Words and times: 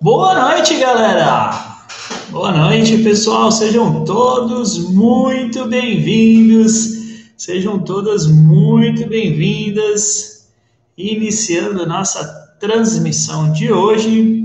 Boa 0.00 0.34
noite, 0.34 0.76
galera! 0.76 1.86
Boa 2.30 2.50
noite, 2.52 2.98
pessoal. 2.98 3.50
Sejam 3.50 4.04
todos 4.04 4.76
muito 4.90 5.66
bem-vindos. 5.66 7.30
Sejam 7.36 7.78
todas 7.78 8.26
muito 8.26 9.06
bem-vindas. 9.06 10.50
Iniciando 10.98 11.86
nossa 11.86 12.24
transmissão 12.60 13.52
de 13.52 13.72
hoje. 13.72 14.44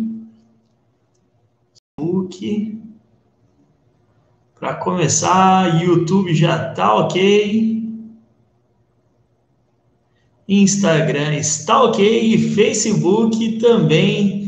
Facebook. 1.97 2.79
Para 4.57 4.75
começar, 4.75 5.83
YouTube 5.83 6.33
já 6.35 6.73
tá 6.73 6.93
ok. 6.93 7.83
Instagram 10.47 11.35
está 11.35 11.83
ok. 11.83 12.53
Facebook 12.53 13.57
também 13.59 14.38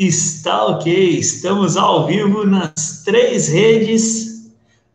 Está 0.00 0.64
ok, 0.64 1.18
estamos 1.18 1.76
ao 1.76 2.06
vivo 2.06 2.46
nas 2.46 3.02
três 3.04 3.48
redes 3.48 4.50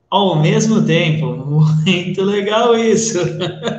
ao 0.09 0.41
mesmo 0.41 0.83
tempo. 0.83 1.45
Muito 1.85 2.23
legal 2.23 2.75
isso. 2.75 3.19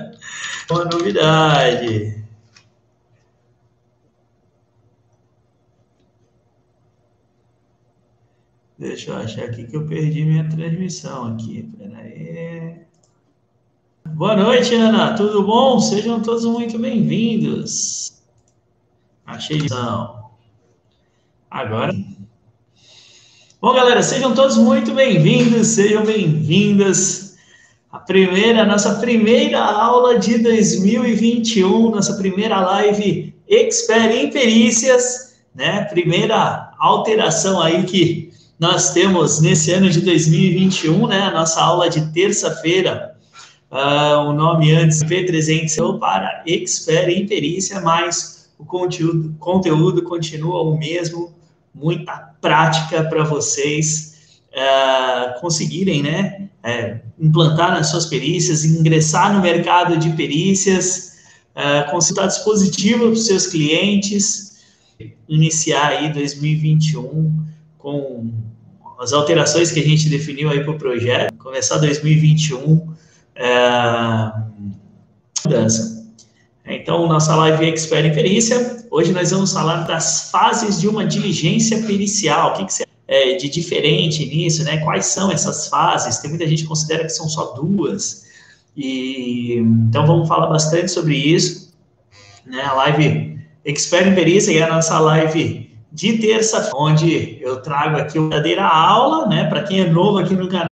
Uma 0.70 0.84
novidade. 0.84 2.24
Deixa 8.78 9.10
eu 9.10 9.16
achar 9.16 9.46
aqui 9.46 9.64
que 9.64 9.77
eu 9.77 9.84
perdi 9.84 10.24
minha 10.24 10.48
transmissão 10.48 11.34
aqui. 11.34 11.68
Peraí. 11.77 12.82
Boa 14.10 14.36
noite, 14.36 14.72
Ana. 14.77 15.16
Tudo 15.16 15.42
bom? 15.42 15.80
Sejam 15.80 16.22
todos 16.22 16.44
muito 16.44 16.78
bem-vindos. 16.78 18.22
Achei 19.27 19.58
lição. 19.58 20.25
Agora. 21.50 21.94
Bom, 23.61 23.72
galera, 23.72 24.02
sejam 24.02 24.34
todos 24.34 24.56
muito 24.56 24.92
bem-vindos, 24.92 25.69
sejam 25.69 26.05
bem-vindas. 26.05 27.36
A 27.91 27.98
primeira, 27.98 28.64
nossa 28.64 28.97
primeira 28.97 29.64
aula 29.64 30.19
de 30.19 30.39
2021, 30.39 31.91
nossa 31.91 32.14
primeira 32.14 32.61
live 32.61 33.34
Expert 33.48 34.12
em 34.12 34.28
Perícias, 34.30 35.36
né? 35.55 35.84
Primeira 35.84 36.72
alteração 36.78 37.61
aí 37.61 37.84
que 37.84 38.30
nós 38.58 38.92
temos 38.92 39.41
nesse 39.41 39.70
ano 39.72 39.89
de 39.89 40.00
2021, 40.00 41.06
né? 41.06 41.22
A 41.22 41.30
nossa 41.30 41.61
aula 41.62 41.89
de 41.89 42.12
terça-feira, 42.12 43.17
uh, 43.70 44.19
o 44.28 44.33
nome 44.33 44.72
antes 44.72 45.02
P300 45.05 45.98
para 45.98 46.42
Expert 46.47 47.08
em 47.08 47.27
Perícia, 47.27 47.80
mas 47.80 48.50
o 48.58 48.64
conteúdo, 48.64 49.34
conteúdo 49.39 50.02
continua 50.02 50.62
o 50.62 50.77
mesmo, 50.77 51.36
muita 51.77 52.34
prática 52.41 53.05
para 53.05 53.22
vocês 53.22 54.41
uh, 54.52 55.41
conseguirem, 55.41 56.02
né, 56.02 56.48
é, 56.62 57.00
implantar 57.20 57.70
nas 57.70 57.88
suas 57.88 58.06
perícias, 58.06 58.64
ingressar 58.64 59.33
no 59.34 59.42
mercado 59.42 59.96
de 59.98 60.10
perícias, 60.10 61.18
uh, 61.55 61.91
consultar 61.91 62.27
dispositivo 62.27 63.05
para 63.05 63.10
os 63.10 63.27
seus 63.27 63.46
clientes, 63.46 64.64
iniciar 65.28 65.88
aí 65.88 66.12
2021 66.12 67.46
com 67.77 68.33
as 68.98 69.12
alterações 69.12 69.70
que 69.70 69.78
a 69.78 69.84
gente 69.84 70.08
definiu 70.08 70.48
aí 70.50 70.64
para 70.64 70.72
o 70.72 70.78
projeto, 70.78 71.34
começar 71.34 71.77
2021 71.77 72.72
uh, 72.72 72.96
mudança. 75.44 75.96
Então, 76.64 77.06
nossa 77.06 77.36
live 77.36 77.66
Expert 77.66 78.06
em 78.06 78.14
Perícia, 78.14 78.75
hoje 78.97 79.12
nós 79.12 79.30
vamos 79.30 79.52
falar 79.52 79.83
das 79.83 80.30
fases 80.30 80.80
de 80.80 80.89
uma 80.89 81.05
diligência 81.05 81.83
pericial. 81.83 82.52
O 82.52 82.52
que, 82.55 82.64
que 82.64 82.72
você 82.72 82.86
é 83.06 83.34
de 83.34 83.46
diferente 83.51 84.24
nisso, 84.24 84.64
né? 84.64 84.79
Quais 84.79 85.05
são 85.07 85.30
essas 85.30 85.68
fases? 85.68 86.18
Tem 86.18 86.30
muita 86.30 86.46
gente 86.46 86.62
que 86.62 86.68
considera 86.68 87.05
que 87.05 87.11
são 87.11 87.29
só 87.29 87.52
duas. 87.52 88.24
E 88.74 89.57
então 89.89 90.07
vamos 90.07 90.27
falar 90.27 90.46
bastante 90.46 90.90
sobre 90.90 91.14
isso. 91.14 91.74
Né? 92.46 92.62
A 92.62 92.73
live 92.73 93.39
Expert 93.67 94.08
em 94.08 94.14
Perícia 94.14 94.58
é 94.58 94.62
a 94.62 94.74
nossa 94.74 94.98
live 94.98 95.70
de 95.92 96.18
terça, 96.18 96.70
onde 96.74 97.39
eu 97.42 97.61
trago 97.61 97.98
aqui 97.98 98.18
uma 98.18 98.30
verdadeira 98.30 98.64
aula, 98.64 99.27
né? 99.27 99.45
Para 99.45 99.63
quem 99.63 99.80
é 99.80 99.90
novo 99.90 100.18
aqui 100.18 100.34
no 100.34 100.48
canal, 100.48 100.67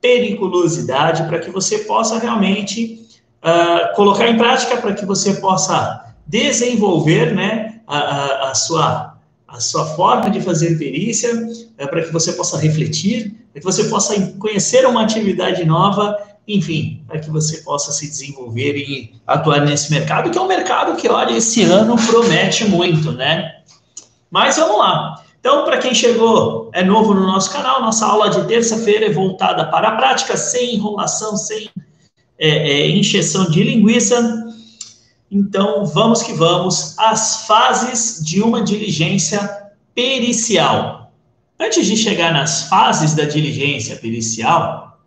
periculosidade, 0.00 1.28
para 1.28 1.38
que 1.38 1.50
você 1.50 1.78
possa 1.78 2.18
realmente 2.18 3.06
uh, 3.42 3.94
colocar 3.94 4.28
em 4.28 4.36
prática 4.36 4.76
para 4.78 4.94
que 4.94 5.06
você 5.06 5.34
possa 5.34 6.08
desenvolver 6.28 7.34
né, 7.34 7.67
a, 7.96 8.50
a, 8.50 8.54
sua, 8.54 9.14
a 9.46 9.60
sua 9.60 9.86
forma 9.96 10.30
de 10.30 10.40
fazer 10.40 10.78
perícia, 10.78 11.34
uh, 11.34 11.88
para 11.88 12.02
que 12.02 12.12
você 12.12 12.32
possa 12.32 12.58
refletir, 12.58 13.34
para 13.52 13.60
que 13.60 13.64
você 13.64 13.84
possa 13.84 14.20
conhecer 14.38 14.86
uma 14.86 15.02
atividade 15.02 15.64
nova, 15.64 16.16
enfim, 16.46 17.02
para 17.06 17.18
que 17.18 17.30
você 17.30 17.58
possa 17.58 17.92
se 17.92 18.08
desenvolver 18.08 18.76
e 18.76 19.12
atuar 19.26 19.64
nesse 19.64 19.90
mercado, 19.90 20.30
que 20.30 20.38
é 20.38 20.40
um 20.40 20.46
mercado 20.46 20.96
que, 20.96 21.08
olha, 21.08 21.36
esse 21.36 21.62
ano 21.62 21.96
promete 22.06 22.64
muito, 22.64 23.12
né? 23.12 23.58
Mas 24.30 24.56
vamos 24.56 24.78
lá. 24.78 25.22
Então, 25.40 25.64
para 25.64 25.78
quem 25.78 25.94
chegou, 25.94 26.70
é 26.72 26.82
novo 26.82 27.14
no 27.14 27.26
nosso 27.26 27.52
canal, 27.52 27.80
nossa 27.80 28.06
aula 28.06 28.28
de 28.30 28.46
terça-feira 28.46 29.06
é 29.06 29.10
voltada 29.10 29.66
para 29.66 29.88
a 29.88 29.96
prática, 29.96 30.36
sem 30.36 30.74
enrolação, 30.74 31.36
sem 31.36 31.70
é, 32.38 32.48
é, 32.48 32.88
encheção 32.90 33.50
de 33.50 33.62
linguiça. 33.62 34.47
Então, 35.30 35.84
vamos 35.84 36.22
que 36.22 36.32
vamos. 36.32 36.98
As 36.98 37.46
fases 37.46 38.24
de 38.24 38.40
uma 38.40 38.62
diligência 38.62 39.68
pericial. 39.94 41.12
Antes 41.60 41.86
de 41.86 41.96
chegar 41.96 42.32
nas 42.32 42.68
fases 42.68 43.14
da 43.14 43.24
diligência 43.24 43.96
pericial, 43.96 44.98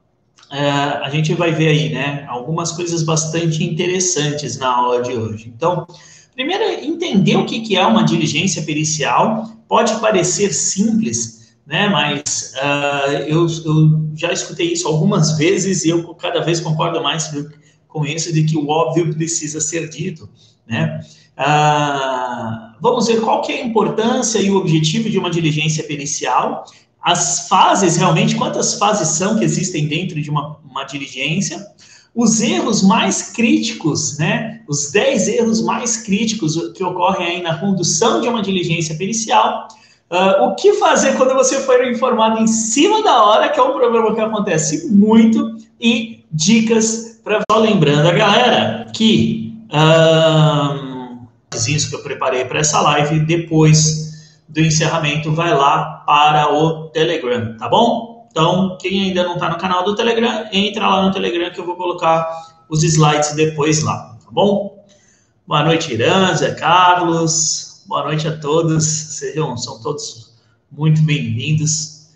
é, 0.52 0.70
a 0.70 1.10
gente 1.10 1.34
vai 1.34 1.52
ver 1.52 1.70
aí, 1.70 1.90
né, 1.90 2.26
algumas 2.28 2.74
coisas 2.74 3.04
bastante 3.04 3.64
interessantes 3.64 4.58
na 4.58 4.68
aula 4.68 5.02
de 5.02 5.14
hoje. 5.14 5.52
Então, 5.56 5.88
primeiro, 6.36 6.64
entender 6.86 7.38
o 7.38 7.46
que 7.46 7.76
é 7.76 7.86
uma 7.86 8.04
diligência 8.04 8.62
pericial. 8.64 9.50
Pode 9.68 9.96
parecer 10.02 10.54
simples, 10.54 11.42
né? 11.66 11.88
Mas 11.88 12.54
uh, 12.58 13.12
eu, 13.28 13.48
eu, 13.66 14.10
já 14.14 14.34
escutei 14.34 14.74
isso 14.74 14.88
algumas 14.88 15.32
vezes 15.40 15.86
e 15.86 15.90
eu 15.90 16.14
cada 16.16 16.42
vez 16.42 16.60
concordo 16.60 17.02
mais 17.02 17.32
com 17.92 18.06
isso 18.06 18.32
de 18.34 18.44
que 18.44 18.58
o 18.58 18.68
óbvio 18.68 19.14
precisa 19.14 19.60
ser 19.60 19.90
dito, 19.90 20.30
né? 20.68 21.02
Uh, 21.38 22.76
vamos 22.82 23.08
ver 23.08 23.22
qual 23.22 23.42
que 23.42 23.52
é 23.52 23.62
a 23.62 23.66
importância 23.66 24.40
e 24.40 24.50
o 24.52 24.58
objetivo 24.58 25.10
de 25.10 25.18
uma 25.18 25.30
diligência 25.30 25.84
pericial, 25.84 26.66
as 27.02 27.48
fases 27.48 27.98
realmente, 27.98 28.36
quantas 28.36 28.76
fases 28.76 29.10
são 29.10 29.38
que 29.38 29.44
existem 29.44 29.88
dentro 29.88 30.22
de 30.22 30.30
uma, 30.30 30.58
uma 30.70 30.84
diligência, 30.84 31.66
os 32.14 32.42
erros 32.42 32.84
mais 32.84 33.32
críticos, 33.32 34.18
né? 34.18 34.62
Os 34.68 34.92
10 34.92 35.28
erros 35.28 35.62
mais 35.62 35.98
críticos 35.98 36.56
que 36.74 36.84
ocorrem 36.84 37.28
aí 37.28 37.42
na 37.42 37.58
condução 37.58 38.22
de 38.22 38.28
uma 38.28 38.42
diligência 38.42 38.96
pericial 38.96 39.68
Uh, 40.12 40.44
o 40.44 40.56
que 40.56 40.74
fazer 40.74 41.16
quando 41.16 41.34
você 41.34 41.62
for 41.62 41.88
informado 41.88 42.42
em 42.42 42.48
cima 42.48 43.02
da 43.02 43.24
hora, 43.24 43.48
que 43.48 43.58
é 43.58 43.64
um 43.64 43.72
problema 43.72 44.14
que 44.14 44.20
acontece 44.20 44.92
muito, 44.92 45.56
e 45.80 46.26
dicas 46.30 47.11
para 47.24 47.42
só 47.50 47.60
lembrando 47.60 48.08
a 48.08 48.12
galera 48.12 48.88
que 48.94 49.54
uh, 49.72 51.28
isso 51.68 51.90
que 51.90 51.96
eu 51.96 52.04
preparei 52.04 52.46
para 52.46 52.60
essa 52.60 52.82
live 52.82 53.20
depois 53.22 54.40
do 54.48 54.60
encerramento 54.60 55.32
vai 55.34 55.54
lá 55.54 56.04
para 56.06 56.54
o 56.54 56.90
Telegram, 56.90 57.56
tá 57.58 57.70
bom? 57.70 58.28
Então, 58.32 58.78
quem 58.80 59.04
ainda 59.04 59.24
não 59.24 59.34
está 59.34 59.50
no 59.50 59.58
canal 59.58 59.84
do 59.84 59.96
Telegram, 59.96 60.48
entra 60.52 60.88
lá 60.88 61.06
no 61.06 61.12
Telegram 61.12 61.52
que 61.52 61.60
eu 61.60 61.66
vou 61.66 61.76
colocar 61.76 62.28
os 62.70 62.84
slides 62.84 63.34
depois 63.34 63.84
lá, 63.84 64.18
tá 64.24 64.30
bom? 64.32 64.86
Boa 65.46 65.64
noite, 65.64 65.94
Irã, 65.94 66.34
Zé 66.34 66.54
Carlos, 66.54 67.72
Boa 67.92 68.06
noite 68.06 68.26
a 68.26 68.38
todos, 68.38 68.86
sejam 68.86 69.58
são 69.58 69.82
todos 69.82 70.32
muito 70.72 71.02
bem-vindos. 71.02 72.08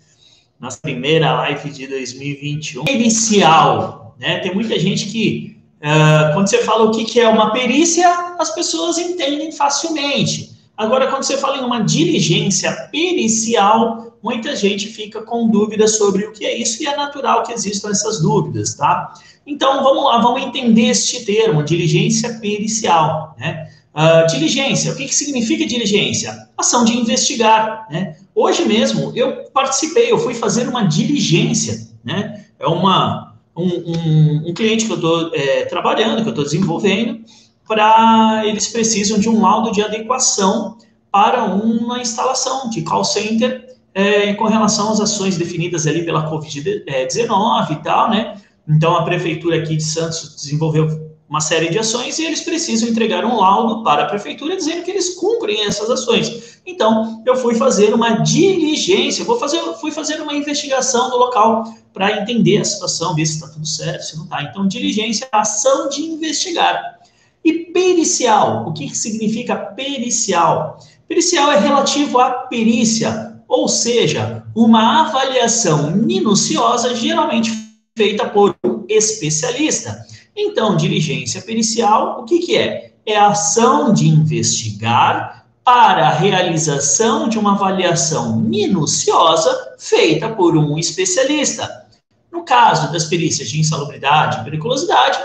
Nossa 0.58 0.78
primeira 0.80 1.34
live 1.34 1.70
de 1.70 1.86
2021 1.86 2.84
inicial, 2.88 4.05
né? 4.18 4.38
Tem 4.38 4.54
muita 4.54 4.78
gente 4.78 5.06
que 5.06 5.56
uh, 5.78 6.32
quando 6.34 6.48
você 6.48 6.62
fala 6.62 6.84
o 6.84 6.90
que, 6.90 7.04
que 7.04 7.20
é 7.20 7.28
uma 7.28 7.50
perícia, 7.52 8.08
as 8.38 8.54
pessoas 8.54 8.98
entendem 8.98 9.52
facilmente. 9.52 10.50
Agora, 10.76 11.06
quando 11.08 11.22
você 11.22 11.38
fala 11.38 11.56
em 11.56 11.64
uma 11.64 11.80
diligência 11.80 12.70
pericial, 12.92 14.18
muita 14.22 14.54
gente 14.54 14.88
fica 14.88 15.22
com 15.22 15.48
dúvidas 15.48 15.96
sobre 15.96 16.24
o 16.26 16.32
que 16.32 16.44
é 16.44 16.56
isso 16.56 16.82
e 16.82 16.86
é 16.86 16.94
natural 16.94 17.42
que 17.44 17.52
existam 17.52 17.90
essas 17.90 18.20
dúvidas, 18.20 18.74
tá? 18.74 19.14
Então, 19.46 19.82
vamos 19.82 20.04
lá, 20.04 20.18
vamos 20.18 20.42
entender 20.42 20.88
este 20.88 21.24
termo, 21.24 21.62
diligência 21.62 22.38
pericial, 22.40 23.34
né? 23.38 23.70
Uh, 23.94 24.26
diligência, 24.26 24.92
o 24.92 24.96
que, 24.96 25.06
que 25.06 25.14
significa 25.14 25.64
diligência? 25.64 26.36
Ação 26.58 26.84
de 26.84 26.92
investigar, 26.92 27.86
né? 27.90 28.16
Hoje 28.34 28.66
mesmo 28.66 29.12
eu 29.16 29.44
participei, 29.54 30.12
eu 30.12 30.18
fui 30.18 30.34
fazer 30.34 30.68
uma 30.68 30.82
diligência, 30.82 31.88
né? 32.04 32.44
É 32.58 32.66
uma, 32.66 33.25
um, 33.56 33.64
um, 33.64 34.50
um 34.50 34.54
cliente 34.54 34.86
que 34.86 34.92
eu 34.92 34.96
estou 34.96 35.30
é, 35.34 35.64
trabalhando, 35.64 36.22
que 36.22 36.28
eu 36.28 36.30
estou 36.30 36.44
desenvolvendo, 36.44 37.20
para 37.66 38.42
eles 38.44 38.68
precisam 38.68 39.18
de 39.18 39.28
um 39.28 39.40
laudo 39.40 39.72
de 39.72 39.82
adequação 39.82 40.76
para 41.10 41.44
uma 41.44 42.00
instalação 42.00 42.68
de 42.68 42.82
call 42.82 43.04
center 43.04 43.66
é, 43.94 44.34
com 44.34 44.44
relação 44.44 44.92
às 44.92 45.00
ações 45.00 45.38
definidas 45.38 45.86
ali 45.86 46.04
pela 46.04 46.30
Covid-19 46.30 47.70
e 47.70 47.82
tal, 47.82 48.10
né? 48.10 48.36
Então, 48.68 48.94
a 48.94 49.02
prefeitura 49.02 49.56
aqui 49.56 49.76
de 49.76 49.82
Santos 49.82 50.34
desenvolveu 50.36 51.05
uma 51.28 51.40
série 51.40 51.68
de 51.68 51.78
ações 51.78 52.18
e 52.18 52.24
eles 52.24 52.40
precisam 52.42 52.88
entregar 52.88 53.24
um 53.24 53.36
laudo 53.36 53.82
para 53.82 54.04
a 54.04 54.06
prefeitura 54.06 54.56
dizendo 54.56 54.84
que 54.84 54.90
eles 54.90 55.14
cumprem 55.14 55.64
essas 55.64 55.90
ações. 55.90 56.60
Então, 56.64 57.22
eu 57.26 57.36
fui 57.36 57.54
fazer 57.54 57.92
uma 57.92 58.22
diligência, 58.22 59.24
vou 59.24 59.38
fazer, 59.38 59.60
fui 59.80 59.90
fazer 59.90 60.20
uma 60.20 60.34
investigação 60.34 61.10
do 61.10 61.16
local 61.16 61.64
para 61.92 62.20
entender 62.20 62.58
a 62.58 62.64
situação, 62.64 63.14
ver 63.14 63.26
se 63.26 63.34
está 63.34 63.48
tudo 63.48 63.66
certo, 63.66 64.02
se 64.02 64.16
não 64.16 64.24
está. 64.24 64.42
Então, 64.42 64.68
diligência, 64.68 65.28
ação 65.32 65.88
de 65.88 66.02
investigar. 66.02 67.00
E 67.44 67.52
pericial, 67.52 68.66
o 68.68 68.72
que, 68.72 68.88
que 68.88 68.96
significa 68.96 69.56
pericial? 69.56 70.78
Pericial 71.08 71.52
é 71.52 71.58
relativo 71.58 72.18
à 72.18 72.30
perícia, 72.30 73.40
ou 73.48 73.68
seja, 73.68 74.44
uma 74.54 75.06
avaliação 75.06 75.92
minuciosa, 75.92 76.94
geralmente 76.94 77.52
feita 77.96 78.28
por 78.28 78.54
um 78.64 78.84
especialista. 78.88 80.04
Então, 80.36 80.76
diligência 80.76 81.40
pericial, 81.40 82.20
o 82.20 82.24
que, 82.24 82.40
que 82.40 82.56
é? 82.56 82.92
É 83.06 83.16
a 83.16 83.28
ação 83.28 83.92
de 83.94 84.06
investigar 84.06 85.46
para 85.64 86.08
a 86.08 86.12
realização 86.12 87.28
de 87.28 87.38
uma 87.38 87.54
avaliação 87.54 88.36
minuciosa 88.36 89.74
feita 89.78 90.28
por 90.28 90.56
um 90.56 90.76
especialista. 90.76 91.86
No 92.30 92.44
caso 92.44 92.92
das 92.92 93.06
perícias 93.06 93.48
de 93.48 93.58
insalubridade 93.58 94.40
e 94.40 94.44
periculosidade, 94.44 95.18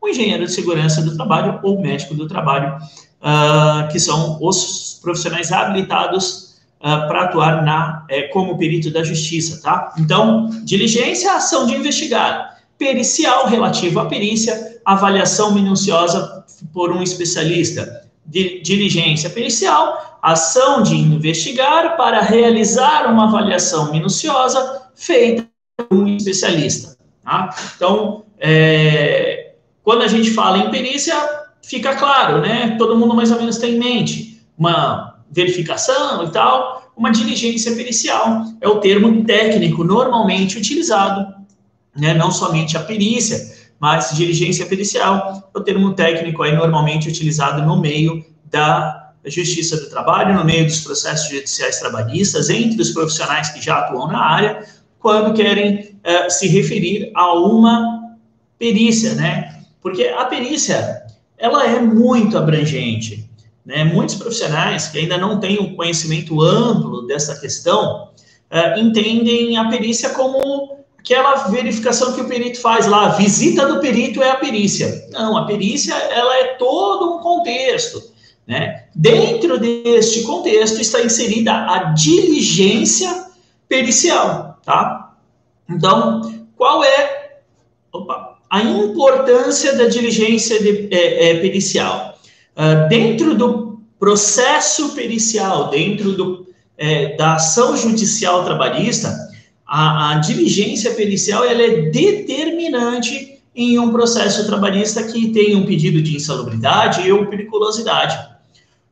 o 0.00 0.06
engenheiro 0.06 0.44
de 0.44 0.52
segurança 0.52 1.00
do 1.00 1.16
trabalho 1.16 1.58
ou 1.62 1.80
médico 1.80 2.14
do 2.14 2.28
trabalho, 2.28 2.76
uh, 2.76 3.90
que 3.90 3.98
são 3.98 4.38
os 4.40 5.00
profissionais 5.02 5.50
habilitados 5.50 6.60
uh, 6.80 7.08
para 7.08 7.24
atuar 7.24 7.64
na, 7.64 8.04
é, 8.08 8.24
como 8.28 8.58
perito 8.58 8.90
da 8.90 9.02
justiça, 9.02 9.60
tá? 9.62 9.94
Então, 9.98 10.48
diligência, 10.64 11.32
ação 11.32 11.66
de 11.66 11.74
investigar 11.74 12.57
pericial 12.78 13.48
relativo 13.48 13.98
à 13.98 14.06
perícia, 14.06 14.80
avaliação 14.84 15.52
minuciosa 15.52 16.44
por 16.72 16.92
um 16.92 17.02
especialista, 17.02 18.08
diligência 18.24 19.28
pericial, 19.30 20.18
ação 20.22 20.82
de 20.82 20.94
investigar 20.94 21.96
para 21.96 22.20
realizar 22.20 23.10
uma 23.10 23.24
avaliação 23.24 23.90
minuciosa 23.90 24.82
feita 24.94 25.46
por 25.76 25.98
um 25.98 26.16
especialista. 26.16 26.96
Tá? 27.24 27.54
Então, 27.76 28.24
é, 28.38 29.52
quando 29.82 30.02
a 30.02 30.08
gente 30.08 30.30
fala 30.30 30.58
em 30.58 30.70
perícia, 30.70 31.14
fica 31.62 31.94
claro, 31.96 32.40
né? 32.40 32.76
Todo 32.78 32.96
mundo 32.96 33.14
mais 33.14 33.30
ou 33.30 33.38
menos 33.38 33.58
tem 33.58 33.74
em 33.74 33.78
mente 33.78 34.40
uma 34.56 35.18
verificação 35.30 36.24
e 36.24 36.30
tal. 36.30 36.92
Uma 36.96 37.10
diligência 37.10 37.74
pericial 37.74 38.44
é 38.60 38.68
o 38.68 38.80
termo 38.80 39.24
técnico 39.24 39.84
normalmente 39.84 40.58
utilizado 40.58 41.37
né, 41.98 42.14
não 42.14 42.30
somente 42.30 42.76
a 42.76 42.80
perícia, 42.80 43.56
mas 43.78 44.10
diligência 44.16 44.66
pericial, 44.66 45.50
é 45.54 45.58
o 45.58 45.62
termo 45.62 45.94
técnico 45.94 46.42
aí 46.42 46.56
normalmente 46.56 47.08
utilizado 47.08 47.62
no 47.62 47.80
meio 47.80 48.24
da 48.44 49.12
justiça 49.26 49.76
do 49.76 49.88
trabalho, 49.88 50.34
no 50.34 50.44
meio 50.44 50.64
dos 50.64 50.80
processos 50.80 51.28
judiciais 51.28 51.78
trabalhistas, 51.78 52.48
entre 52.50 52.80
os 52.80 52.90
profissionais 52.90 53.50
que 53.50 53.60
já 53.60 53.78
atuam 53.78 54.08
na 54.08 54.20
área, 54.20 54.64
quando 54.98 55.34
querem 55.34 55.98
uh, 56.04 56.30
se 56.30 56.48
referir 56.48 57.10
a 57.14 57.34
uma 57.34 58.16
perícia, 58.58 59.14
né? 59.14 59.62
Porque 59.80 60.04
a 60.04 60.24
perícia, 60.24 61.02
ela 61.36 61.66
é 61.66 61.80
muito 61.80 62.36
abrangente, 62.36 63.28
né? 63.64 63.84
Muitos 63.84 64.16
profissionais 64.16 64.88
que 64.88 64.98
ainda 64.98 65.18
não 65.18 65.38
têm 65.38 65.60
um 65.60 65.76
conhecimento 65.76 66.40
amplo 66.40 67.06
dessa 67.06 67.38
questão, 67.38 68.08
uh, 68.50 68.78
entendem 68.78 69.56
a 69.56 69.68
perícia 69.68 70.10
como 70.10 70.77
aquela 71.08 71.48
verificação 71.48 72.12
que 72.12 72.20
o 72.20 72.28
perito 72.28 72.60
faz 72.60 72.86
lá, 72.86 73.06
a 73.06 73.08
visita 73.16 73.66
do 73.66 73.80
perito 73.80 74.22
é 74.22 74.30
a 74.30 74.36
perícia. 74.36 75.08
Não, 75.10 75.38
a 75.38 75.46
perícia 75.46 75.94
ela 75.94 76.36
é 76.36 76.44
todo 76.54 77.16
um 77.16 77.22
contexto. 77.22 78.02
Né? 78.46 78.84
Dentro 78.94 79.58
deste 79.58 80.22
contexto 80.22 80.80
está 80.80 81.00
inserida 81.00 81.50
a 81.52 81.94
diligência 81.94 83.26
pericial. 83.66 84.58
Tá? 84.62 85.14
Então, 85.68 86.46
qual 86.56 86.84
é 86.84 87.38
opa, 87.90 88.38
a 88.50 88.62
importância 88.62 89.74
da 89.76 89.86
diligência 89.86 90.62
de, 90.62 90.88
é, 90.90 91.30
é, 91.30 91.40
pericial? 91.40 92.18
Uh, 92.54 92.88
dentro 92.88 93.34
do 93.34 93.80
processo 93.98 94.90
pericial, 94.94 95.70
dentro 95.70 96.12
do, 96.12 96.46
é, 96.76 97.16
da 97.16 97.34
ação 97.34 97.76
judicial 97.76 98.44
trabalhista, 98.44 99.27
a, 99.68 100.12
a 100.12 100.14
diligência 100.14 100.94
pericial 100.94 101.44
ela 101.44 101.62
é 101.62 101.82
determinante 101.90 103.38
em 103.54 103.78
um 103.78 103.90
processo 103.92 104.46
trabalhista 104.46 105.02
que 105.02 105.28
tem 105.28 105.54
um 105.54 105.66
pedido 105.66 106.00
de 106.00 106.16
insalubridade 106.16 107.10
ou 107.12 107.26
periculosidade, 107.26 108.16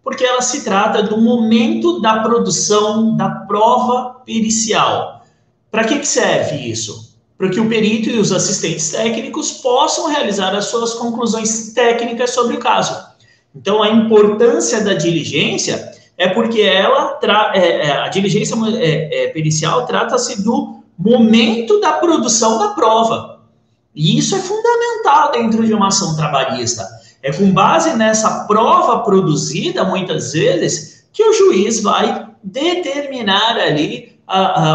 porque 0.02 0.24
ela 0.24 0.42
se 0.42 0.64
trata 0.64 1.02
do 1.02 1.16
momento 1.16 2.00
da 2.00 2.20
produção 2.20 3.16
da 3.16 3.30
prova 3.30 4.20
pericial. 4.26 5.24
Para 5.70 5.84
que, 5.84 5.98
que 5.98 6.06
serve 6.08 6.56
isso? 6.56 7.16
Para 7.38 7.48
que 7.48 7.60
o 7.60 7.68
perito 7.68 8.10
e 8.10 8.18
os 8.18 8.30
assistentes 8.30 8.90
técnicos 8.90 9.52
possam 9.52 10.08
realizar 10.08 10.54
as 10.54 10.66
suas 10.66 10.94
conclusões 10.94 11.72
técnicas 11.72 12.30
sobre 12.30 12.56
o 12.56 12.60
caso. 12.60 12.94
Então, 13.54 13.82
a 13.82 13.88
importância 13.88 14.82
da 14.82 14.92
diligência 14.92 15.92
é 16.18 16.28
porque 16.28 16.62
ela 16.62 17.18
é, 17.54 17.58
é, 17.58 17.92
a 17.98 18.08
diligência 18.08 18.56
é, 18.78 19.24
é, 19.24 19.28
pericial 19.28 19.86
trata-se 19.86 20.42
do 20.42 20.82
momento 20.98 21.78
da 21.80 21.92
produção 21.94 22.58
da 22.58 22.68
prova. 22.68 23.40
E 23.94 24.18
isso 24.18 24.34
é 24.34 24.38
fundamental 24.38 25.32
dentro 25.32 25.64
de 25.64 25.74
uma 25.74 25.88
ação 25.88 26.16
trabalhista. 26.16 26.86
É 27.22 27.32
com 27.32 27.50
base 27.52 27.94
nessa 27.96 28.44
prova 28.46 29.00
produzida, 29.00 29.84
muitas 29.84 30.32
vezes, 30.32 31.06
que 31.12 31.22
o 31.22 31.32
juiz 31.32 31.82
vai 31.82 32.28
determinar 32.42 33.58
ali, 33.58 34.18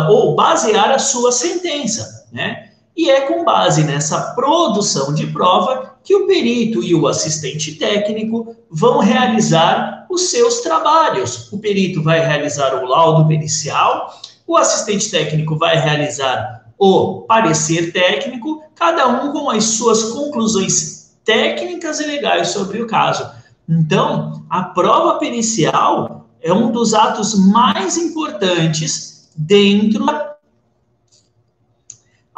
ou 0.10 0.36
basear 0.36 0.92
a 0.92 1.00
sua 1.00 1.32
sentença, 1.32 2.28
né? 2.32 2.71
E 2.96 3.10
é 3.10 3.22
com 3.22 3.46
base 3.46 3.84
nessa 3.84 4.34
produção 4.36 5.14
de 5.14 5.28
prova 5.28 5.96
que 6.04 6.16
o 6.16 6.28
perito 6.28 6.84
e 6.84 6.94
o 6.94 7.08
assistente 7.08 7.76
técnico 7.76 8.56
vão 8.70 9.00
realizar 9.00 10.06
os 10.10 10.30
seus 10.30 10.60
trabalhos. 10.62 11.52
O 11.52 11.60
perito 11.60 12.04
vai 12.04 12.20
realizar 12.20 12.76
o 12.76 12.86
laudo 12.86 13.28
pericial, 13.28 14.14
o 14.46 14.58
assistente 14.58 15.10
técnico 15.10 15.58
vai 15.58 15.78
realizar 15.78 16.62
o 16.78 17.22
parecer 17.22 17.94
técnico, 17.94 18.64
cada 18.76 19.08
um 19.08 19.32
com 19.32 19.50
as 19.50 19.64
suas 19.64 20.04
conclusões 20.12 21.12
técnicas 21.24 22.00
e 22.00 22.08
legais 22.08 22.50
sobre 22.50 22.82
o 22.82 22.88
caso. 22.88 23.30
Então, 23.70 24.44
a 24.50 24.64
prova 24.64 25.20
pericial 25.20 26.28
é 26.42 26.52
um 26.52 26.72
dos 26.72 26.94
atos 26.94 27.36
mais 27.36 27.98
importantes 27.98 29.30
dentro 29.38 30.06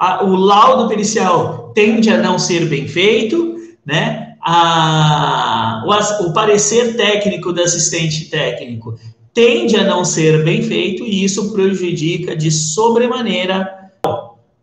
a, 0.03 0.21
o 0.21 0.35
laudo 0.35 0.89
pericial 0.89 1.71
tende 1.73 2.09
a 2.09 2.17
não 2.17 2.37
ser 2.37 2.67
bem 2.67 2.87
feito, 2.89 3.55
né? 3.85 4.35
A, 4.41 5.81
o, 5.85 6.25
o 6.25 6.33
parecer 6.33 6.97
técnico 6.97 7.53
do 7.53 7.61
assistente 7.61 8.25
técnico 8.25 8.95
tende 9.33 9.77
a 9.77 9.85
não 9.85 10.03
ser 10.03 10.43
bem 10.43 10.61
feito 10.61 11.03
e 11.03 11.23
isso 11.23 11.53
prejudica 11.53 12.35
de 12.35 12.51
sobremaneira. 12.51 13.91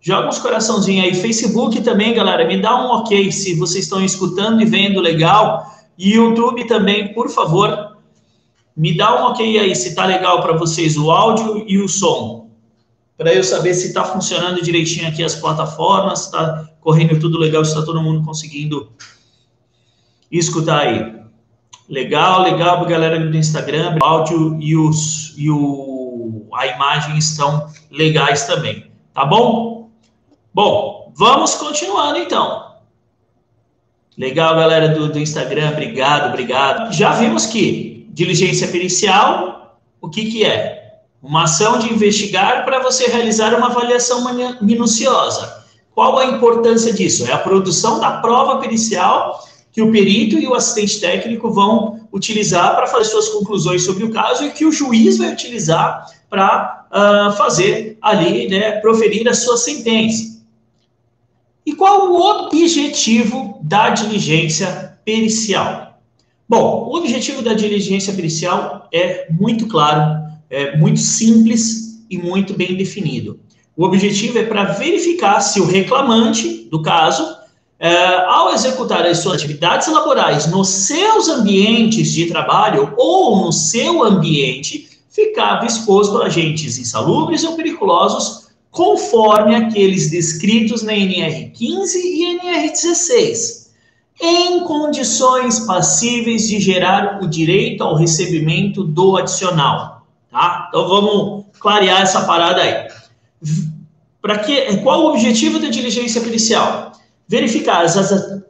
Joga 0.02 0.28
uns 0.28 0.38
coraçãozinhos 0.38 1.06
aí. 1.06 1.14
Facebook 1.14 1.80
também, 1.80 2.12
galera, 2.12 2.46
me 2.46 2.60
dá 2.60 2.76
um 2.76 2.90
ok 2.98 3.32
se 3.32 3.54
vocês 3.54 3.84
estão 3.84 4.04
escutando 4.04 4.60
e 4.60 4.66
vendo 4.66 5.00
legal. 5.00 5.64
E 5.98 6.12
YouTube 6.12 6.66
também, 6.66 7.14
por 7.14 7.30
favor, 7.30 7.96
me 8.76 8.94
dá 8.94 9.22
um 9.22 9.30
ok 9.30 9.58
aí 9.58 9.74
se 9.74 9.94
tá 9.94 10.04
legal 10.04 10.42
para 10.42 10.56
vocês 10.56 10.98
o 10.98 11.10
áudio 11.10 11.64
e 11.66 11.78
o 11.78 11.88
som 11.88 12.39
para 13.20 13.34
eu 13.34 13.44
saber 13.44 13.74
se 13.74 13.88
está 13.88 14.02
funcionando 14.02 14.62
direitinho 14.62 15.06
aqui 15.06 15.22
as 15.22 15.34
plataformas, 15.34 16.24
está 16.24 16.70
correndo 16.80 17.20
tudo 17.20 17.36
legal, 17.36 17.62
se 17.62 17.72
está 17.72 17.84
todo 17.84 18.00
mundo 18.00 18.24
conseguindo 18.24 18.90
escutar 20.32 20.86
aí. 20.86 21.20
Legal, 21.86 22.40
legal, 22.40 22.82
galera 22.86 23.20
do 23.20 23.36
Instagram, 23.36 23.98
o 24.00 24.04
áudio 24.06 24.58
e, 24.58 24.74
os, 24.74 25.34
e 25.36 25.50
o, 25.50 26.48
a 26.54 26.66
imagem 26.68 27.18
estão 27.18 27.70
legais 27.90 28.46
também, 28.46 28.90
tá 29.12 29.26
bom? 29.26 29.90
Bom, 30.54 31.12
vamos 31.14 31.54
continuando 31.56 32.20
então. 32.20 32.76
Legal, 34.16 34.56
galera 34.56 34.88
do, 34.88 35.12
do 35.12 35.18
Instagram, 35.18 35.72
obrigado, 35.72 36.30
obrigado. 36.30 36.90
Já 36.94 37.12
vimos 37.12 37.44
que 37.44 38.08
diligência 38.14 38.68
pericial, 38.68 39.78
o 40.00 40.08
que 40.08 40.24
que 40.24 40.42
é? 40.42 40.79
Uma 41.22 41.44
ação 41.44 41.78
de 41.78 41.92
investigar 41.92 42.64
para 42.64 42.82
você 42.82 43.06
realizar 43.06 43.54
uma 43.54 43.66
avaliação 43.66 44.24
minuciosa. 44.60 45.64
Qual 45.94 46.18
a 46.18 46.26
importância 46.26 46.92
disso? 46.92 47.26
É 47.26 47.32
a 47.32 47.38
produção 47.38 48.00
da 48.00 48.12
prova 48.12 48.58
pericial 48.58 49.38
que 49.72 49.82
o 49.82 49.92
perito 49.92 50.38
e 50.38 50.46
o 50.46 50.54
assistente 50.54 51.00
técnico 51.00 51.50
vão 51.50 52.00
utilizar 52.12 52.74
para 52.74 52.86
fazer 52.86 53.10
suas 53.10 53.28
conclusões 53.28 53.84
sobre 53.84 54.04
o 54.04 54.10
caso 54.10 54.44
e 54.44 54.50
que 54.50 54.64
o 54.64 54.72
juiz 54.72 55.18
vai 55.18 55.32
utilizar 55.32 56.06
para 56.28 56.86
uh, 56.90 57.36
fazer 57.36 57.98
ali, 58.00 58.48
né, 58.48 58.72
proferir 58.80 59.28
a 59.28 59.34
sua 59.34 59.56
sentença. 59.56 60.40
E 61.64 61.74
qual 61.74 62.10
o 62.10 62.46
objetivo 62.46 63.60
da 63.62 63.90
diligência 63.90 64.98
pericial? 65.04 66.00
Bom, 66.48 66.88
o 66.90 66.96
objetivo 66.96 67.42
da 67.42 67.54
diligência 67.54 68.12
pericial 68.12 68.88
é 68.92 69.28
muito 69.30 69.68
claro, 69.68 70.19
é 70.50 70.76
muito 70.76 71.00
simples 71.00 72.04
e 72.10 72.18
muito 72.18 72.54
bem 72.54 72.76
definido. 72.76 73.38
O 73.76 73.84
objetivo 73.84 74.38
é 74.38 74.44
para 74.44 74.64
verificar 74.64 75.40
se 75.40 75.60
o 75.60 75.64
reclamante 75.64 76.68
do 76.70 76.82
caso, 76.82 77.24
é, 77.78 78.16
ao 78.26 78.52
executar 78.52 79.06
as 79.06 79.18
suas 79.18 79.36
atividades 79.36 79.88
laborais 79.88 80.46
nos 80.48 80.68
seus 80.68 81.28
ambientes 81.28 82.12
de 82.12 82.26
trabalho 82.26 82.92
ou 82.98 83.44
no 83.44 83.52
seu 83.52 84.02
ambiente, 84.02 84.88
ficava 85.08 85.64
exposto 85.64 86.18
a 86.18 86.26
agentes 86.26 86.78
insalubres 86.78 87.44
ou 87.44 87.54
periculosos 87.54 88.50
conforme 88.70 89.54
aqueles 89.56 90.10
descritos 90.10 90.82
na 90.82 90.92
NR15 90.92 91.94
e 91.94 92.38
NR16, 92.38 93.70
em 94.20 94.60
condições 94.60 95.60
passíveis 95.60 96.48
de 96.48 96.60
gerar 96.60 97.20
o 97.22 97.26
direito 97.26 97.82
ao 97.82 97.96
recebimento 97.96 98.84
do 98.84 99.16
adicional, 99.16 99.89
tá? 100.30 100.66
Então 100.68 100.88
vamos 100.88 101.44
clarear 101.58 102.02
essa 102.02 102.22
parada 102.22 102.62
aí. 102.62 102.88
Para 104.20 104.38
que 104.38 104.76
qual 104.78 105.02
o 105.02 105.10
objetivo 105.10 105.58
da 105.58 105.68
diligência 105.68 106.20
pericial? 106.20 106.92
Verificar 107.26 107.84
as, 107.84 107.96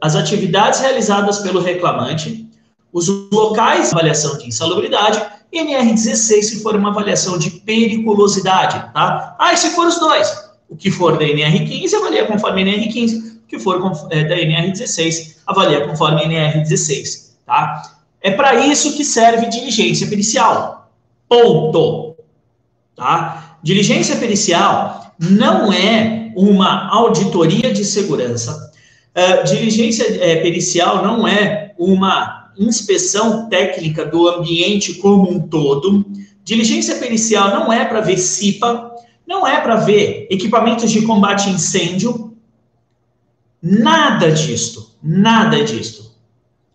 as 0.01 0.15
atividades 0.15 0.79
realizadas 0.79 1.39
pelo 1.39 1.61
reclamante, 1.61 2.47
os 2.91 3.07
locais 3.31 3.89
de 3.89 3.95
avaliação 3.95 4.37
de 4.37 4.47
insalubridade 4.47 5.21
NR16 5.53 6.43
se 6.43 6.63
for 6.63 6.75
uma 6.75 6.89
avaliação 6.89 7.37
de 7.37 7.51
periculosidade, 7.51 8.91
tá? 8.93 9.35
Ah, 9.37 9.53
e 9.53 9.57
se 9.57 9.71
for 9.71 9.85
os 9.85 9.99
dois? 9.99 10.51
O 10.69 10.77
que 10.77 10.89
for 10.89 11.17
da 11.17 11.25
NR15 11.25 11.93
avalia 11.93 12.25
conforme 12.25 12.63
NR15, 12.63 13.41
o 13.43 13.47
que 13.47 13.59
for 13.59 13.77
é, 14.09 14.23
da 14.23 14.35
NR16 14.35 15.35
avalia 15.45 15.85
conforme 15.85 16.23
NR16, 16.23 17.31
tá? 17.45 17.83
É 18.21 18.31
para 18.31 18.65
isso 18.65 18.95
que 18.95 19.03
serve 19.03 19.47
diligência 19.47 20.07
pericial. 20.07 20.80
Ponto. 21.31 22.17
Tá? 22.93 23.57
Diligência 23.63 24.17
pericial 24.17 25.15
não 25.17 25.71
é 25.71 26.33
uma 26.35 26.89
auditoria 26.89 27.71
de 27.71 27.85
segurança. 27.85 28.69
Uh, 29.15 29.45
diligência 29.45 30.03
é, 30.21 30.41
pericial 30.41 31.01
não 31.01 31.25
é 31.25 31.73
uma 31.77 32.51
inspeção 32.59 33.47
técnica 33.47 34.05
do 34.05 34.27
ambiente 34.27 34.95
como 34.95 35.31
um 35.31 35.39
todo. 35.47 36.05
Diligência 36.43 36.95
pericial 36.95 37.49
não 37.51 37.71
é 37.71 37.85
para 37.85 38.01
ver 38.01 38.17
CIPA, 38.17 38.91
não 39.25 39.47
é 39.47 39.61
para 39.61 39.77
ver 39.77 40.27
equipamentos 40.29 40.91
de 40.91 41.01
combate 41.03 41.47
a 41.47 41.51
incêndio. 41.53 42.35
Nada 43.63 44.29
disto, 44.31 44.91
nada 45.01 45.63
disto. 45.63 46.11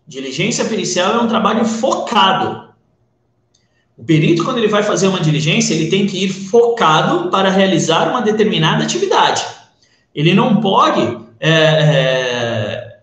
Diligência 0.07 0.65
pericial 0.65 1.13
é 1.13 1.21
um 1.21 1.27
trabalho 1.27 1.63
focado. 1.63 2.66
O 3.97 4.03
perito, 4.03 4.43
quando 4.43 4.59
ele 4.59 4.67
vai 4.67 4.83
fazer 4.83 5.07
uma 5.07 5.19
diligência, 5.19 5.73
ele 5.73 5.89
tem 5.89 6.05
que 6.05 6.23
ir 6.23 6.29
focado 6.29 7.31
para 7.31 7.49
realizar 7.49 8.09
uma 8.09 8.21
determinada 8.21 8.83
atividade. 8.83 9.43
Ele 10.13 10.35
não 10.35 10.61
pode 10.61 11.01
é, 11.39 11.49
é, 11.49 12.99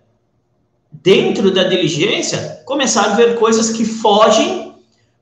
dentro 0.93 1.51
da 1.51 1.65
diligência, 1.65 2.63
começar 2.65 3.07
a 3.07 3.15
ver 3.15 3.37
coisas 3.39 3.71
que 3.71 3.85
fogem 3.85 4.73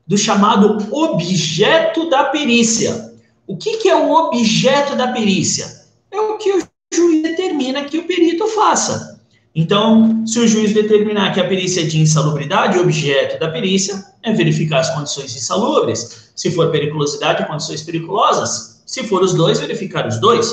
do 0.07 0.19
chamado 0.19 0.77
objeto 0.95 2.11
da 2.11 2.25
perícia. 2.25 3.13
O 3.47 3.57
que, 3.57 3.79
que 3.79 3.89
é 3.89 3.97
o 3.97 4.13
objeto 4.13 4.95
da 4.95 5.09
perícia? 5.09 5.67
É 6.11 6.21
o 6.21 6.37
que 6.37 6.53
o 6.53 6.69
juiz 6.93 7.23
determina 7.23 7.85
que 7.85 7.99
o 7.99 8.07
perito 8.07 8.47
faça. 8.49 9.12
Então, 9.55 10.27
se 10.27 10.39
o 10.39 10.49
juiz 10.49 10.73
determinar 10.73 11.33
que 11.35 11.41
a 11.41 11.47
perícia 11.47 11.83
é 11.83 11.85
de 11.85 12.01
insalubridade, 12.01 12.79
o 12.79 12.83
objeto 12.83 13.39
da 13.39 13.51
perícia 13.51 14.03
é 14.23 14.33
verificar 14.33 14.81
as 14.81 14.91
condições 14.95 15.37
insalubres. 15.37 16.31
Se 16.35 16.51
for 16.51 16.71
periculosidade, 16.71 17.47
condições 17.47 17.83
periculosas. 17.83 18.83
Se 18.87 19.05
for 19.05 19.23
os 19.23 19.35
dois, 19.35 19.61
verificar 19.61 20.07
os 20.07 20.19
dois. 20.19 20.51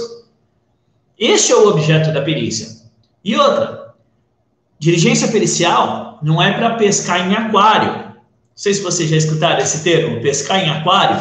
Este 1.17 1.51
é 1.51 1.55
o 1.55 1.69
objeto 1.69 2.11
da 2.13 2.21
perícia. 2.21 2.67
E 3.23 3.35
outra, 3.35 3.89
Diligência 4.79 5.27
pericial 5.27 6.19
não 6.23 6.41
é 6.41 6.53
para 6.53 6.75
pescar 6.75 7.29
em 7.29 7.35
aquário. 7.35 7.91
Não 7.91 8.15
sei 8.55 8.73
se 8.73 8.81
vocês 8.81 9.09
já 9.09 9.17
escutaram 9.17 9.59
esse 9.59 9.83
termo, 9.83 10.21
pescar 10.21 10.63
em 10.63 10.69
aquário. 10.69 11.17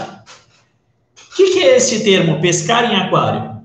O 1.33 1.37
que, 1.37 1.51
que 1.51 1.59
é 1.59 1.77
esse 1.77 2.05
termo, 2.05 2.41
pescar 2.41 2.85
em 2.85 2.95
aquário? 2.95 3.58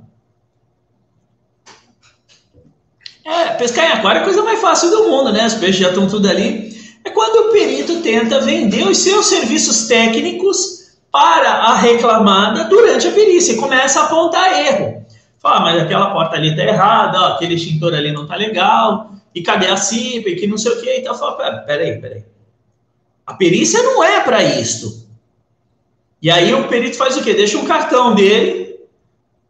É, 3.43 3.53
pescar 3.55 3.85
em 3.85 3.93
aquário 3.93 4.19
é 4.19 4.21
a 4.21 4.25
coisa 4.25 4.41
mais 4.43 4.59
fácil 4.61 4.89
do 4.89 5.09
mundo, 5.09 5.31
né? 5.31 5.45
Os 5.45 5.55
peixes 5.55 5.81
já 5.81 5.89
estão 5.89 6.07
tudo 6.07 6.29
ali. 6.29 6.73
É 7.03 7.09
quando 7.09 7.47
o 7.47 7.51
perito 7.51 8.01
tenta 8.01 8.39
vender 8.39 8.87
os 8.87 8.97
seus 8.97 9.25
serviços 9.25 9.87
técnicos 9.87 10.83
para 11.11 11.49
a 11.49 11.75
reclamada 11.75 12.63
durante 12.65 13.07
a 13.07 13.11
perícia 13.11 13.53
e 13.53 13.57
começa 13.57 13.99
a 13.99 14.05
apontar 14.05 14.59
erro. 14.65 15.05
Fala, 15.39 15.57
ah, 15.57 15.59
mas 15.59 15.81
aquela 15.81 16.11
porta 16.11 16.37
ali 16.37 16.51
está 16.51 16.63
errada, 16.63 17.19
ó, 17.19 17.25
aquele 17.33 17.55
extintor 17.55 17.93
ali 17.93 18.13
não 18.13 18.23
está 18.23 18.37
legal, 18.37 19.11
e 19.35 19.43
cadê 19.43 19.67
a 19.67 19.75
CIP, 19.75 20.29
e 20.29 20.35
que 20.37 20.47
não 20.47 20.57
sei 20.57 20.71
o 20.71 20.81
que, 20.81 20.99
então 20.99 21.13
fala, 21.13 21.57
peraí, 21.67 21.99
peraí. 21.99 22.23
A 23.27 23.33
perícia 23.33 23.83
não 23.83 24.01
é 24.01 24.21
para 24.21 24.41
isto. 24.41 25.05
E 26.21 26.31
aí 26.31 26.53
o 26.53 26.67
perito 26.69 26.95
faz 26.95 27.17
o 27.17 27.23
quê? 27.23 27.33
Deixa 27.33 27.57
um 27.57 27.65
cartão 27.65 28.15
dele 28.15 28.79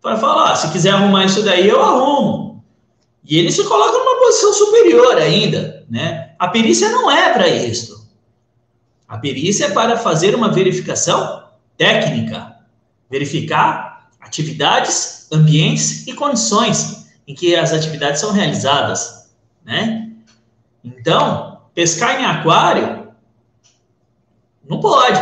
para 0.02 0.18
falar, 0.18 0.56
se 0.56 0.72
quiser 0.72 0.94
arrumar 0.94 1.26
isso 1.26 1.44
daí, 1.44 1.68
eu 1.68 1.82
arrumo. 1.82 2.43
E 3.25 3.38
ele 3.38 3.51
se 3.51 3.63
coloca 3.63 3.98
numa 3.98 4.20
posição 4.20 4.53
superior 4.53 5.18
ainda, 5.18 5.86
né? 5.89 6.34
A 6.38 6.48
perícia 6.48 6.89
não 6.89 7.10
é 7.10 7.32
para 7.32 7.48
isto. 7.48 8.03
A 9.08 9.18
perícia 9.18 9.65
é 9.65 9.72
para 9.72 9.98
fazer 9.98 10.36
uma 10.36 10.51
verificação 10.51 11.44
técnica, 11.77 12.58
verificar 13.10 14.10
atividades, 14.20 15.27
ambientes 15.32 16.06
e 16.08 16.13
condições 16.13 17.08
em 17.27 17.34
que 17.34 17.56
as 17.56 17.72
atividades 17.72 18.20
são 18.20 18.32
realizadas 18.32 19.24
né? 19.63 20.12
Então, 20.84 21.62
pescar 21.74 22.20
em 22.20 22.25
aquário 22.25 23.13
não 24.68 24.80
pode. 24.80 25.20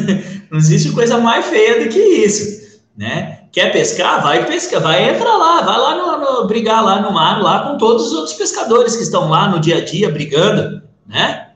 não 0.50 0.58
existe 0.58 0.92
coisa 0.92 1.18
mais 1.18 1.46
feia 1.46 1.84
do 1.84 1.90
que 1.90 1.98
isso, 1.98 2.80
né? 2.96 3.43
Quer 3.54 3.70
pescar? 3.70 4.20
Vai 4.20 4.44
pescar, 4.46 4.82
vai 4.82 5.08
entrar 5.08 5.36
lá, 5.36 5.62
vai 5.62 5.78
lá 5.78 5.94
no, 5.94 6.18
no, 6.18 6.46
brigar 6.48 6.84
lá 6.84 7.00
no 7.00 7.12
mar, 7.12 7.40
lá 7.40 7.60
com 7.60 7.78
todos 7.78 8.08
os 8.08 8.12
outros 8.12 8.34
pescadores 8.34 8.96
que 8.96 9.04
estão 9.04 9.28
lá 9.28 9.48
no 9.48 9.60
dia 9.60 9.76
a 9.76 9.84
dia 9.84 10.10
brigando, 10.10 10.82
né? 11.06 11.50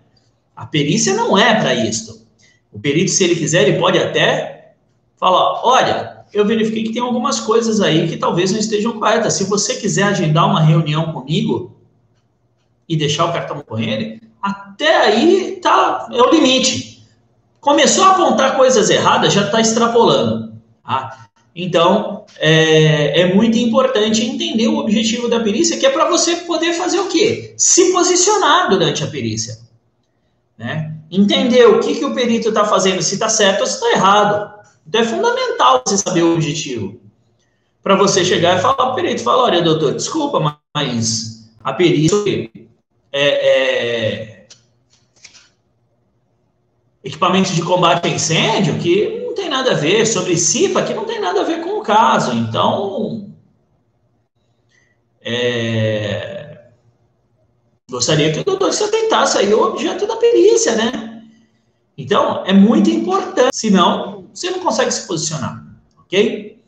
A 0.54 0.64
perícia 0.64 1.14
não 1.14 1.36
é 1.36 1.56
para 1.60 1.74
isso. 1.74 2.24
O 2.72 2.78
perito, 2.78 3.10
se 3.10 3.24
ele 3.24 3.34
quiser, 3.34 3.66
ele 3.66 3.80
pode 3.80 3.98
até 3.98 4.74
falar: 5.16 5.66
olha, 5.66 6.24
eu 6.32 6.46
verifiquei 6.46 6.84
que 6.84 6.92
tem 6.92 7.02
algumas 7.02 7.40
coisas 7.40 7.80
aí 7.80 8.06
que 8.08 8.16
talvez 8.16 8.52
não 8.52 8.60
estejam 8.60 8.92
corretas. 8.92 9.32
Se 9.32 9.44
você 9.44 9.74
quiser 9.74 10.04
agendar 10.04 10.46
uma 10.46 10.60
reunião 10.60 11.12
comigo, 11.12 11.76
e 12.88 12.96
deixar 12.96 13.26
o 13.26 13.32
cartão 13.32 13.60
com 13.60 13.78
ele, 13.78 14.22
até 14.40 14.96
aí 15.04 15.58
tá, 15.60 16.08
é 16.10 16.22
o 16.22 16.30
limite. 16.30 17.06
Começou 17.60 18.04
a 18.04 18.12
apontar 18.12 18.56
coisas 18.56 18.88
erradas, 18.88 19.32
já 19.32 19.42
está 19.42 19.60
extrapolando. 19.60 20.54
Tá? 20.82 21.27
Então, 21.60 22.24
é, 22.38 23.22
é, 23.22 23.34
muito 23.34 23.58
importante 23.58 24.24
entender 24.24 24.68
o 24.68 24.78
objetivo 24.78 25.26
da 25.26 25.40
perícia, 25.40 25.76
que 25.76 25.84
é 25.84 25.90
para 25.90 26.08
você 26.08 26.36
poder 26.36 26.72
fazer 26.74 27.00
o 27.00 27.08
quê? 27.08 27.52
Se 27.56 27.90
posicionar 27.90 28.70
durante 28.70 29.02
a 29.02 29.08
perícia. 29.08 29.58
Né? 30.56 30.94
Entender 31.10 31.66
o 31.66 31.80
que, 31.80 31.96
que 31.96 32.04
o 32.04 32.14
perito 32.14 32.50
está 32.50 32.64
fazendo, 32.64 33.02
se 33.02 33.14
está 33.14 33.28
certo 33.28 33.62
ou 33.62 33.66
se 33.66 33.74
está 33.74 33.90
errado. 33.90 34.54
Então, 34.86 35.00
é 35.00 35.04
fundamental 35.04 35.82
você 35.84 35.98
saber 35.98 36.22
o 36.22 36.34
objetivo. 36.34 37.00
Para 37.82 37.96
você 37.96 38.24
chegar 38.24 38.56
e 38.56 38.62
falar 38.62 38.76
para 38.76 38.92
o 38.92 38.94
perito, 38.94 39.24
falar, 39.24 39.42
olha, 39.42 39.60
doutor, 39.60 39.94
desculpa, 39.94 40.60
mas 40.76 41.50
a 41.64 41.72
perícia 41.72 42.48
é, 43.12 43.20
é, 43.20 44.46
equipamentos 47.02 47.50
de 47.50 47.62
combate 47.62 48.06
a 48.06 48.10
incêndio 48.10 48.78
que 48.78 49.27
tem 49.38 49.48
nada 49.48 49.70
a 49.70 49.74
ver, 49.74 50.04
sobre 50.04 50.36
CIPA 50.36 50.82
que 50.82 50.92
não 50.92 51.04
tem 51.04 51.20
nada 51.20 51.40
a 51.40 51.44
ver 51.44 51.62
com 51.62 51.78
o 51.78 51.82
caso. 51.82 52.32
Então, 52.32 53.32
é, 55.22 56.70
gostaria 57.88 58.32
que 58.32 58.40
o 58.40 58.44
doutor 58.44 58.72
se 58.72 58.82
atentasse 58.82 59.38
aí 59.38 59.52
ao 59.52 59.62
objeto 59.62 60.06
da 60.08 60.16
perícia, 60.16 60.74
né? 60.74 61.22
Então, 61.96 62.44
é 62.46 62.52
muito 62.52 62.90
importante, 62.90 63.56
senão 63.56 64.26
você 64.34 64.50
não 64.50 64.58
consegue 64.58 64.90
se 64.90 65.06
posicionar, 65.06 65.64
ok? 66.00 66.60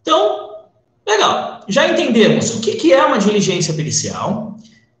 Então, 0.00 0.64
legal. 1.06 1.60
Já 1.68 1.88
entendemos 1.88 2.54
o 2.54 2.60
que, 2.60 2.74
que 2.76 2.92
é 2.92 3.04
uma 3.04 3.18
diligência 3.18 3.74
pericial, 3.74 4.56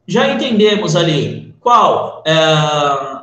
já 0.06 0.30
entendemos 0.32 0.94
ali 0.94 1.54
qual 1.58 2.22
é 2.26 3.19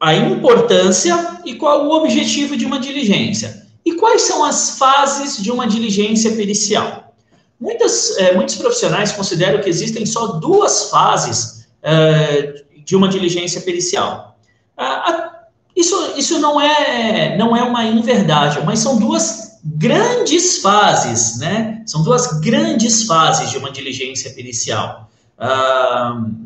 a 0.00 0.14
importância 0.14 1.40
e 1.44 1.54
qual 1.54 1.86
o 1.86 1.90
objetivo 1.90 2.56
de 2.56 2.64
uma 2.64 2.78
diligência. 2.78 3.66
E 3.84 3.94
quais 3.94 4.22
são 4.22 4.44
as 4.44 4.78
fases 4.78 5.42
de 5.42 5.50
uma 5.50 5.66
diligência 5.66 6.32
pericial? 6.32 7.14
Muitas, 7.60 8.16
é, 8.18 8.34
muitos 8.34 8.54
profissionais 8.54 9.12
consideram 9.12 9.60
que 9.60 9.68
existem 9.68 10.06
só 10.06 10.26
duas 10.26 10.90
fases 10.90 11.66
é, 11.82 12.62
de 12.84 12.94
uma 12.94 13.08
diligência 13.08 13.60
pericial. 13.62 14.38
isso, 15.74 16.12
isso 16.16 16.38
não 16.38 16.60
é 16.60 17.36
não 17.36 17.56
é 17.56 17.62
uma 17.62 17.84
inverdade, 17.84 18.60
mas 18.64 18.78
são 18.78 18.98
duas 18.98 19.58
grandes 19.64 20.58
fases, 20.58 21.38
né? 21.38 21.82
São 21.86 22.02
duas 22.02 22.40
grandes 22.40 23.02
fases 23.04 23.50
de 23.50 23.58
uma 23.58 23.70
diligência 23.70 24.30
pericial. 24.30 25.07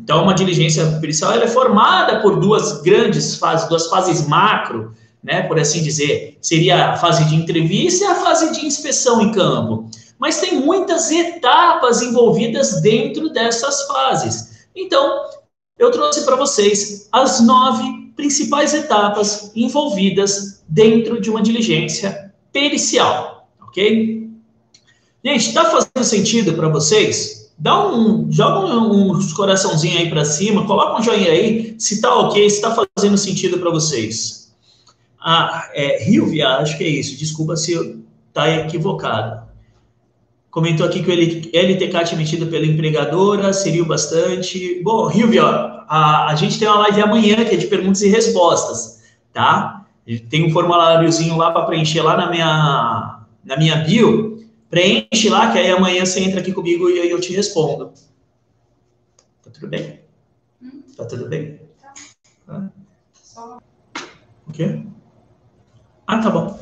Então, 0.02 0.22
uma 0.22 0.34
diligência 0.34 0.84
pericial 1.00 1.32
é 1.32 1.48
formada 1.48 2.20
por 2.20 2.38
duas 2.38 2.82
grandes 2.82 3.36
fases, 3.36 3.68
duas 3.68 3.86
fases 3.88 4.26
macro, 4.26 4.94
né? 5.22 5.42
Por 5.42 5.58
assim 5.58 5.82
dizer, 5.82 6.36
seria 6.42 6.90
a 6.90 6.96
fase 6.96 7.24
de 7.24 7.34
entrevista 7.34 8.04
e 8.04 8.08
a 8.08 8.16
fase 8.16 8.52
de 8.52 8.66
inspeção 8.66 9.22
em 9.22 9.32
campo 9.32 9.88
mas 10.22 10.38
tem 10.38 10.60
muitas 10.60 11.10
etapas 11.10 12.00
envolvidas 12.00 12.80
dentro 12.80 13.30
dessas 13.30 13.88
fases. 13.88 14.68
Então, 14.72 15.28
eu 15.76 15.90
trouxe 15.90 16.24
para 16.24 16.36
vocês 16.36 17.08
as 17.10 17.40
nove 17.40 17.82
principais 18.14 18.72
etapas 18.72 19.50
envolvidas 19.56 20.62
dentro 20.68 21.20
de 21.20 21.28
uma 21.28 21.42
diligência 21.42 22.32
pericial, 22.52 23.48
ok? 23.60 24.30
Gente, 25.24 25.48
está 25.48 25.64
fazendo 25.64 26.04
sentido 26.04 26.52
para 26.52 26.68
vocês? 26.68 27.41
Dá 27.58 27.86
um, 27.86 28.30
joga 28.30 28.66
uns 28.66 29.32
coraçãozinho 29.32 29.98
aí 29.98 30.10
para 30.10 30.24
cima, 30.24 30.66
coloca 30.66 31.00
um 31.00 31.02
joinha 31.02 31.30
aí, 31.30 31.76
se 31.78 31.94
está 31.94 32.14
ok, 32.14 32.48
se 32.50 32.56
está 32.56 32.74
fazendo 32.96 33.16
sentido 33.16 33.58
para 33.58 33.70
vocês. 33.70 34.52
Ah, 35.20 35.68
é, 35.72 36.02
Rilvia, 36.02 36.48
acho 36.56 36.76
que 36.76 36.84
é 36.84 36.88
isso. 36.88 37.16
Desculpa 37.16 37.56
se 37.56 37.72
eu 37.72 38.02
tá 38.32 38.48
equivocado. 38.48 39.42
Comentou 40.50 40.84
aqui 40.84 41.02
que 41.02 41.10
o 41.10 41.14
LTCAT 41.14 42.14
emitido 42.14 42.46
pela 42.46 42.66
empregadora 42.66 43.52
seria 43.52 43.84
bastante. 43.84 44.82
Bom, 44.82 45.06
Rilvio, 45.06 45.46
a, 45.46 46.26
a 46.28 46.34
gente 46.34 46.58
tem 46.58 46.68
uma 46.68 46.78
live 46.80 47.00
amanhã 47.00 47.36
que 47.44 47.54
é 47.54 47.56
de 47.56 47.66
perguntas 47.66 48.02
e 48.02 48.08
respostas, 48.08 49.02
tá? 49.32 49.86
Tem 50.28 50.44
um 50.44 50.50
formuláriozinho 50.50 51.36
lá 51.36 51.52
para 51.52 51.64
preencher 51.64 52.02
lá 52.02 52.16
na 52.16 52.28
minha, 52.28 53.20
na 53.44 53.56
minha 53.56 53.76
bio. 53.76 54.31
Preenche 54.72 55.28
lá, 55.28 55.52
que 55.52 55.58
aí 55.58 55.70
amanhã 55.70 56.06
você 56.06 56.20
entra 56.20 56.40
aqui 56.40 56.50
comigo 56.50 56.88
e 56.88 56.98
aí 56.98 57.10
eu 57.10 57.20
te 57.20 57.30
respondo. 57.34 57.92
Tá 59.44 59.50
tudo 59.50 59.68
bem? 59.68 60.00
Hum? 60.62 60.82
Tá 60.96 61.04
tudo 61.04 61.28
bem? 61.28 61.60
Tá. 62.46 62.72
Só. 63.12 63.58
O 64.48 64.50
quê? 64.50 64.82
Ah, 66.06 66.22
tá 66.22 66.30
bom. 66.30 66.58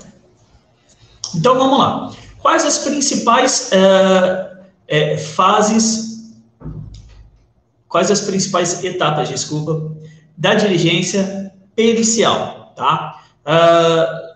Então 1.37 1.57
vamos 1.57 1.79
lá. 1.79 2.12
Quais 2.40 2.64
as 2.64 2.79
principais 2.79 3.71
é, 3.71 4.59
é, 4.88 5.17
fases, 5.17 6.35
quais 7.88 8.11
as 8.11 8.23
principais 8.23 8.83
etapas, 8.83 9.29
desculpa, 9.29 9.97
da 10.37 10.57
diligência 10.57 11.55
pericial, 11.76 12.75
tá? 12.75 13.23
Uh, 13.47 14.30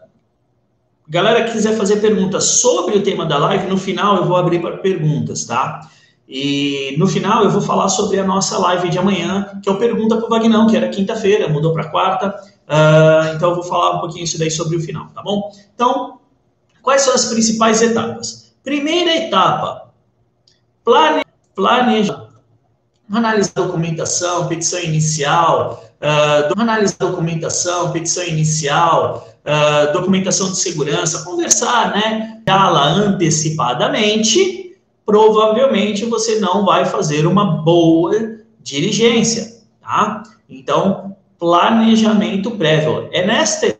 galera 1.08 1.44
que 1.44 1.52
quiser 1.52 1.76
fazer 1.76 1.96
perguntas 1.96 2.44
sobre 2.44 2.96
o 2.96 3.02
tema 3.02 3.26
da 3.26 3.38
live, 3.38 3.66
no 3.68 3.76
final 3.76 4.16
eu 4.16 4.24
vou 4.24 4.36
abrir 4.36 4.60
para 4.60 4.78
perguntas, 4.78 5.44
tá? 5.44 5.80
E 6.26 6.94
no 6.98 7.06
final 7.06 7.44
eu 7.44 7.50
vou 7.50 7.60
falar 7.60 7.88
sobre 7.88 8.18
a 8.18 8.24
nossa 8.24 8.58
live 8.58 8.88
de 8.88 8.98
amanhã, 8.98 9.60
que 9.62 9.68
é 9.68 9.72
o 9.72 9.76
Pergunta 9.76 10.16
para 10.16 10.24
o 10.24 10.28
Vagnão, 10.30 10.66
que 10.66 10.76
era 10.76 10.88
quinta-feira, 10.88 11.48
mudou 11.48 11.74
para 11.74 11.90
quarta. 11.90 12.34
Uh, 12.66 13.36
então 13.36 13.50
eu 13.50 13.56
vou 13.56 13.64
falar 13.64 13.96
um 13.96 14.00
pouquinho 14.00 14.24
isso 14.24 14.38
daí 14.38 14.50
sobre 14.50 14.76
o 14.76 14.80
final, 14.80 15.08
tá 15.14 15.22
bom? 15.22 15.52
Então, 15.74 16.18
Quais 16.84 17.00
são 17.00 17.14
as 17.14 17.24
principais 17.24 17.80
etapas? 17.80 18.54
Primeira 18.62 19.16
etapa, 19.16 19.90
plane, 20.84 21.22
planejar, 21.54 22.28
analisar 23.10 23.52
a 23.56 23.60
documentação, 23.62 24.46
petição 24.48 24.80
inicial, 24.80 25.82
uh, 25.98 26.60
analisar 26.60 26.96
a 27.00 27.04
documentação, 27.06 27.90
petição 27.90 28.24
inicial, 28.24 29.26
uh, 29.44 29.92
documentação 29.92 30.50
de 30.50 30.58
segurança, 30.58 31.24
conversar, 31.24 31.92
né, 31.92 32.40
dá-la 32.44 32.86
antecipadamente, 32.86 34.76
provavelmente 35.04 36.04
você 36.04 36.40
não 36.40 36.64
vai 36.64 36.84
fazer 36.86 37.26
uma 37.26 37.44
boa 37.62 38.38
diligência, 38.60 39.62
tá? 39.80 40.22
Então, 40.48 41.16
planejamento 41.38 42.52
prévio. 42.52 43.08
É 43.12 43.26
nesta 43.26 43.78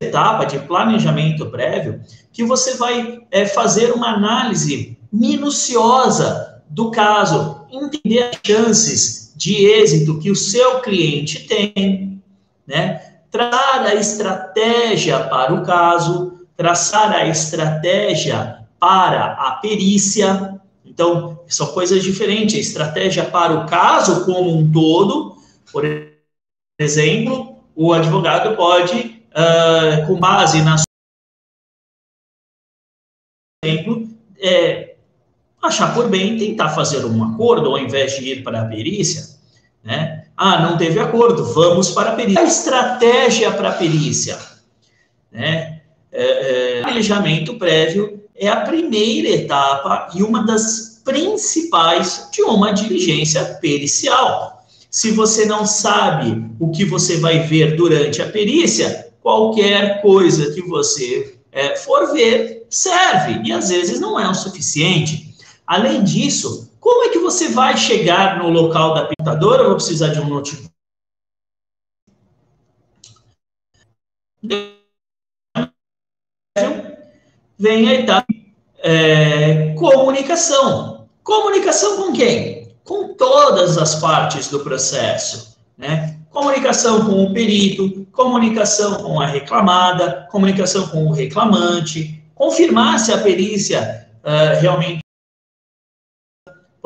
etapa 0.00 0.44
de 0.44 0.58
planejamento 0.58 1.46
prévio 1.46 2.00
que 2.32 2.44
você 2.44 2.74
vai 2.74 3.22
é, 3.30 3.46
fazer 3.46 3.92
uma 3.92 4.08
análise 4.08 4.98
minuciosa 5.12 6.62
do 6.68 6.90
caso, 6.90 7.64
entender 7.70 8.24
as 8.24 8.38
chances 8.44 9.32
de 9.36 9.64
êxito 9.64 10.18
que 10.18 10.30
o 10.30 10.36
seu 10.36 10.80
cliente 10.80 11.46
tem, 11.46 12.22
né? 12.66 13.15
Traçar 13.30 13.86
a 13.86 13.94
estratégia 13.94 15.20
para 15.28 15.54
o 15.54 15.64
caso, 15.64 16.46
traçar 16.56 17.12
a 17.12 17.26
estratégia 17.26 18.66
para 18.78 19.32
a 19.32 19.52
perícia. 19.52 20.60
Então, 20.84 21.40
são 21.48 21.66
coisas 21.68 22.02
diferentes. 22.02 22.56
A 22.56 22.60
estratégia 22.60 23.24
para 23.24 23.52
o 23.52 23.66
caso 23.66 24.24
como 24.24 24.56
um 24.56 24.70
todo, 24.70 25.36
por 25.72 25.84
exemplo, 26.78 27.56
o 27.74 27.92
advogado 27.92 28.56
pode 28.56 29.22
uh, 29.32 30.06
com 30.06 30.18
base 30.18 30.62
na 30.62 30.76
exemplo, 33.66 34.08
é, 34.38 34.96
achar 35.62 35.92
por 35.94 36.08
bem 36.08 36.38
tentar 36.38 36.70
fazer 36.70 37.04
um 37.04 37.24
acordo 37.24 37.70
ao 37.70 37.78
invés 37.78 38.16
de 38.16 38.30
ir 38.30 38.42
para 38.42 38.62
a 38.62 38.66
perícia, 38.66 39.36
né? 39.82 40.25
Ah, 40.36 40.60
não 40.60 40.76
teve 40.76 41.00
acordo, 41.00 41.44
vamos 41.44 41.90
para 41.90 42.10
a 42.10 42.14
perícia. 42.14 42.40
A 42.40 42.44
estratégia 42.44 43.50
para 43.52 43.70
a 43.70 43.72
perícia, 43.72 44.38
né? 45.32 45.80
É, 46.12 46.78
é, 46.78 46.82
planejamento 46.82 47.54
prévio 47.54 48.22
é 48.34 48.48
a 48.48 48.60
primeira 48.60 49.28
etapa 49.28 50.08
e 50.14 50.22
uma 50.22 50.44
das 50.44 51.00
principais 51.04 52.28
de 52.32 52.42
uma 52.42 52.72
diligência 52.72 53.44
pericial. 53.60 54.66
Se 54.90 55.10
você 55.12 55.44
não 55.46 55.66
sabe 55.66 56.44
o 56.58 56.70
que 56.70 56.84
você 56.84 57.18
vai 57.18 57.40
ver 57.40 57.76
durante 57.76 58.20
a 58.22 58.28
perícia, 58.28 59.08
qualquer 59.22 60.00
coisa 60.00 60.52
que 60.52 60.62
você 60.62 61.34
é, 61.52 61.76
for 61.76 62.12
ver 62.12 62.66
serve, 62.68 63.40
e 63.44 63.52
às 63.52 63.68
vezes 63.68 64.00
não 64.00 64.18
é 64.18 64.28
o 64.28 64.34
suficiente. 64.34 65.34
Além 65.66 66.02
disso, 66.02 66.70
como 66.86 67.02
é 67.02 67.08
que 67.08 67.18
você 67.18 67.48
vai 67.48 67.76
chegar 67.76 68.38
no 68.38 68.48
local 68.48 68.94
da 68.94 69.06
pintadora? 69.06 69.62
Eu 69.62 69.66
vou 69.66 69.74
precisar 69.74 70.10
de 70.10 70.20
um 70.20 70.28
notebook. 70.28 70.70
Vem 77.58 77.88
a 77.88 77.94
etapa 77.94 78.26
é, 78.78 79.74
comunicação. 79.74 81.08
Comunicação 81.24 81.96
com 81.96 82.12
quem? 82.12 82.72
Com 82.84 83.14
todas 83.14 83.76
as 83.78 83.96
partes 83.96 84.48
do 84.48 84.60
processo, 84.60 85.58
né? 85.76 86.20
comunicação 86.30 87.04
com 87.04 87.24
o 87.24 87.34
perito, 87.34 88.06
comunicação 88.12 89.02
com 89.02 89.20
a 89.20 89.26
reclamada, 89.26 90.28
comunicação 90.30 90.86
com 90.86 91.08
o 91.08 91.12
reclamante, 91.12 92.22
confirmar 92.32 93.00
se 93.00 93.12
a 93.12 93.18
perícia 93.18 94.08
uh, 94.22 94.60
realmente. 94.60 95.05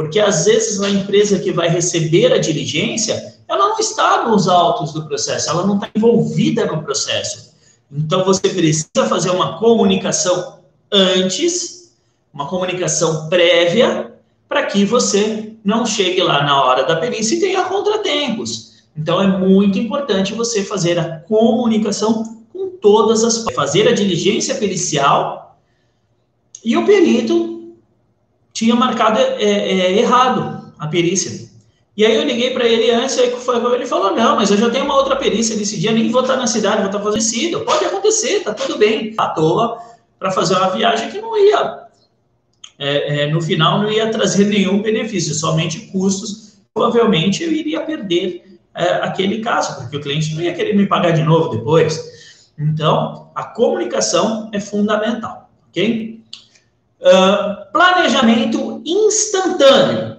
Porque 0.01 0.19
às 0.19 0.47
vezes 0.47 0.81
a 0.81 0.89
empresa 0.89 1.39
que 1.41 1.53
vai 1.53 1.69
receber 1.69 2.33
a 2.33 2.39
diligência, 2.39 3.35
ela 3.47 3.69
não 3.69 3.79
está 3.79 4.27
nos 4.27 4.49
autos 4.49 4.95
do 4.95 5.07
processo, 5.07 5.51
ela 5.51 5.67
não 5.67 5.75
está 5.75 5.91
envolvida 5.95 6.65
no 6.65 6.83
processo. 6.83 7.53
Então 7.93 8.25
você 8.25 8.49
precisa 8.49 9.07
fazer 9.07 9.29
uma 9.29 9.59
comunicação 9.59 10.61
antes, 10.91 11.93
uma 12.33 12.49
comunicação 12.49 13.29
prévia, 13.29 14.15
para 14.49 14.65
que 14.65 14.87
você 14.87 15.53
não 15.63 15.85
chegue 15.85 16.23
lá 16.23 16.45
na 16.45 16.65
hora 16.65 16.85
da 16.85 16.97
perícia 16.97 17.35
e 17.35 17.41
tenha 17.41 17.65
contratempos. 17.65 18.83
Então 18.97 19.21
é 19.21 19.27
muito 19.27 19.79
importante 19.79 20.33
você 20.33 20.65
fazer 20.65 20.99
a 20.99 21.19
comunicação 21.19 22.39
com 22.51 22.71
todas 22.71 23.23
as 23.23 23.45
fazer 23.53 23.87
a 23.87 23.93
diligência 23.93 24.55
pericial 24.55 25.59
e 26.65 26.75
o 26.75 26.87
perito 26.87 27.60
tinha 28.61 28.77
marcado 28.77 29.19
é, 29.19 29.43
é, 29.43 29.99
errado 29.99 30.71
a 30.79 30.87
perícia. 30.87 31.49
E 31.97 32.05
aí 32.05 32.15
eu 32.15 32.25
liguei 32.25 32.51
para 32.51 32.67
ele 32.67 32.91
antes, 32.91 33.19
aí 33.19 33.33
ele 33.75 33.87
falou, 33.87 34.15
não, 34.15 34.37
mas 34.37 34.51
eu 34.51 34.59
já 34.59 34.69
tenho 34.69 34.85
uma 34.85 34.97
outra 34.97 35.17
perícia 35.17 35.57
nesse 35.57 35.81
dia, 35.81 35.93
nem 35.93 36.11
vou 36.11 36.21
estar 36.21 36.37
na 36.37 36.47
cidade, 36.47 36.83
vou 36.83 36.87
estar 36.87 37.01
fazendo 37.01 37.65
Pode 37.65 37.87
acontecer, 37.87 38.41
tá 38.41 38.53
tudo 38.53 38.77
bem. 38.77 39.15
À 39.17 39.29
toa, 39.29 39.79
para 40.19 40.31
fazer 40.31 40.57
uma 40.57 40.69
viagem 40.69 41.11
que 41.11 41.19
não 41.23 41.35
ia, 41.39 41.85
é, 42.79 43.23
é, 43.23 43.27
no 43.31 43.41
final, 43.41 43.79
não 43.83 43.91
ia 43.91 44.11
trazer 44.11 44.45
nenhum 44.45 44.83
benefício, 44.83 45.35
somente 45.35 45.91
custos 45.91 46.51
provavelmente 46.75 47.43
eu 47.43 47.51
iria 47.51 47.81
perder 47.81 48.59
é, 48.75 48.85
aquele 48.97 49.41
caso, 49.41 49.81
porque 49.81 49.97
o 49.97 50.01
cliente 50.01 50.35
não 50.35 50.43
ia 50.43 50.53
querer 50.53 50.77
me 50.77 50.87
pagar 50.87 51.13
de 51.13 51.23
novo 51.23 51.49
depois. 51.49 51.99
Então, 52.59 53.31
a 53.35 53.43
comunicação 53.43 54.51
é 54.53 54.61
fundamental, 54.61 55.51
ok? 55.69 56.10
Uh, 57.01 57.73
planejamento 57.73 58.83
instantâneo, 58.85 60.19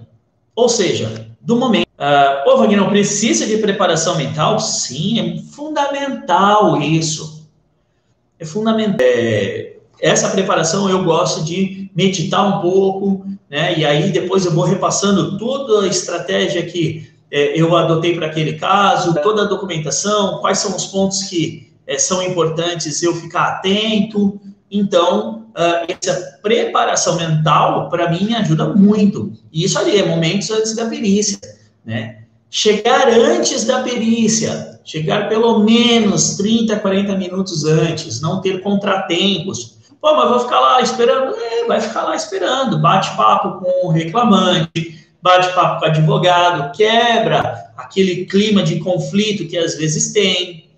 ou 0.54 0.68
seja, 0.68 1.28
do 1.40 1.56
momento. 1.56 1.86
Uh, 1.98 2.44
Pô, 2.44 2.56
Wagner, 2.56 2.80
não 2.80 2.88
precisa 2.88 3.46
de 3.46 3.58
preparação 3.58 4.16
mental? 4.16 4.58
Sim, 4.58 5.20
é 5.20 5.42
fundamental 5.52 6.80
isso. 6.82 7.48
É 8.38 8.44
fundamental. 8.44 8.96
É, 9.00 9.76
essa 10.00 10.28
preparação 10.30 10.90
eu 10.90 11.04
gosto 11.04 11.44
de 11.44 11.88
meditar 11.94 12.44
um 12.44 12.60
pouco, 12.60 13.24
né? 13.48 13.78
E 13.78 13.84
aí 13.84 14.10
depois 14.10 14.44
eu 14.44 14.52
vou 14.52 14.64
repassando 14.64 15.38
toda 15.38 15.84
a 15.84 15.88
estratégia 15.88 16.66
que 16.66 17.08
é, 17.30 17.58
eu 17.58 17.76
adotei 17.76 18.14
para 18.16 18.26
aquele 18.26 18.54
caso, 18.54 19.14
toda 19.22 19.42
a 19.42 19.46
documentação, 19.46 20.38
quais 20.40 20.58
são 20.58 20.76
os 20.76 20.86
pontos 20.86 21.22
que 21.22 21.72
é, 21.86 21.96
são 21.98 22.22
importantes 22.22 23.02
eu 23.02 23.14
ficar 23.14 23.44
atento. 23.44 24.40
Então, 24.70 25.41
uh, 25.56 25.86
essa 25.88 26.38
preparação 26.42 27.16
mental, 27.16 27.88
para 27.88 28.10
mim, 28.10 28.34
ajuda 28.34 28.68
muito. 28.68 29.32
E 29.52 29.64
isso 29.64 29.78
ali 29.78 29.96
é 29.96 30.06
momentos 30.06 30.50
antes 30.50 30.74
da 30.74 30.86
perícia, 30.86 31.38
né? 31.84 32.18
Chegar 32.50 33.08
antes 33.08 33.64
da 33.64 33.82
perícia, 33.82 34.80
chegar 34.84 35.28
pelo 35.28 35.60
menos 35.60 36.36
30, 36.36 36.78
40 36.80 37.16
minutos 37.16 37.64
antes, 37.64 38.20
não 38.20 38.40
ter 38.40 38.60
contratempos. 38.60 39.78
Pô, 40.00 40.14
mas 40.16 40.28
vou 40.28 40.40
ficar 40.40 40.60
lá 40.60 40.80
esperando? 40.82 41.34
É, 41.34 41.64
vai 41.66 41.80
ficar 41.80 42.02
lá 42.02 42.16
esperando. 42.16 42.78
Bate 42.78 43.16
papo 43.16 43.60
com 43.60 43.86
o 43.86 43.90
reclamante, 43.90 45.06
bate 45.22 45.54
papo 45.54 45.80
com 45.80 45.86
o 45.86 45.88
advogado, 45.88 46.76
quebra 46.76 47.70
aquele 47.76 48.26
clima 48.26 48.62
de 48.62 48.80
conflito 48.80 49.48
que 49.48 49.56
às 49.56 49.76
vezes 49.76 50.12
tem. 50.12 50.68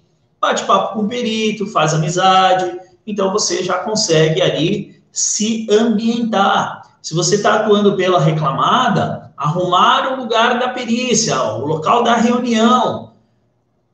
Bate 0.40 0.64
papo 0.64 0.94
com 0.94 1.06
o 1.06 1.08
perito, 1.08 1.66
faz 1.66 1.94
amizade. 1.94 2.78
Então 3.06 3.32
você 3.32 3.62
já 3.62 3.78
consegue 3.78 4.40
ali 4.40 5.02
se 5.12 5.66
ambientar. 5.70 6.82
Se 7.02 7.14
você 7.14 7.36
está 7.36 7.56
atuando 7.56 7.96
pela 7.96 8.20
reclamada, 8.20 9.32
arrumar 9.36 10.12
o 10.12 10.16
lugar 10.16 10.58
da 10.58 10.68
perícia, 10.68 11.40
o 11.42 11.66
local 11.66 12.02
da 12.02 12.16
reunião. 12.16 13.12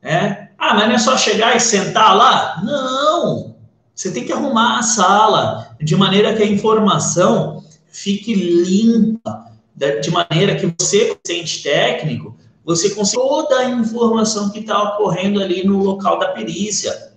Né? 0.01 0.49
Ah, 0.57 0.73
mas 0.73 0.87
não 0.87 0.95
é 0.95 0.99
só 0.99 1.17
chegar 1.17 1.55
e 1.55 1.59
sentar 1.59 2.15
lá? 2.15 2.61
Não! 2.63 3.55
Você 3.93 4.11
tem 4.11 4.25
que 4.25 4.31
arrumar 4.31 4.79
a 4.79 4.83
sala 4.83 5.75
de 5.79 5.95
maneira 5.95 6.33
que 6.33 6.41
a 6.41 6.47
informação 6.47 7.63
fique 7.91 8.33
limpa, 8.33 9.51
de 9.75 10.09
maneira 10.09 10.55
que 10.55 10.73
você, 10.79 11.17
paciente 11.21 11.61
técnico, 11.61 12.37
você 12.63 12.91
consiga 12.91 13.21
toda 13.21 13.57
a 13.57 13.69
informação 13.69 14.49
que 14.49 14.59
está 14.59 14.81
ocorrendo 14.81 15.41
ali 15.41 15.65
no 15.65 15.83
local 15.83 16.17
da 16.19 16.29
perícia, 16.29 17.10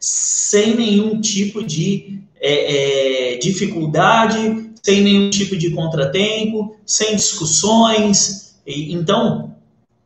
sem 0.00 0.74
nenhum 0.76 1.20
tipo 1.20 1.62
de 1.62 2.22
é, 2.40 3.34
é, 3.34 3.36
dificuldade, 3.38 4.72
sem 4.82 5.02
nenhum 5.02 5.30
tipo 5.30 5.56
de 5.56 5.70
contratempo, 5.70 6.76
sem 6.86 7.16
discussões. 7.16 8.60
E, 8.66 8.92
então, 8.94 9.56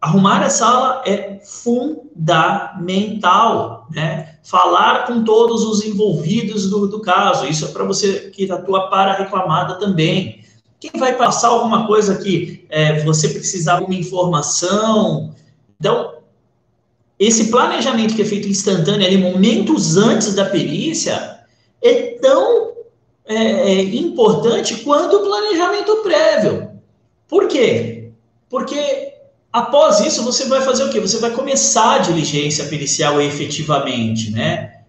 arrumar 0.00 0.42
a 0.42 0.50
sala 0.50 1.02
é 1.06 1.40
fundamental, 1.44 2.26
né? 3.90 4.36
Falar 4.42 5.06
com 5.06 5.22
todos 5.22 5.62
os 5.62 5.84
envolvidos 5.84 6.68
do, 6.68 6.88
do 6.88 7.00
caso, 7.00 7.46
isso 7.46 7.64
é 7.66 7.68
para 7.68 7.84
você 7.84 8.30
que 8.30 8.50
atua 8.50 8.90
para 8.90 9.12
a 9.12 9.16
reclamada 9.16 9.74
também. 9.78 10.42
Quem 10.80 10.90
vai 10.98 11.16
passar 11.16 11.48
alguma 11.48 11.86
coisa 11.86 12.16
que 12.16 12.66
é, 12.68 13.04
você 13.04 13.28
precisar 13.28 13.78
de 13.78 13.84
uma 13.84 13.94
informação? 13.94 15.32
Então, 15.78 16.21
esse 17.24 17.50
planejamento 17.52 18.16
que 18.16 18.22
é 18.22 18.24
feito 18.24 18.48
instantâneo 18.48 19.06
ali, 19.06 19.16
momentos 19.16 19.96
antes 19.96 20.34
da 20.34 20.44
perícia, 20.44 21.38
é 21.80 22.18
tão 22.20 22.72
é, 23.24 23.34
é, 23.34 23.82
importante 23.94 24.78
quanto 24.78 25.18
o 25.18 25.22
planejamento 25.22 25.96
prévio. 25.98 26.70
Por 27.28 27.46
quê? 27.46 28.10
Porque 28.50 29.14
após 29.52 30.00
isso 30.00 30.24
você 30.24 30.46
vai 30.46 30.62
fazer 30.62 30.82
o 30.82 30.90
quê? 30.90 30.98
Você 30.98 31.18
vai 31.18 31.30
começar 31.30 31.94
a 31.94 31.98
diligência 31.98 32.64
pericial 32.64 33.20
efetivamente, 33.20 34.32
né? 34.32 34.80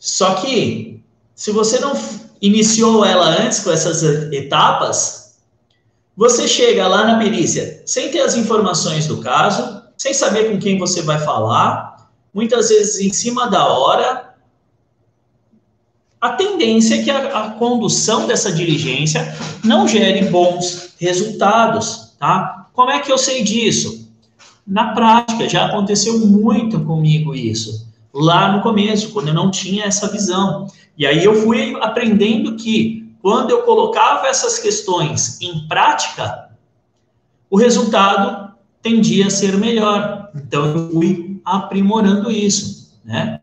Só 0.00 0.34
que 0.34 1.00
se 1.32 1.52
você 1.52 1.78
não 1.78 1.92
iniciou 2.40 3.04
ela 3.04 3.40
antes 3.40 3.60
com 3.60 3.70
essas 3.70 4.02
etapas, 4.32 5.36
você 6.16 6.48
chega 6.48 6.88
lá 6.88 7.06
na 7.06 7.18
perícia 7.18 7.82
sem 7.86 8.10
ter 8.10 8.20
as 8.20 8.34
informações 8.34 9.06
do 9.06 9.18
caso, 9.18 9.81
sem 9.96 10.12
saber 10.12 10.50
com 10.50 10.58
quem 10.58 10.78
você 10.78 11.02
vai 11.02 11.18
falar, 11.18 12.10
muitas 12.32 12.68
vezes 12.68 13.00
em 13.00 13.12
cima 13.12 13.48
da 13.48 13.66
hora. 13.66 14.34
A 16.20 16.30
tendência 16.30 16.96
é 16.96 17.02
que 17.02 17.10
a, 17.10 17.46
a 17.46 17.50
condução 17.50 18.26
dessa 18.26 18.52
diligência 18.52 19.34
não 19.64 19.86
gere 19.88 20.26
bons 20.26 20.94
resultados, 20.98 22.14
tá? 22.18 22.68
Como 22.72 22.90
é 22.90 23.00
que 23.00 23.12
eu 23.12 23.18
sei 23.18 23.42
disso? 23.42 24.08
Na 24.66 24.94
prática, 24.94 25.48
já 25.48 25.66
aconteceu 25.66 26.18
muito 26.20 26.80
comigo 26.80 27.34
isso. 27.34 27.90
Lá 28.14 28.52
no 28.52 28.62
começo, 28.62 29.10
quando 29.12 29.28
eu 29.28 29.34
não 29.34 29.50
tinha 29.50 29.84
essa 29.84 30.08
visão. 30.08 30.68
E 30.96 31.06
aí 31.06 31.24
eu 31.24 31.34
fui 31.42 31.76
aprendendo 31.80 32.54
que 32.56 33.12
quando 33.20 33.50
eu 33.50 33.62
colocava 33.62 34.26
essas 34.26 34.58
questões 34.58 35.40
em 35.40 35.66
prática, 35.66 36.50
o 37.50 37.56
resultado 37.56 38.51
tendia 38.82 39.28
a 39.28 39.30
ser 39.30 39.56
melhor. 39.56 40.30
Então, 40.34 40.66
eu 40.66 40.90
fui 40.90 41.40
aprimorando 41.44 42.30
isso, 42.30 42.98
né? 43.04 43.40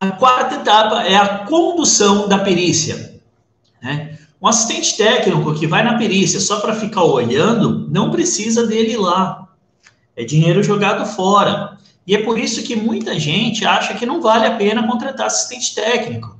A 0.00 0.12
quarta 0.12 0.56
etapa 0.56 1.02
é 1.02 1.16
a 1.16 1.38
condução 1.38 2.28
da 2.28 2.38
perícia. 2.38 3.20
Né? 3.82 4.16
Um 4.40 4.46
assistente 4.46 4.96
técnico 4.96 5.54
que 5.54 5.66
vai 5.66 5.82
na 5.82 5.98
perícia 5.98 6.38
só 6.38 6.60
para 6.60 6.76
ficar 6.76 7.02
olhando, 7.02 7.88
não 7.90 8.10
precisa 8.10 8.64
dele 8.64 8.96
lá. 8.96 9.48
É 10.14 10.24
dinheiro 10.24 10.62
jogado 10.62 11.04
fora. 11.04 11.76
E 12.06 12.14
é 12.14 12.22
por 12.22 12.38
isso 12.38 12.62
que 12.62 12.76
muita 12.76 13.18
gente 13.18 13.64
acha 13.64 13.94
que 13.94 14.06
não 14.06 14.20
vale 14.20 14.46
a 14.46 14.56
pena 14.56 14.86
contratar 14.86 15.26
assistente 15.26 15.74
técnico. 15.74 16.38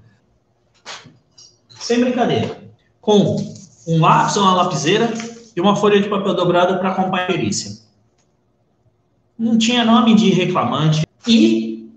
Sem 1.68 2.00
brincadeira. 2.00 2.70
Com 3.00 3.47
um 3.88 3.98
lápis, 3.98 4.36
uma 4.36 4.54
lapiseira 4.54 5.10
e 5.56 5.60
uma 5.60 5.74
folha 5.74 5.98
de 5.98 6.10
papel 6.10 6.34
dobrado 6.34 6.78
para 6.78 6.90
acompanhar 6.90 7.24
a 7.24 7.32
perícia. 7.32 7.78
Não 9.38 9.56
tinha 9.56 9.82
nome 9.82 10.14
de 10.14 10.28
reclamante. 10.28 11.06
E 11.26 11.90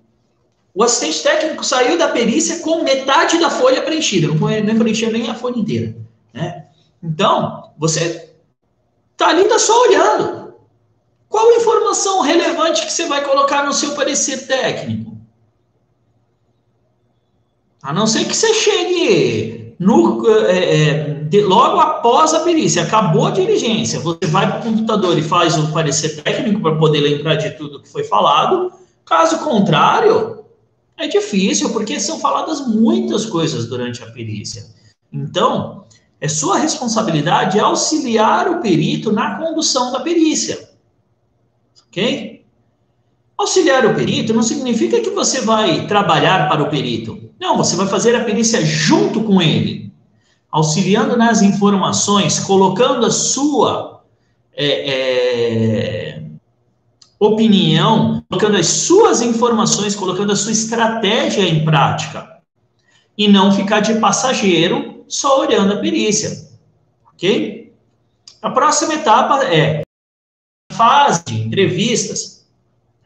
o 0.73 0.83
assistente 0.83 1.21
técnico 1.21 1.65
saiu 1.65 1.97
da 1.97 2.07
perícia 2.07 2.59
com 2.59 2.83
metade 2.83 3.37
da 3.39 3.49
folha 3.49 3.81
preenchida, 3.81 4.27
não, 4.27 4.35
não 4.35 4.79
preencheu 4.79 5.11
nem 5.11 5.29
a 5.29 5.35
folha 5.35 5.57
inteira. 5.59 5.93
Né? 6.33 6.67
Então, 7.03 7.71
você 7.77 8.31
está 9.11 9.27
ali, 9.27 9.41
está 9.41 9.59
só 9.59 9.81
olhando. 9.81 10.53
Qual 11.27 11.51
informação 11.51 12.21
relevante 12.21 12.85
que 12.85 12.91
você 12.91 13.05
vai 13.05 13.23
colocar 13.23 13.65
no 13.65 13.73
seu 13.73 13.93
parecer 13.95 14.47
técnico? 14.47 15.17
A 17.83 17.91
não 17.91 18.07
ser 18.07 18.25
que 18.25 18.35
você 18.35 18.53
chegue 18.53 19.60
no, 19.81 20.29
é, 20.29 21.23
de, 21.23 21.41
logo 21.41 21.79
após 21.79 22.35
a 22.35 22.41
perícia, 22.41 22.83
acabou 22.83 23.25
a 23.25 23.31
diligência, 23.31 23.99
você 23.99 24.27
vai 24.27 24.47
para 24.47 24.59
o 24.59 24.63
computador 24.63 25.17
e 25.17 25.23
faz 25.23 25.57
o 25.57 25.71
parecer 25.73 26.21
técnico 26.21 26.61
para 26.61 26.75
poder 26.75 26.99
lembrar 26.99 27.33
de 27.33 27.49
tudo 27.57 27.81
que 27.81 27.89
foi 27.89 28.03
falado. 28.03 28.71
Caso 29.03 29.39
contrário, 29.39 30.45
é 30.95 31.07
difícil, 31.07 31.73
porque 31.73 31.99
são 31.99 32.19
faladas 32.19 32.67
muitas 32.67 33.25
coisas 33.25 33.65
durante 33.65 34.03
a 34.03 34.11
perícia. 34.11 34.67
Então, 35.11 35.83
é 36.19 36.27
sua 36.27 36.59
responsabilidade 36.59 37.59
auxiliar 37.59 38.51
o 38.51 38.61
perito 38.61 39.11
na 39.11 39.39
condução 39.39 39.91
da 39.91 40.01
perícia. 40.01 40.69
Ok? 41.87 42.30
Auxiliar 43.41 43.85
o 43.85 43.95
perito 43.95 44.33
não 44.33 44.43
significa 44.43 45.01
que 45.01 45.09
você 45.09 45.41
vai 45.41 45.87
trabalhar 45.87 46.47
para 46.47 46.61
o 46.61 46.69
perito. 46.69 47.31
Não, 47.39 47.57
você 47.57 47.75
vai 47.75 47.87
fazer 47.87 48.15
a 48.15 48.23
perícia 48.23 48.63
junto 48.63 49.23
com 49.23 49.41
ele 49.41 49.91
auxiliando 50.51 51.15
nas 51.15 51.41
informações, 51.41 52.39
colocando 52.39 53.05
a 53.05 53.11
sua 53.11 54.03
é, 54.53 56.17
é, 56.17 56.23
opinião, 57.17 58.23
colocando 58.29 58.57
as 58.57 58.67
suas 58.67 59.21
informações, 59.21 59.95
colocando 59.95 60.33
a 60.33 60.35
sua 60.35 60.51
estratégia 60.51 61.43
em 61.43 61.63
prática. 61.63 62.41
E 63.17 63.27
não 63.27 63.51
ficar 63.51 63.79
de 63.79 63.95
passageiro 63.95 65.05
só 65.07 65.41
olhando 65.41 65.73
a 65.73 65.77
perícia. 65.77 66.49
Ok? 67.13 67.73
A 68.41 68.49
próxima 68.49 68.95
etapa 68.95 69.43
é 69.45 69.83
fase 70.73 71.23
de 71.25 71.41
entrevistas. 71.41 72.40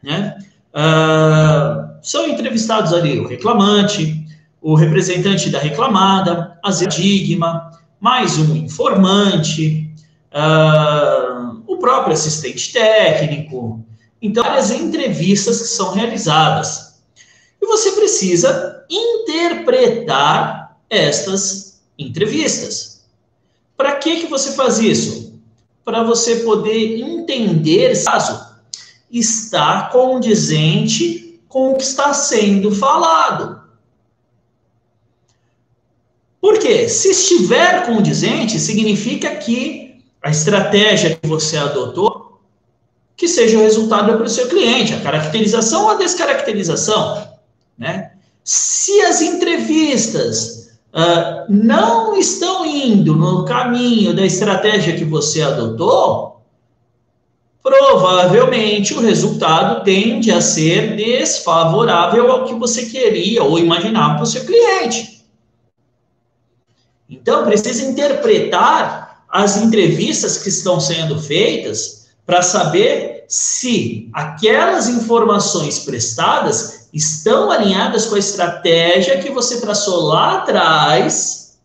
Né? 0.02 0.36
Uh, 0.74 1.96
são 2.02 2.28
entrevistados 2.28 2.92
ali 2.92 3.18
o 3.18 3.26
reclamante, 3.26 4.24
o 4.60 4.74
representante 4.74 5.50
da 5.50 5.58
reclamada, 5.58 6.58
a 6.62 6.70
digma, 6.70 7.70
mais 8.00 8.38
um 8.38 8.54
informante, 8.56 9.90
uh, 10.32 11.62
o 11.66 11.78
próprio 11.78 12.12
assistente 12.12 12.72
técnico. 12.72 13.84
Então, 14.20 14.42
várias 14.42 14.70
entrevistas 14.70 15.60
que 15.60 15.68
são 15.68 15.92
realizadas. 15.92 17.00
E 17.60 17.66
você 17.66 17.92
precisa 17.92 18.84
interpretar 18.90 20.78
estas 20.90 21.80
entrevistas. 21.98 23.04
Para 23.76 23.96
que, 23.96 24.20
que 24.20 24.26
você 24.26 24.52
faz 24.52 24.78
isso? 24.78 25.40
Para 25.84 26.02
você 26.02 26.36
poder 26.36 27.00
entender 27.00 28.04
caso 28.04 28.45
está 29.10 29.88
condizente 29.92 31.40
com 31.48 31.72
o 31.72 31.76
que 31.76 31.82
está 31.82 32.12
sendo 32.12 32.70
falado. 32.70 33.60
Por 36.40 36.58
quê? 36.58 36.88
Se 36.88 37.10
estiver 37.10 37.86
condizente, 37.86 38.58
significa 38.58 39.34
que 39.36 40.04
a 40.22 40.30
estratégia 40.30 41.16
que 41.16 41.26
você 41.26 41.56
adotou 41.56 42.40
que 43.16 43.26
seja 43.26 43.56
o 43.56 43.62
resultado 43.62 44.12
para 44.14 44.26
o 44.26 44.28
seu 44.28 44.46
cliente, 44.46 44.92
a 44.92 45.00
caracterização 45.00 45.84
ou 45.84 45.90
a 45.90 45.94
descaracterização, 45.94 47.26
né? 47.78 48.12
Se 48.44 49.00
as 49.00 49.22
entrevistas 49.22 50.78
uh, 50.92 51.50
não 51.50 52.16
estão 52.16 52.64
indo 52.64 53.16
no 53.16 53.44
caminho 53.44 54.14
da 54.14 54.24
estratégia 54.24 54.96
que 54.96 55.04
você 55.04 55.42
adotou, 55.42 56.35
provavelmente 57.66 58.94
o 58.94 59.00
resultado 59.00 59.82
tende 59.82 60.30
a 60.30 60.40
ser 60.40 60.94
desfavorável 60.94 62.30
ao 62.30 62.44
que 62.44 62.54
você 62.54 62.86
queria 62.86 63.42
ou 63.42 63.58
imaginava 63.58 64.14
para 64.14 64.22
o 64.22 64.26
seu 64.26 64.44
cliente. 64.44 65.24
Então, 67.10 67.44
precisa 67.44 67.84
interpretar 67.84 69.24
as 69.28 69.56
entrevistas 69.56 70.38
que 70.38 70.48
estão 70.48 70.78
sendo 70.78 71.20
feitas 71.20 72.06
para 72.24 72.40
saber 72.40 73.24
se 73.26 74.10
aquelas 74.12 74.88
informações 74.88 75.80
prestadas 75.80 76.88
estão 76.94 77.50
alinhadas 77.50 78.06
com 78.06 78.14
a 78.14 78.20
estratégia 78.20 79.18
que 79.18 79.30
você 79.30 79.60
traçou 79.60 80.04
lá 80.04 80.36
atrás 80.36 81.58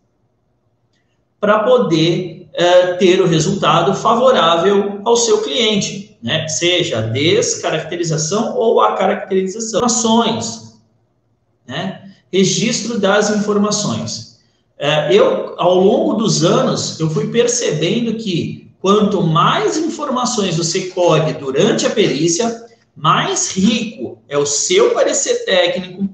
para 1.39 1.59
poder 1.59 2.40
uh, 2.53 2.97
ter 2.97 3.21
o 3.21 3.27
resultado 3.27 3.93
favorável 3.93 5.01
ao 5.03 5.15
seu 5.15 5.41
cliente, 5.41 6.17
né? 6.21 6.47
Seja 6.47 6.99
a 6.99 7.01
descaracterização 7.01 8.55
ou 8.55 8.81
a 8.81 8.93
caracterização. 8.93 9.83
Ações, 9.83 10.79
né? 11.67 12.11
Registro 12.31 12.99
das 12.99 13.29
informações. 13.29 14.39
Uh, 14.79 15.11
eu, 15.11 15.55
ao 15.57 15.75
longo 15.75 16.13
dos 16.13 16.43
anos, 16.43 16.99
eu 16.99 17.09
fui 17.09 17.27
percebendo 17.31 18.15
que 18.15 18.71
quanto 18.79 19.21
mais 19.21 19.77
informações 19.77 20.57
você 20.57 20.87
colhe 20.87 21.33
durante 21.33 21.85
a 21.85 21.89
perícia, 21.91 22.65
mais 22.95 23.51
rico 23.55 24.17
é 24.27 24.37
o 24.37 24.45
seu 24.45 24.93
parecer 24.93 25.45
técnico, 25.45 26.09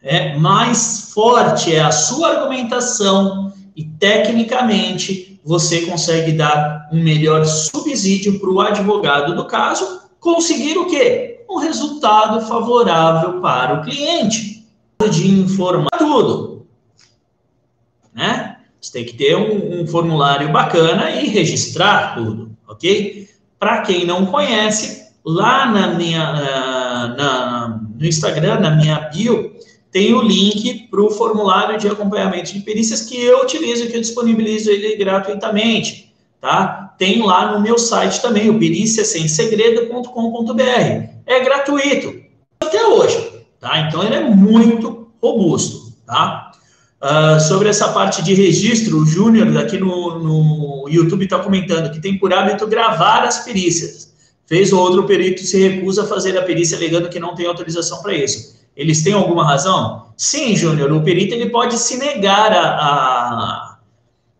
é, 0.00 0.36
mais 0.36 1.10
forte 1.12 1.74
é 1.74 1.80
a 1.80 1.90
sua 1.90 2.28
argumentação 2.28 3.47
e, 3.78 3.84
tecnicamente, 3.84 5.40
você 5.44 5.82
consegue 5.82 6.32
dar 6.32 6.88
um 6.92 7.00
melhor 7.00 7.44
subsídio 7.46 8.40
para 8.40 8.50
o 8.50 8.60
advogado 8.60 9.36
do 9.36 9.44
caso, 9.44 10.02
conseguir 10.18 10.76
o 10.76 10.86
quê? 10.86 11.44
Um 11.48 11.58
resultado 11.58 12.44
favorável 12.44 13.40
para 13.40 13.74
o 13.74 13.84
cliente. 13.84 14.66
De 15.12 15.30
informar 15.30 15.96
tudo, 15.96 16.66
né? 18.12 18.56
Você 18.80 18.92
tem 18.92 19.04
que 19.04 19.14
ter 19.14 19.36
um, 19.36 19.82
um 19.82 19.86
formulário 19.86 20.50
bacana 20.50 21.12
e 21.12 21.28
registrar 21.28 22.16
tudo, 22.16 22.50
ok? 22.66 23.28
Para 23.60 23.82
quem 23.82 24.04
não 24.04 24.26
conhece, 24.26 25.06
lá 25.24 25.66
na 25.70 25.94
minha, 25.94 26.32
na, 26.32 27.08
na, 27.16 27.80
no 27.96 28.04
Instagram, 28.04 28.58
na 28.58 28.72
minha 28.72 28.98
bio, 29.08 29.52
tem 29.90 30.14
o 30.14 30.20
link 30.20 30.86
para 30.90 31.02
o 31.02 31.10
formulário 31.10 31.78
de 31.78 31.88
acompanhamento 31.88 32.52
de 32.52 32.60
perícias 32.60 33.00
que 33.02 33.18
eu 33.18 33.42
utilizo, 33.42 33.88
que 33.88 33.96
eu 33.96 34.00
disponibilizo 34.00 34.70
ele 34.70 34.94
gratuitamente, 34.96 36.12
tá? 36.40 36.94
Tem 36.98 37.22
lá 37.22 37.52
no 37.52 37.60
meu 37.60 37.78
site 37.78 38.20
também, 38.20 38.50
o 38.50 38.58
periciassemsegredo.com.br. 38.58 40.62
É 41.26 41.44
gratuito, 41.44 42.20
até 42.60 42.84
hoje, 42.86 43.44
tá? 43.60 43.78
Então, 43.80 44.02
ele 44.02 44.16
é 44.16 44.28
muito 44.28 45.06
robusto, 45.22 45.92
tá? 46.06 46.50
Uh, 47.00 47.38
sobre 47.40 47.68
essa 47.68 47.92
parte 47.92 48.24
de 48.24 48.34
registro, 48.34 48.98
o 48.98 49.06
Júnior 49.06 49.56
aqui 49.56 49.78
no, 49.78 50.18
no 50.18 50.88
YouTube 50.88 51.24
está 51.24 51.38
comentando 51.38 51.92
que 51.92 52.00
tem 52.00 52.18
por 52.18 52.34
hábito 52.34 52.66
gravar 52.66 53.22
as 53.22 53.44
perícias. 53.44 54.12
Fez 54.46 54.72
ou 54.72 54.80
outro 54.80 55.04
perito 55.04 55.40
se 55.42 55.68
recusa 55.68 56.02
a 56.02 56.06
fazer 56.06 56.36
a 56.36 56.42
perícia 56.42 56.76
alegando 56.76 57.08
que 57.08 57.20
não 57.20 57.36
tem 57.36 57.46
autorização 57.46 58.02
para 58.02 58.14
isso. 58.14 58.57
Eles 58.78 59.02
têm 59.02 59.12
alguma 59.12 59.44
razão? 59.44 60.06
Sim, 60.16 60.54
Júnior, 60.54 60.92
o 60.92 61.02
perito 61.02 61.34
ele 61.34 61.50
pode 61.50 61.76
se 61.76 61.96
negar 61.96 62.52
a, 62.52 62.68
a, 62.68 63.78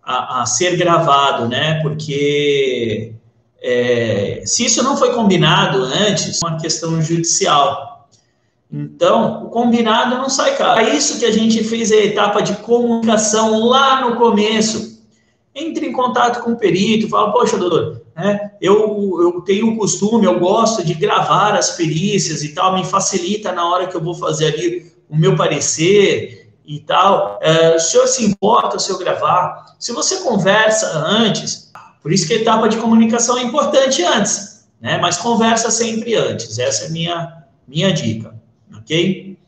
a, 0.00 0.42
a 0.42 0.46
ser 0.46 0.76
gravado, 0.76 1.48
né? 1.48 1.82
Porque 1.82 3.14
é, 3.60 4.42
se 4.46 4.64
isso 4.64 4.80
não 4.84 4.96
foi 4.96 5.12
combinado 5.12 5.82
antes, 5.82 6.40
é 6.40 6.46
uma 6.46 6.56
questão 6.56 7.02
judicial. 7.02 8.08
Então, 8.72 9.46
o 9.46 9.48
combinado 9.48 10.16
não 10.16 10.30
sai 10.30 10.56
caro. 10.56 10.78
É 10.78 10.94
isso 10.94 11.18
que 11.18 11.24
a 11.24 11.32
gente 11.32 11.64
fez 11.64 11.90
a 11.90 11.96
etapa 11.96 12.40
de 12.40 12.54
comunicação 12.58 13.64
lá 13.66 14.02
no 14.02 14.14
começo. 14.16 15.02
Entre 15.52 15.86
em 15.86 15.92
contato 15.92 16.44
com 16.44 16.52
o 16.52 16.56
perito, 16.56 17.08
fala, 17.08 17.32
poxa, 17.32 17.58
doutor, 17.58 17.97
né? 18.18 18.50
Eu, 18.60 19.22
eu 19.22 19.40
tenho 19.42 19.68
o 19.68 19.76
costume, 19.78 20.26
eu 20.26 20.40
gosto 20.40 20.84
de 20.84 20.92
gravar 20.92 21.54
as 21.54 21.70
perícias 21.76 22.42
e 22.42 22.48
tal, 22.48 22.74
me 22.74 22.84
facilita 22.84 23.52
na 23.52 23.64
hora 23.64 23.86
que 23.86 23.96
eu 23.96 24.02
vou 24.02 24.12
fazer 24.12 24.52
ali 24.52 24.92
o 25.08 25.16
meu 25.16 25.36
parecer 25.36 26.50
e 26.66 26.80
tal. 26.80 27.38
É, 27.40 27.76
o 27.76 27.78
senhor 27.78 28.08
se 28.08 28.24
importa 28.24 28.76
se 28.80 28.90
eu 28.90 28.98
gravar? 28.98 29.76
Se 29.78 29.92
você 29.92 30.16
conversa 30.16 30.98
antes, 30.98 31.70
por 32.02 32.12
isso 32.12 32.26
que 32.26 32.34
a 32.34 32.38
etapa 32.38 32.68
de 32.68 32.78
comunicação 32.78 33.38
é 33.38 33.42
importante 33.42 34.02
antes, 34.02 34.68
né? 34.80 34.98
Mas 34.98 35.16
conversa 35.18 35.70
sempre 35.70 36.16
antes. 36.16 36.58
Essa 36.58 36.86
é 36.86 36.88
minha, 36.88 37.44
minha 37.68 37.92
dica, 37.92 38.34
ok? 38.76 39.38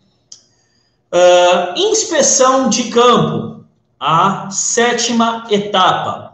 Uh, 1.12 1.76
inspeção 1.76 2.68
de 2.68 2.84
campo, 2.84 3.64
a 3.98 4.48
sétima 4.48 5.48
etapa. 5.50 6.29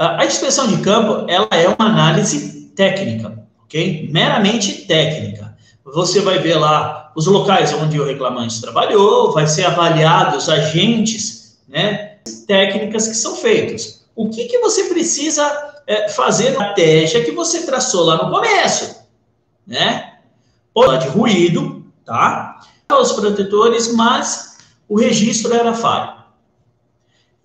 A 0.00 0.24
inspeção 0.24 0.66
de 0.66 0.78
campo, 0.78 1.30
ela 1.30 1.46
é 1.50 1.68
uma 1.68 1.90
análise 1.90 2.72
técnica, 2.74 3.38
ok? 3.62 4.08
Meramente 4.10 4.86
técnica. 4.86 5.54
Você 5.84 6.22
vai 6.22 6.38
ver 6.38 6.54
lá 6.54 7.12
os 7.14 7.26
locais 7.26 7.70
onde 7.74 8.00
o 8.00 8.06
reclamante 8.06 8.62
trabalhou, 8.62 9.30
vai 9.30 9.46
ser 9.46 9.66
avaliado 9.66 10.38
os 10.38 10.48
agentes, 10.48 11.58
né? 11.68 12.16
Técnicas 12.46 13.08
que 13.08 13.14
são 13.14 13.36
feitas. 13.36 14.06
O 14.16 14.30
que, 14.30 14.46
que 14.46 14.58
você 14.60 14.84
precisa 14.84 15.44
é, 15.86 16.08
fazer 16.08 16.52
na 16.52 16.68
estratégia 16.70 17.22
que 17.22 17.32
você 17.32 17.66
traçou 17.66 18.04
lá 18.04 18.24
no 18.24 18.30
começo, 18.30 19.04
né? 19.66 20.14
Pode 20.72 21.04
de 21.04 21.10
ruído, 21.10 21.84
tá? 22.06 22.58
Os 22.90 23.12
protetores, 23.12 23.92
mas 23.92 24.56
o 24.88 24.98
registro 24.98 25.52
era 25.52 25.74
falho. 25.74 26.19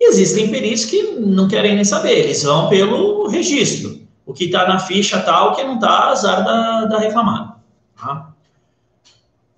Existem 0.00 0.50
peritos 0.50 0.84
que 0.84 1.02
não 1.18 1.48
querem 1.48 1.74
nem 1.74 1.84
saber, 1.84 2.18
eles 2.18 2.42
vão 2.42 2.68
pelo 2.68 3.28
registro. 3.28 4.00
O 4.24 4.32
que 4.32 4.44
está 4.44 4.66
na 4.66 4.78
ficha 4.78 5.20
tal, 5.20 5.54
que 5.54 5.64
não 5.64 5.76
está, 5.76 6.10
azar 6.10 6.44
da, 6.44 6.84
da 6.84 6.98
reclamada. 6.98 7.54
Tá? 7.98 8.28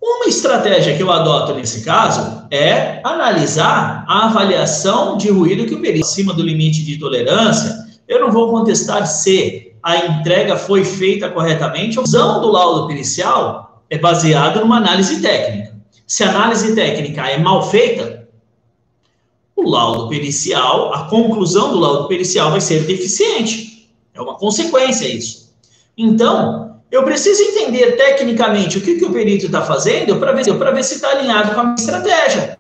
Uma 0.01 0.27
estratégia 0.27 0.97
que 0.97 1.03
eu 1.03 1.11
adoto 1.11 1.55
nesse 1.55 1.85
caso 1.85 2.47
é 2.51 3.01
analisar 3.03 4.05
a 4.07 4.27
avaliação 4.27 5.17
de 5.17 5.29
ruído 5.29 5.67
que 5.67 5.75
o 5.75 5.81
perito 5.81 6.05
acima 6.05 6.33
do 6.33 6.43
limite 6.43 6.85
de 6.85 6.99
tolerância. 6.99 7.87
Eu 8.07 8.21
não 8.21 8.31
vou 8.31 8.51
contestar 8.51 9.07
se 9.07 9.73
a 9.83 9.97
entrega 10.07 10.57
foi 10.57 10.85
feita 10.85 11.29
corretamente. 11.29 11.99
A 11.99 12.03
visão 12.03 12.41
do 12.41 12.49
laudo 12.49 12.87
pericial 12.87 13.83
é 13.91 13.99
baseada 13.99 14.61
numa 14.61 14.77
análise 14.77 15.21
técnica. 15.21 15.77
Se 16.07 16.25
a 16.25 16.31
análise 16.31 16.75
técnica 16.75 17.29
é 17.29 17.39
mal 17.39 17.69
feita, 17.69 18.18
o 19.59 19.69
laudo 19.69 20.09
pericial, 20.09 20.95
a 20.95 21.05
conclusão 21.05 21.73
do 21.73 21.81
laudo 21.81 22.07
pericial 22.07 22.53
vai 22.53 22.61
ser 22.61 22.85
deficiente. 22.85 23.91
É 24.15 24.21
uma 24.21 24.37
consequência 24.37 25.07
isso. 25.07 25.53
Então, 25.97 26.77
eu 26.93 27.03
preciso 27.03 27.43
entender 27.43 27.97
tecnicamente 27.97 28.79
o 28.79 28.81
que, 28.81 28.95
que 28.95 29.05
o 29.05 29.13
perito 29.13 29.47
está 29.47 29.63
fazendo 29.63 30.17
para 30.17 30.31
ver, 30.31 30.45
ver 30.45 30.85
se 30.85 30.95
está 30.95 31.11
alinhado 31.11 31.55
com 31.55 31.61
a 31.61 31.65
minha 31.65 31.75
estratégia. 31.75 32.57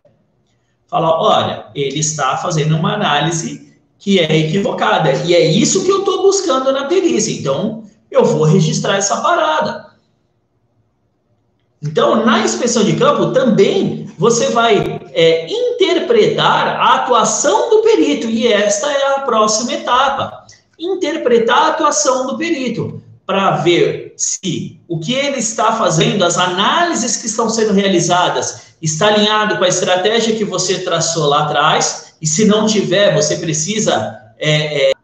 Falar, 0.89 1.21
olha, 1.21 1.67
ele 1.73 2.01
está 2.01 2.37
fazendo 2.37 2.77
uma 2.77 2.95
análise 2.95 3.73
que 3.97 4.19
é 4.19 4.37
equivocada. 4.37 5.13
E 5.25 5.35
é 5.35 5.45
isso 5.45 5.85
que 5.85 5.91
eu 5.91 6.01
estou 6.01 6.23
buscando 6.23 6.73
na 6.73 6.87
perícia. 6.87 7.33
Então, 7.33 7.85
eu 8.11 8.25
vou 8.25 8.43
registrar 8.43 8.97
essa 8.97 9.21
parada. 9.21 9.88
Então, 11.83 12.25
na 12.25 12.41
inspeção 12.41 12.85
de 12.85 12.95
campo, 12.95 13.33
também 13.33 14.11
você 14.19 14.51
vai 14.51 15.01
é, 15.13 15.47
interpretar 15.49 16.69
a 16.69 16.95
atuação 16.97 17.71
do 17.71 17.83
perito, 17.83 18.29
e 18.29 18.53
esta 18.53 18.91
é 18.91 19.15
a 19.15 19.21
próxima 19.21 19.73
etapa. 19.73 20.45
Interpretar 20.79 21.59
a 21.59 21.69
atuação 21.69 22.27
do 22.27 22.37
perito, 22.37 23.01
para 23.25 23.59
ver 23.59 24.15
se 24.17 24.81
o 24.89 24.99
que 24.99 25.13
ele 25.13 25.39
está 25.39 25.73
fazendo, 25.73 26.25
as 26.25 26.39
análises 26.39 27.19
que 27.19 27.27
estão 27.27 27.49
sendo 27.49 27.75
realizadas, 27.75 28.69
está 28.81 29.09
alinhado 29.09 29.59
com 29.59 29.65
a 29.65 29.69
estratégia 29.69 30.35
que 30.35 30.45
você 30.45 30.79
traçou 30.79 31.27
lá 31.27 31.45
atrás, 31.45 32.15
e 32.21 32.27
se 32.27 32.47
não 32.47 32.67
tiver, 32.67 33.15
você 33.15 33.37
precisa. 33.37 34.19
É, 34.39 34.91
é? 34.91 34.98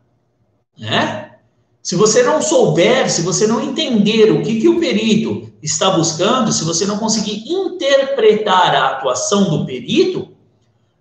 Se 1.84 1.96
você 1.96 2.22
não 2.22 2.40
souber, 2.40 3.10
se 3.10 3.20
você 3.20 3.46
não 3.46 3.60
entender 3.60 4.32
o 4.32 4.40
que, 4.40 4.58
que 4.58 4.68
o 4.70 4.80
perito 4.80 5.52
está 5.62 5.90
buscando, 5.90 6.50
se 6.50 6.64
você 6.64 6.86
não 6.86 6.96
conseguir 6.96 7.44
interpretar 7.46 8.74
a 8.74 8.88
atuação 8.88 9.50
do 9.50 9.66
perito, 9.66 10.28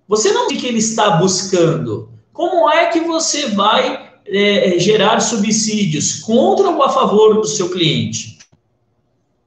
você 0.05 0.33
não 0.33 0.47
o 0.47 0.49
que 0.49 0.67
ele 0.67 0.79
está 0.79 1.11
buscando. 1.11 2.09
Como 2.33 2.69
é 2.69 2.87
que 2.87 2.99
você 2.99 3.47
vai 3.47 4.11
é, 4.27 4.77
gerar 4.77 5.21
subsídios 5.21 6.15
contra 6.15 6.69
ou 6.69 6.83
a 6.83 6.89
favor 6.89 7.39
do 7.39 7.47
seu 7.47 7.69
cliente? 7.69 8.39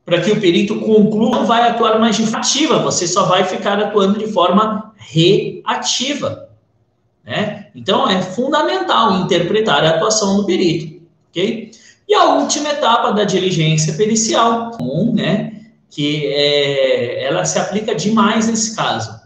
Para 0.07 0.23
que 0.23 0.31
o 0.31 0.41
perito 0.41 0.81
conclua, 0.81 1.37
não 1.37 1.47
vai 1.47 1.69
atuar 1.69 1.99
mais 1.99 2.17
de 2.17 2.35
ativa, 2.35 2.79
você 2.79 3.07
só 3.07 3.27
vai 3.27 3.45
ficar 3.45 3.79
atuando 3.79 4.19
de 4.19 4.33
forma 4.33 4.95
reativa. 4.97 6.49
Né? 7.23 7.67
Então, 7.75 8.09
é 8.09 8.23
fundamental 8.23 9.21
interpretar 9.21 9.85
a 9.85 9.91
atuação 9.91 10.39
do 10.39 10.47
perito 10.47 10.96
ok? 11.37 11.71
E 12.09 12.15
a 12.15 12.25
última 12.35 12.71
etapa 12.71 13.13
da 13.13 13.25
diligência 13.25 13.93
pericial, 13.95 14.71
comum, 14.71 15.13
né? 15.15 15.53
Que 15.91 16.27
é, 16.27 17.25
ela 17.25 17.45
se 17.45 17.59
aplica 17.59 17.95
demais 17.95 18.49
nesse 18.49 18.75
caso. 18.75 19.21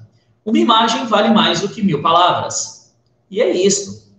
Uma 0.44 0.58
imagem 0.58 1.06
vale 1.06 1.30
mais 1.30 1.60
do 1.60 1.68
que 1.68 1.82
mil 1.82 2.02
palavras. 2.02 2.92
E 3.30 3.40
é 3.40 3.50
isso. 3.50 4.10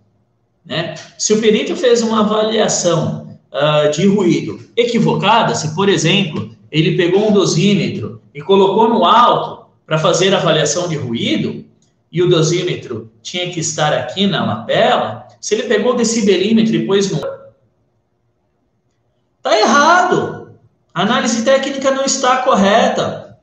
Né? 0.64 0.94
Se 1.18 1.32
o 1.32 1.40
perito 1.40 1.76
fez 1.76 2.02
uma 2.02 2.20
avaliação 2.20 3.38
uh, 3.52 3.90
de 3.90 4.06
ruído 4.06 4.60
equivocada, 4.76 5.54
se, 5.54 5.74
por 5.74 5.88
exemplo, 5.88 6.54
ele 6.70 6.96
pegou 6.96 7.28
um 7.28 7.32
dosímetro 7.32 8.22
e 8.32 8.40
colocou 8.40 8.88
no 8.88 9.04
alto 9.04 9.66
para 9.84 9.98
fazer 9.98 10.32
a 10.32 10.38
avaliação 10.38 10.88
de 10.88 10.96
ruído, 10.96 11.64
e 12.10 12.22
o 12.22 12.28
dosímetro 12.28 13.10
tinha 13.22 13.50
que 13.50 13.60
estar 13.60 13.92
aqui 13.92 14.26
na 14.26 14.44
lapela, 14.44 15.26
se 15.40 15.54
ele 15.54 15.62
pegou 15.64 15.94
o 15.94 15.96
decibelímetro 15.96 16.74
e 16.76 16.86
pôs 16.86 17.10
no 17.10 17.20
Está 19.44 19.58
errado. 19.58 20.52
A 20.94 21.02
análise 21.02 21.42
técnica 21.42 21.90
não 21.90 22.04
está 22.04 22.42
correta. 22.42 23.40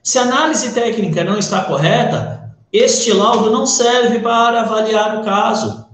Se 0.00 0.16
a 0.16 0.22
análise 0.22 0.72
técnica 0.72 1.24
não 1.24 1.36
está 1.36 1.64
correta, 1.64 2.54
este 2.72 3.12
laudo 3.12 3.50
não 3.50 3.66
serve 3.66 4.20
para 4.20 4.60
avaliar 4.60 5.18
o 5.18 5.24
caso. 5.24 5.88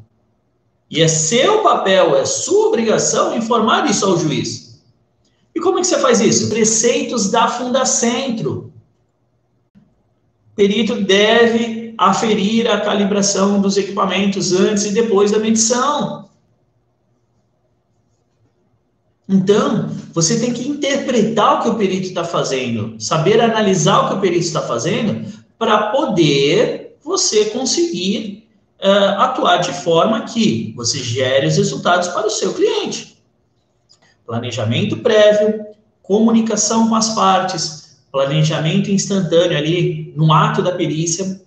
E 0.90 1.00
é 1.00 1.09
seu 1.09 1.62
papel, 1.62 2.16
é 2.16 2.26
sua 2.26 2.66
obrigação 2.66 3.35
informar 3.35 3.88
isso 3.88 4.05
ao 4.05 4.18
juiz. 4.18 4.83
E 5.55 5.61
como 5.61 5.79
é 5.79 5.81
que 5.81 5.87
você 5.87 5.98
faz 6.00 6.20
isso? 6.20 6.50
Preceitos 6.50 7.31
da 7.31 7.48
Fundacentro. 7.48 8.70
O 9.74 10.55
perito 10.55 10.96
deve 10.96 11.94
aferir 11.96 12.70
a 12.70 12.79
calibração 12.83 13.59
dos 13.59 13.79
equipamentos 13.79 14.53
antes 14.53 14.85
e 14.85 14.92
depois 14.92 15.31
da 15.31 15.38
medição. 15.38 16.29
Então, 19.32 19.88
você 20.12 20.40
tem 20.40 20.52
que 20.52 20.68
interpretar 20.68 21.60
o 21.60 21.62
que 21.62 21.68
o 21.68 21.76
perito 21.76 22.08
está 22.08 22.24
fazendo, 22.24 23.00
saber 23.00 23.40
analisar 23.40 24.00
o 24.00 24.08
que 24.08 24.14
o 24.14 24.20
perito 24.20 24.44
está 24.44 24.60
fazendo, 24.60 25.24
para 25.56 25.92
poder 25.92 26.96
você 27.04 27.44
conseguir 27.46 28.48
uh, 28.82 29.20
atuar 29.20 29.58
de 29.58 29.72
forma 29.72 30.22
que 30.22 30.74
você 30.76 30.98
gere 30.98 31.46
os 31.46 31.56
resultados 31.56 32.08
para 32.08 32.26
o 32.26 32.30
seu 32.30 32.52
cliente. 32.52 33.22
Planejamento 34.26 34.96
prévio, 34.96 35.64
comunicação 36.02 36.88
com 36.88 36.96
as 36.96 37.14
partes, 37.14 38.00
planejamento 38.10 38.90
instantâneo 38.90 39.56
ali 39.56 40.12
no 40.16 40.32
ato 40.32 40.60
da 40.60 40.72
perícia, 40.72 41.40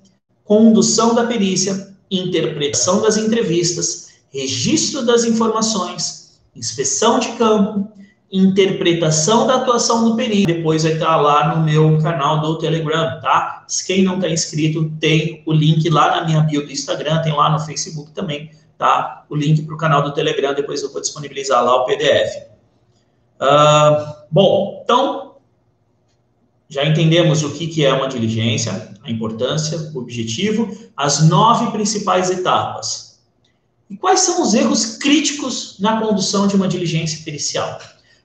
condução 0.45 1.13
da 1.13 1.25
perícia, 1.25 1.93
interpretação 2.09 3.01
das 3.01 3.17
entrevistas, 3.17 4.13
registro 4.31 5.05
das 5.05 5.25
informações, 5.25 6.22
inspeção 6.55 7.19
de 7.19 7.29
campo, 7.33 7.91
interpretação 8.31 9.45
da 9.45 9.57
atuação 9.57 10.09
do 10.09 10.15
perito. 10.15 10.47
Depois 10.47 10.83
vai 10.83 10.93
estar 10.93 11.17
lá 11.17 11.55
no 11.55 11.63
meu 11.63 11.99
canal 11.99 12.41
do 12.41 12.57
Telegram, 12.57 13.19
tá? 13.21 13.65
Quem 13.85 14.03
não 14.03 14.15
está 14.15 14.27
inscrito, 14.27 14.91
tem 14.99 15.43
o 15.45 15.53
link 15.53 15.87
lá 15.89 16.15
na 16.15 16.25
minha 16.25 16.41
bio 16.41 16.65
do 16.65 16.71
Instagram, 16.71 17.21
tem 17.21 17.31
lá 17.31 17.51
no 17.51 17.59
Facebook 17.59 18.11
também, 18.11 18.49
tá? 18.77 19.23
O 19.29 19.35
link 19.35 19.61
para 19.61 19.75
o 19.75 19.77
canal 19.77 20.01
do 20.01 20.13
Telegram, 20.13 20.53
depois 20.53 20.81
eu 20.81 20.91
vou 20.91 20.99
disponibilizar 20.99 21.63
lá 21.63 21.75
o 21.75 21.85
PDF. 21.85 22.37
Uh, 23.39 23.45
ah, 23.45 24.25
bom, 24.31 24.81
então, 24.83 25.35
já 26.69 26.83
entendemos 26.83 27.43
o 27.43 27.51
que, 27.51 27.67
que 27.67 27.85
é 27.85 27.93
uma 27.93 28.07
diligência, 28.07 28.95
a 29.03 29.11
importância, 29.11 29.91
o 29.93 29.99
objetivo, 29.99 30.75
as 30.97 31.27
nove 31.29 31.71
principais 31.71 32.31
etapas. 32.31 33.12
E 33.89 33.97
quais 33.97 34.21
são 34.21 34.41
os 34.41 34.53
erros 34.53 34.97
críticos 34.97 35.77
na 35.79 35.99
condução 35.99 36.47
de 36.47 36.55
uma 36.55 36.67
diligência 36.67 37.23
pericial? 37.23 37.79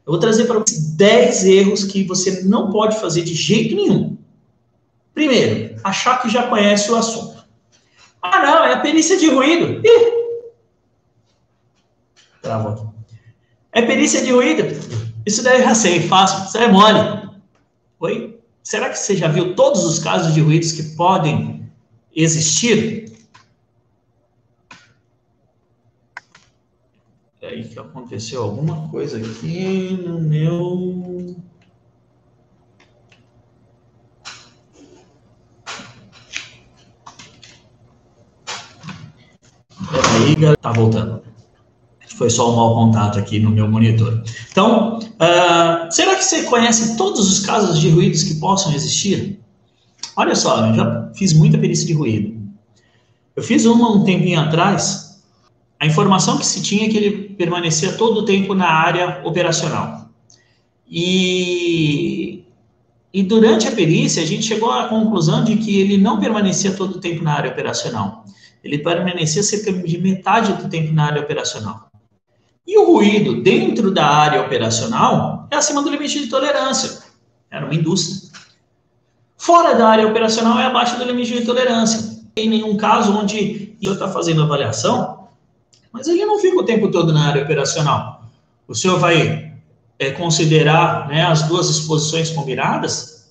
Eu 0.07 0.13
vou 0.13 0.19
trazer 0.19 0.47
para 0.47 0.59
vocês 0.59 0.81
10 0.93 1.45
erros 1.45 1.85
que 1.85 2.05
você 2.05 2.43
não 2.45 2.71
pode 2.71 2.99
fazer 2.99 3.23
de 3.23 3.35
jeito 3.35 3.75
nenhum. 3.75 4.17
Primeiro, 5.13 5.79
achar 5.85 6.23
que 6.23 6.31
já 6.31 6.47
conhece 6.47 6.91
o 6.91 6.97
assunto. 6.97 7.45
Ah, 8.23 8.43
não, 8.43 8.65
é 8.65 8.73
a 8.75 8.81
perícia 8.81 9.17
de 9.17 9.29
ruído. 9.29 9.83
Ih! 9.85 10.19
Travou 12.41 12.73
aqui. 12.73 12.83
É 13.73 13.83
perícia 13.83 14.23
de 14.23 14.33
ruído? 14.33 14.63
Isso 15.27 15.43
daí 15.43 15.75
sei, 15.75 16.09
fácil. 16.09 16.47
Isso 16.47 16.57
é 16.57 16.69
mole. 16.69 17.29
Oi? 18.01 18.39
Será 18.63 18.89
que 18.89 18.99
você 18.99 19.17
já 19.17 19.29
viu 19.29 19.55
todos 19.55 19.85
os 19.85 19.99
casos 19.99 20.33
de 20.35 20.41
ruídos 20.41 20.73
que 20.73 20.83
podem 20.97 21.71
existir? 22.15 23.08
Aí 27.49 27.65
que 27.65 27.79
aconteceu 27.79 28.43
alguma 28.43 28.89
coisa 28.89 29.19
aqui 29.19 29.99
no 30.07 30.21
meu. 30.21 31.37
Peraí, 39.91 40.35
galera. 40.35 40.57
Tá 40.59 40.73
voltando. 40.73 41.23
Foi 42.17 42.29
só 42.29 42.53
um 42.53 42.57
mau 42.57 42.75
contato 42.75 43.19
aqui 43.19 43.39
no 43.39 43.51
meu 43.51 43.69
monitor. 43.69 44.23
Então, 44.51 44.99
uh, 44.99 45.91
será 45.91 46.17
que 46.17 46.25
você 46.25 46.43
conhece 46.45 46.97
todos 46.97 47.31
os 47.31 47.47
casos 47.47 47.79
de 47.79 47.91
ruídos 47.91 48.25
que 48.25 48.35
possam 48.35 48.73
existir? 48.75 49.41
Olha 50.17 50.35
só, 50.35 50.67
eu 50.67 50.75
já 50.75 51.11
fiz 51.15 51.33
muita 51.33 51.57
perícia 51.57 51.87
de 51.87 51.93
ruído. 51.93 52.37
Eu 53.37 53.43
fiz 53.43 53.65
uma 53.67 53.93
um 53.93 54.03
tempinho 54.03 54.41
atrás 54.41 55.08
a 55.81 55.87
informação 55.87 56.39
que 56.39 56.47
se 56.47 56.61
tinha 56.63 56.87
é 56.87 56.89
que 56.89 56.97
ele 56.97 57.35
permanecia 57.35 57.93
todo 57.93 58.21
o 58.21 58.25
tempo 58.25 58.53
na 58.53 58.69
área 58.69 59.21
operacional. 59.25 60.09
E, 60.91 62.45
e 63.13 63.23
durante 63.23 63.69
a 63.69 63.73
perícia, 63.73 64.23
a 64.23 64.27
gente 64.27 64.43
chegou 64.43 64.73
à 64.73 64.89
conclusão 64.89 65.45
de 65.45 65.57
que 65.57 65.81
ele 65.81 65.97
não 65.97 66.19
permanecia 66.19 66.73
todo 66.73 66.97
o 66.97 67.01
tempo 67.01 67.23
na 67.23 67.35
área 67.35 67.51
operacional. 67.51 68.25
Ele 68.65 68.79
permanecia 68.79 69.43
cerca 69.43 69.73
de 69.73 69.99
metade 69.99 70.53
do 70.55 70.69
tempo 70.69 70.93
na 70.93 71.07
área 71.07 71.23
operacional. 71.23 71.89
E 72.67 72.77
o 72.77 72.93
ruído 72.93 73.41
dentro 73.41 73.93
da 73.93 74.05
área 74.05 74.43
operacional 74.43 75.47
é 75.51 75.57
acima 75.57 75.81
do 75.81 75.91
limite 75.91 76.21
de 76.21 76.27
tolerância. 76.27 77.05
Era 77.51 77.65
uma 77.65 77.75
indústria. 77.75 78.29
Fora 79.37 79.75
da 79.75 79.89
área 79.89 80.09
operacional 80.09 80.59
é 80.59 80.65
abaixo 80.65 80.99
do 80.99 81.05
limite 81.05 81.33
de 81.33 81.47
tolerância. 81.47 82.19
Tem 82.35 82.49
nenhum 82.49 82.77
caso 82.77 83.17
onde 83.17 83.77
eu 83.81 83.93
estou 83.93 84.09
fazendo 84.09 84.43
avaliação 84.43 85.18
mas 85.93 86.07
ele 86.07 86.25
não 86.25 86.39
fica 86.39 86.59
o 86.59 86.65
tempo 86.65 86.91
todo 86.91 87.13
na 87.13 87.29
área 87.29 87.43
operacional. 87.43 88.25
O 88.67 88.75
senhor 88.75 88.99
vai 88.99 89.55
é, 89.99 90.11
considerar 90.11 91.09
né, 91.09 91.25
as 91.25 91.43
duas 91.43 91.69
exposições 91.69 92.31
combinadas? 92.31 93.29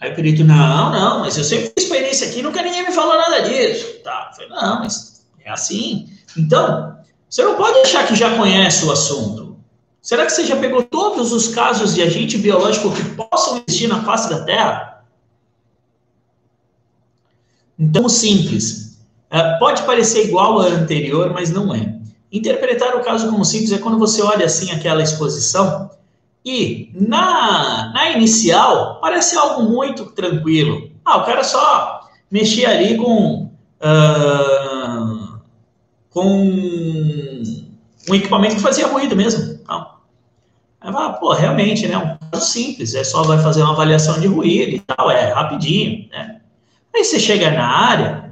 Aí 0.00 0.12
o 0.12 0.14
perito, 0.14 0.44
não, 0.44 0.90
não, 0.90 1.20
mas 1.20 1.36
eu 1.38 1.44
sempre 1.44 1.72
fiz 1.76 1.84
experiência 1.84 2.28
aqui, 2.28 2.42
nunca 2.42 2.62
ninguém 2.62 2.84
me 2.84 2.92
falou 2.92 3.16
nada 3.16 3.40
disso. 3.40 4.00
Tá, 4.02 4.30
eu 4.30 4.34
falei, 4.34 4.48
não, 4.50 4.80
mas 4.80 5.24
é 5.44 5.50
assim. 5.50 6.08
Então, 6.36 6.98
você 7.28 7.44
não 7.44 7.56
pode 7.56 7.78
achar 7.78 8.06
que 8.06 8.14
já 8.16 8.36
conhece 8.36 8.84
o 8.84 8.90
assunto. 8.90 9.56
Será 10.02 10.26
que 10.26 10.32
você 10.32 10.44
já 10.44 10.56
pegou 10.56 10.82
todos 10.82 11.32
os 11.32 11.48
casos 11.48 11.94
de 11.94 12.02
agente 12.02 12.36
biológico 12.36 12.92
que 12.92 13.04
possam 13.14 13.62
existir 13.66 13.86
na 13.86 14.02
face 14.02 14.28
da 14.28 14.44
Terra? 14.44 15.04
Então, 17.78 18.08
simples. 18.08 18.81
Uh, 19.32 19.58
pode 19.58 19.82
parecer 19.84 20.26
igual 20.26 20.60
ao 20.60 20.66
anterior, 20.66 21.32
mas 21.32 21.50
não 21.50 21.74
é. 21.74 21.94
Interpretar 22.30 22.94
o 22.96 23.00
caso 23.00 23.30
como 23.30 23.44
simples 23.44 23.72
é 23.72 23.78
quando 23.78 23.98
você 23.98 24.22
olha 24.22 24.44
assim 24.44 24.70
aquela 24.70 25.02
exposição 25.02 25.90
E 26.44 26.90
na, 26.94 27.92
na 27.94 28.10
inicial, 28.10 28.98
parece 29.00 29.36
algo 29.36 29.62
muito 29.70 30.06
tranquilo. 30.06 30.90
Ah, 31.04 31.18
o 31.18 31.24
cara 31.24 31.44
só 31.44 32.08
mexia 32.30 32.70
ali 32.70 32.96
com, 32.96 33.50
uh, 33.80 35.38
com 36.10 36.28
um 38.08 38.14
equipamento 38.14 38.56
que 38.56 38.60
fazia 38.62 38.88
ruído 38.88 39.14
mesmo. 39.14 39.60
Então, 39.62 40.92
fala, 40.92 41.12
pô, 41.12 41.32
realmente, 41.32 41.86
né? 41.86 41.96
Um 41.96 42.18
caso 42.30 42.44
simples, 42.44 42.94
é 42.96 43.04
só 43.04 43.22
vai 43.22 43.38
fazer 43.38 43.62
uma 43.62 43.72
avaliação 43.72 44.18
de 44.18 44.26
ruído 44.26 44.72
e 44.72 44.80
tal, 44.80 45.10
é 45.10 45.32
rapidinho, 45.32 46.08
né? 46.10 46.40
Aí 46.94 47.04
você 47.04 47.20
chega 47.20 47.50
na 47.52 47.66
área, 47.66 48.31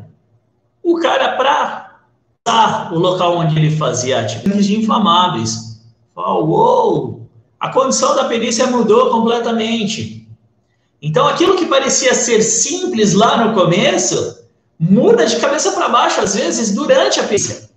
o 0.93 1.01
cara, 1.01 1.37
para 1.37 2.91
o 2.93 2.99
local 2.99 3.37
onde 3.37 3.57
ele 3.57 3.77
fazia 3.77 4.21
atividades 4.21 4.67
de 4.67 4.79
inflamáveis, 4.79 5.81
fala, 6.15 6.39
uou, 6.39 7.29
a 7.59 7.69
condição 7.69 8.17
da 8.17 8.25
perícia 8.25 8.67
mudou 8.67 9.11
completamente. 9.11 10.27
Então, 11.03 11.27
aquilo 11.27 11.57
que 11.57 11.67
parecia 11.67 12.15
ser 12.15 12.43
simples 12.43 13.15
lá 13.15 13.45
no 13.45 13.55
começo, 13.55 14.45
muda 14.79 15.27
de 15.27 15.37
cabeça 15.37 15.73
para 15.73 15.89
baixo, 15.89 16.21
às 16.21 16.35
vezes, 16.35 16.75
durante 16.75 17.21
a 17.21 17.25
perícia. 17.25 17.71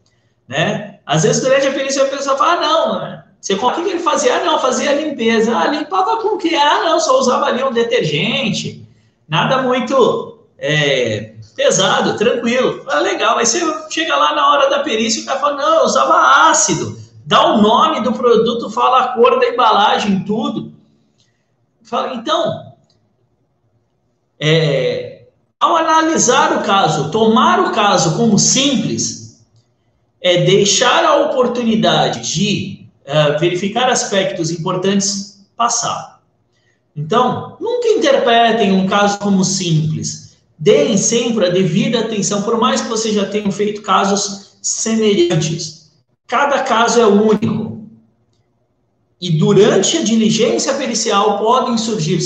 Né? 0.48 1.00
Às 1.06 1.24
vezes, 1.24 1.42
durante 1.42 1.68
a 1.68 1.72
perícia, 1.72 2.04
a 2.04 2.08
pessoa 2.08 2.38
fala, 2.38 2.54
ah, 2.54 2.62
não, 2.62 3.00
né? 3.00 3.24
você, 3.40 3.54
o 3.54 3.72
que 3.72 3.90
ele 3.90 4.00
fazia? 4.00 4.38
Ah, 4.38 4.44
não, 4.46 4.60
fazia 4.60 4.94
limpeza. 4.94 5.56
Ah, 5.56 5.68
limpava 5.68 6.22
com 6.22 6.36
o 6.36 6.38
quê? 6.38 6.56
Ah, 6.56 6.84
não, 6.84 7.00
só 7.00 7.20
usava 7.20 7.46
ali 7.46 7.64
um 7.64 7.74
detergente. 7.74 8.88
Nada 9.28 9.62
muito 9.62 10.40
é, 10.58 11.33
pesado, 11.56 12.18
tranquilo. 12.18 12.84
Ah, 12.88 13.00
legal. 13.00 13.38
Aí 13.38 13.46
você 13.46 13.62
chega 13.90 14.16
lá 14.16 14.36
na 14.36 14.52
hora 14.52 14.70
da 14.70 14.80
perícia 14.80 15.20
e 15.20 15.24
o 15.24 15.26
cara 15.26 15.40
fala, 15.40 15.58
não, 15.58 15.80
eu 15.80 15.86
usava 15.86 16.50
ácido 16.50 17.04
dá 17.26 17.54
o 17.54 17.62
nome 17.62 18.02
do 18.02 18.14
produto, 18.14 18.70
fala 18.70 19.04
a 19.04 19.08
cor 19.10 19.40
da 19.40 19.48
embalagem, 19.48 20.24
tudo. 20.26 20.74
Fala, 21.82 22.14
então, 22.16 22.74
é, 24.40 25.26
ao 25.60 25.76
analisar 25.76 26.58
o 26.58 26.64
caso, 26.64 27.12
tomar 27.12 27.60
o 27.60 27.72
caso 27.72 28.18
como 28.18 28.38
simples, 28.38 29.44
é 30.22 30.44
deixar 30.44 31.04
a 31.04 31.18
oportunidade 31.18 32.22
de 32.22 32.88
uh, 33.06 33.40
verificar 33.40 33.90
aspectos 33.90 34.52
importantes 34.52 35.46
passar. 35.56 36.22
Então, 36.96 37.58
nunca 37.60 37.88
interpretem 37.90 38.72
um 38.72 38.88
caso 38.88 39.20
como 39.20 39.44
simples. 39.44 40.23
Deem 40.64 40.96
sempre 40.96 41.46
a 41.46 41.50
devida 41.50 42.00
atenção, 42.00 42.42
por 42.42 42.58
mais 42.58 42.80
que 42.80 42.88
vocês 42.88 43.14
já 43.14 43.26
tenham 43.26 43.52
feito 43.52 43.82
casos 43.82 44.56
semelhantes. 44.62 45.92
Cada 46.26 46.64
caso 46.64 47.02
é 47.02 47.06
único. 47.06 47.82
E 49.20 49.32
durante 49.32 49.98
a 49.98 50.04
diligência 50.04 50.74
pericial 50.76 51.38
podem 51.38 51.78
surgir 51.78 52.22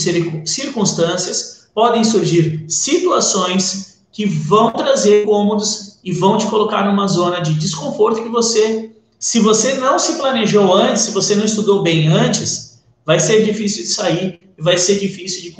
circunstâncias, 0.45 1.67
podem 1.73 2.03
surgir 2.03 2.63
situações 2.67 4.03
que 4.11 4.27
vão 4.27 4.69
trazer 4.69 5.25
cômodos 5.25 5.97
e 6.03 6.11
vão 6.11 6.37
te 6.37 6.45
colocar 6.45 6.85
numa 6.85 7.07
zona 7.07 7.39
de 7.39 7.55
desconforto 7.55 8.21
que 8.21 8.29
você, 8.29 8.91
se 9.17 9.39
você 9.39 9.73
não 9.79 9.97
se 9.97 10.13
planejou 10.13 10.75
antes, 10.75 11.01
se 11.01 11.11
você 11.11 11.33
não 11.33 11.45
estudou 11.45 11.81
bem 11.81 12.07
antes, 12.07 12.83
vai 13.03 13.19
ser 13.19 13.43
difícil 13.43 13.81
de 13.81 13.89
sair, 13.89 14.39
vai 14.59 14.77
ser 14.77 14.99
difícil 14.99 15.41
de 15.41 15.57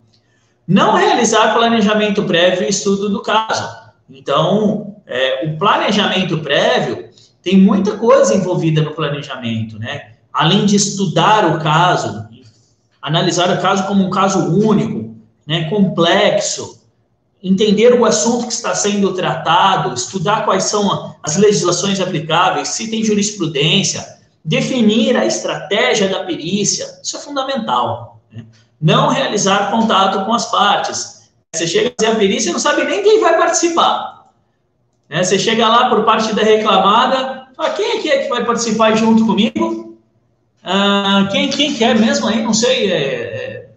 não 0.68 0.94
realizar 0.94 1.54
planejamento 1.54 2.24
prévio 2.24 2.66
e 2.66 2.68
estudo 2.68 3.08
do 3.08 3.22
caso. 3.22 3.66
Então, 4.10 4.96
é, 5.06 5.46
o 5.46 5.56
planejamento 5.56 6.38
prévio 6.38 7.08
tem 7.42 7.56
muita 7.56 7.96
coisa 7.96 8.34
envolvida 8.34 8.82
no 8.82 8.94
planejamento, 8.94 9.78
né? 9.78 10.12
Além 10.30 10.66
de 10.66 10.76
estudar 10.76 11.56
o 11.56 11.58
caso, 11.58 12.28
analisar 13.00 13.50
o 13.56 13.62
caso 13.62 13.86
como 13.86 14.04
um 14.04 14.10
caso 14.10 14.54
único, 14.54 15.16
né, 15.46 15.70
complexo, 15.70 16.82
entender 17.42 17.94
o 17.94 18.04
assunto 18.04 18.46
que 18.46 18.52
está 18.52 18.74
sendo 18.74 19.14
tratado, 19.14 19.94
estudar 19.94 20.44
quais 20.44 20.64
são 20.64 21.16
as 21.22 21.36
legislações 21.36 21.98
aplicáveis, 21.98 22.68
se 22.68 22.90
tem 22.90 23.02
jurisprudência, 23.02 24.04
definir 24.44 25.16
a 25.16 25.24
estratégia 25.24 26.08
da 26.08 26.24
perícia, 26.24 26.86
isso 27.02 27.16
é 27.16 27.20
fundamental. 27.20 28.20
Né? 28.30 28.44
Não 28.80 29.08
realizar 29.08 29.70
contato 29.70 30.24
com 30.24 30.32
as 30.32 30.50
partes. 30.50 31.30
Você 31.54 31.66
chega 31.66 31.88
a 31.88 31.92
fazer 31.98 32.12
a 32.12 32.18
perícia 32.18 32.50
e 32.50 32.52
não 32.52 32.60
sabe 32.60 32.84
nem 32.84 33.02
quem 33.02 33.20
vai 33.20 33.36
participar. 33.36 34.30
Né? 35.08 35.22
Você 35.22 35.38
chega 35.38 35.68
lá 35.68 35.88
por 35.88 36.04
parte 36.04 36.32
da 36.34 36.42
reclamada, 36.42 37.48
ah, 37.58 37.70
quem 37.70 37.98
é 37.98 38.00
que, 38.00 38.08
é 38.08 38.18
que 38.22 38.28
vai 38.28 38.44
participar 38.44 38.94
junto 38.96 39.26
comigo? 39.26 39.98
Ah, 40.62 41.28
quem, 41.32 41.48
quem 41.48 41.74
quer 41.74 41.96
é 41.96 41.98
mesmo 41.98 42.28
aí? 42.28 42.42
Não 42.42 42.54
sei. 42.54 42.90
É, 42.90 42.96
é... 42.96 43.70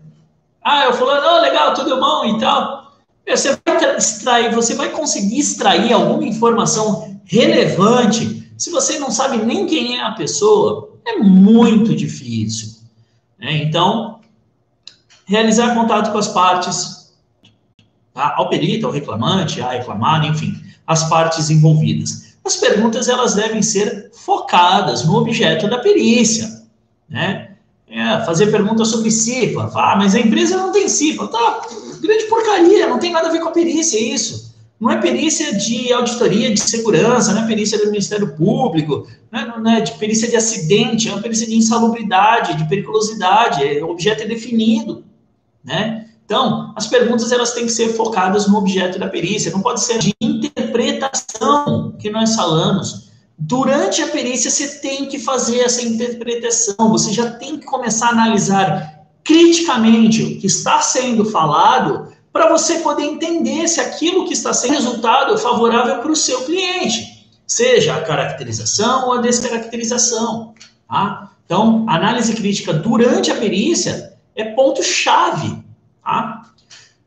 Ah, 0.64 0.86
eu 0.86 0.94
falando, 0.94 1.26
oh, 1.26 1.42
legal, 1.42 1.74
tudo 1.74 2.00
bom 2.00 2.26
e 2.26 2.40
tal. 2.40 2.92
Você 3.28 3.58
vai 3.66 3.98
extrair, 3.98 4.54
você 4.54 4.76
vai 4.76 4.90
conseguir 4.90 5.40
extrair 5.40 5.94
alguma 5.94 6.26
informação 6.26 7.20
relevante 7.26 8.52
se 8.58 8.70
você 8.70 9.00
não 9.00 9.10
sabe 9.10 9.38
nem 9.38 9.66
quem 9.66 9.98
é 9.98 10.04
a 10.04 10.12
pessoa. 10.12 10.92
É 11.06 11.18
muito 11.18 11.96
difícil. 11.96 12.74
Né? 13.40 13.64
Então, 13.64 14.20
realizar 15.32 15.74
contato 15.74 16.12
com 16.12 16.18
as 16.18 16.28
partes, 16.28 17.14
tá? 18.14 18.36
ao 18.38 18.50
perito, 18.50 18.86
ao 18.86 18.92
reclamante, 18.92 19.62
a 19.62 19.72
reclamada, 19.72 20.28
enfim, 20.28 20.54
as 20.86 21.08
partes 21.10 21.50
envolvidas 21.50 22.32
as 22.44 22.58
perguntas 22.58 23.08
elas 23.08 23.36
devem 23.36 23.62
ser 23.62 24.10
focadas 24.14 25.06
no 25.06 25.16
objeto 25.16 25.70
da 25.70 25.80
perícia, 25.80 26.62
né? 27.10 27.50
É, 27.88 28.24
fazer 28.26 28.48
perguntas 28.48 28.88
sobre 28.88 29.12
CIFA, 29.12 29.70
ah, 29.76 29.96
mas 29.98 30.16
a 30.16 30.20
empresa 30.20 30.56
não 30.56 30.72
tem 30.72 30.88
CIFA, 30.88 31.28
tá, 31.28 31.62
grande 32.02 32.24
porcaria, 32.24 32.88
não 32.88 32.98
tem 32.98 33.12
nada 33.12 33.28
a 33.28 33.32
ver 33.32 33.42
com 33.42 33.50
a 33.50 33.52
perícia 33.52 34.00
isso. 34.00 34.50
Não 34.80 34.90
é 34.90 34.98
perícia 34.98 35.54
de 35.58 35.92
auditoria 35.92 36.54
de 36.54 36.60
segurança, 36.60 37.34
não 37.34 37.44
é 37.44 37.48
perícia 37.48 37.78
do 37.78 37.92
Ministério 37.92 38.34
Público, 38.36 39.08
não 39.30 39.40
é, 39.40 39.60
não 39.60 39.72
é 39.72 39.82
de 39.82 39.92
perícia 39.96 40.30
de 40.30 40.38
acidente, 40.38 41.10
é 41.10 41.12
uma 41.12 41.22
perícia 41.22 41.46
de 41.46 41.54
insalubridade, 41.54 42.58
de 42.58 42.68
periculosidade, 42.68 43.62
é, 43.62 43.84
objeto 43.84 44.24
é 44.24 44.26
definido, 44.26 45.04
né? 45.64 46.08
Então, 46.26 46.72
as 46.78 46.88
perguntas 46.88 47.32
elas 47.32 47.52
têm 47.52 47.66
que 47.66 47.72
ser 47.74 47.90
focadas 47.90 48.48
no 48.48 48.58
objeto 48.58 48.98
da 48.98 49.10
perícia, 49.10 49.52
não 49.52 49.62
pode 49.62 49.82
ser 49.82 49.98
de 49.98 50.14
interpretação 50.22 51.94
que 52.00 52.10
nós 52.10 52.36
falamos. 52.36 53.12
Durante 53.38 54.02
a 54.02 54.08
perícia, 54.08 54.50
você 54.50 54.80
tem 54.80 55.08
que 55.08 55.20
fazer 55.20 55.60
essa 55.60 55.82
interpretação, 55.84 56.90
você 56.90 57.12
já 57.12 57.32
tem 57.32 57.58
que 57.58 57.66
começar 57.66 58.08
a 58.08 58.12
analisar 58.12 59.02
criticamente 59.24 60.24
o 60.24 60.40
que 60.40 60.48
está 60.48 60.80
sendo 60.80 61.26
falado 61.26 62.14
para 62.32 62.48
você 62.50 62.76
poder 62.76 63.04
entender 63.04 63.68
se 63.68 63.82
aquilo 63.82 64.26
que 64.26 64.34
está 64.34 64.54
sendo 64.54 64.76
resultado 64.76 65.34
é 65.34 65.38
favorável 65.38 65.98
para 65.98 66.12
o 66.12 66.16
seu 66.16 66.46
cliente, 66.46 67.30
seja 67.46 67.96
a 67.96 68.02
caracterização 68.02 69.08
ou 69.08 69.14
a 69.14 69.22
descaracterização. 69.22 70.54
Tá? 70.88 71.32
Então, 71.46 71.86
análise 71.90 72.34
crítica 72.34 72.72
durante 72.72 73.32
a 73.32 73.36
perícia 73.36 74.11
é 74.36 74.46
ponto-chave 74.46 75.62
Tá? 76.04 76.52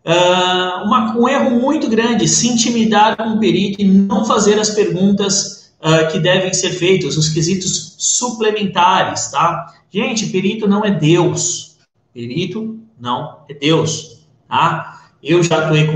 Uh, 0.05 0.85
uma, 0.85 1.17
um 1.17 1.29
erro 1.29 1.51
muito 1.61 1.89
grande, 1.89 2.29
se 2.29 2.49
intimidar 2.49 3.17
com 3.17 3.31
o 3.31 3.41
perito 3.41 3.81
e 3.81 3.85
não 3.85 4.25
fazer 4.25 4.59
as 4.59 4.71
perguntas 4.71 5.73
uh, 5.81 6.11
que 6.13 6.19
devem 6.19 6.53
ser 6.53 6.71
feitas, 6.73 7.17
os 7.17 7.31
quesitos 7.31 7.97
suplementares, 7.99 9.31
tá? 9.31 9.75
Gente, 9.91 10.27
perito 10.27 10.69
não 10.69 10.85
é 10.85 10.91
Deus. 10.91 11.79
Perito 12.13 12.79
não 13.01 13.45
é 13.49 13.55
Deus, 13.55 14.27
tá? 14.47 15.11
Eu 15.23 15.43
já 15.43 15.65
atuei 15.65 15.87
com 15.87 15.95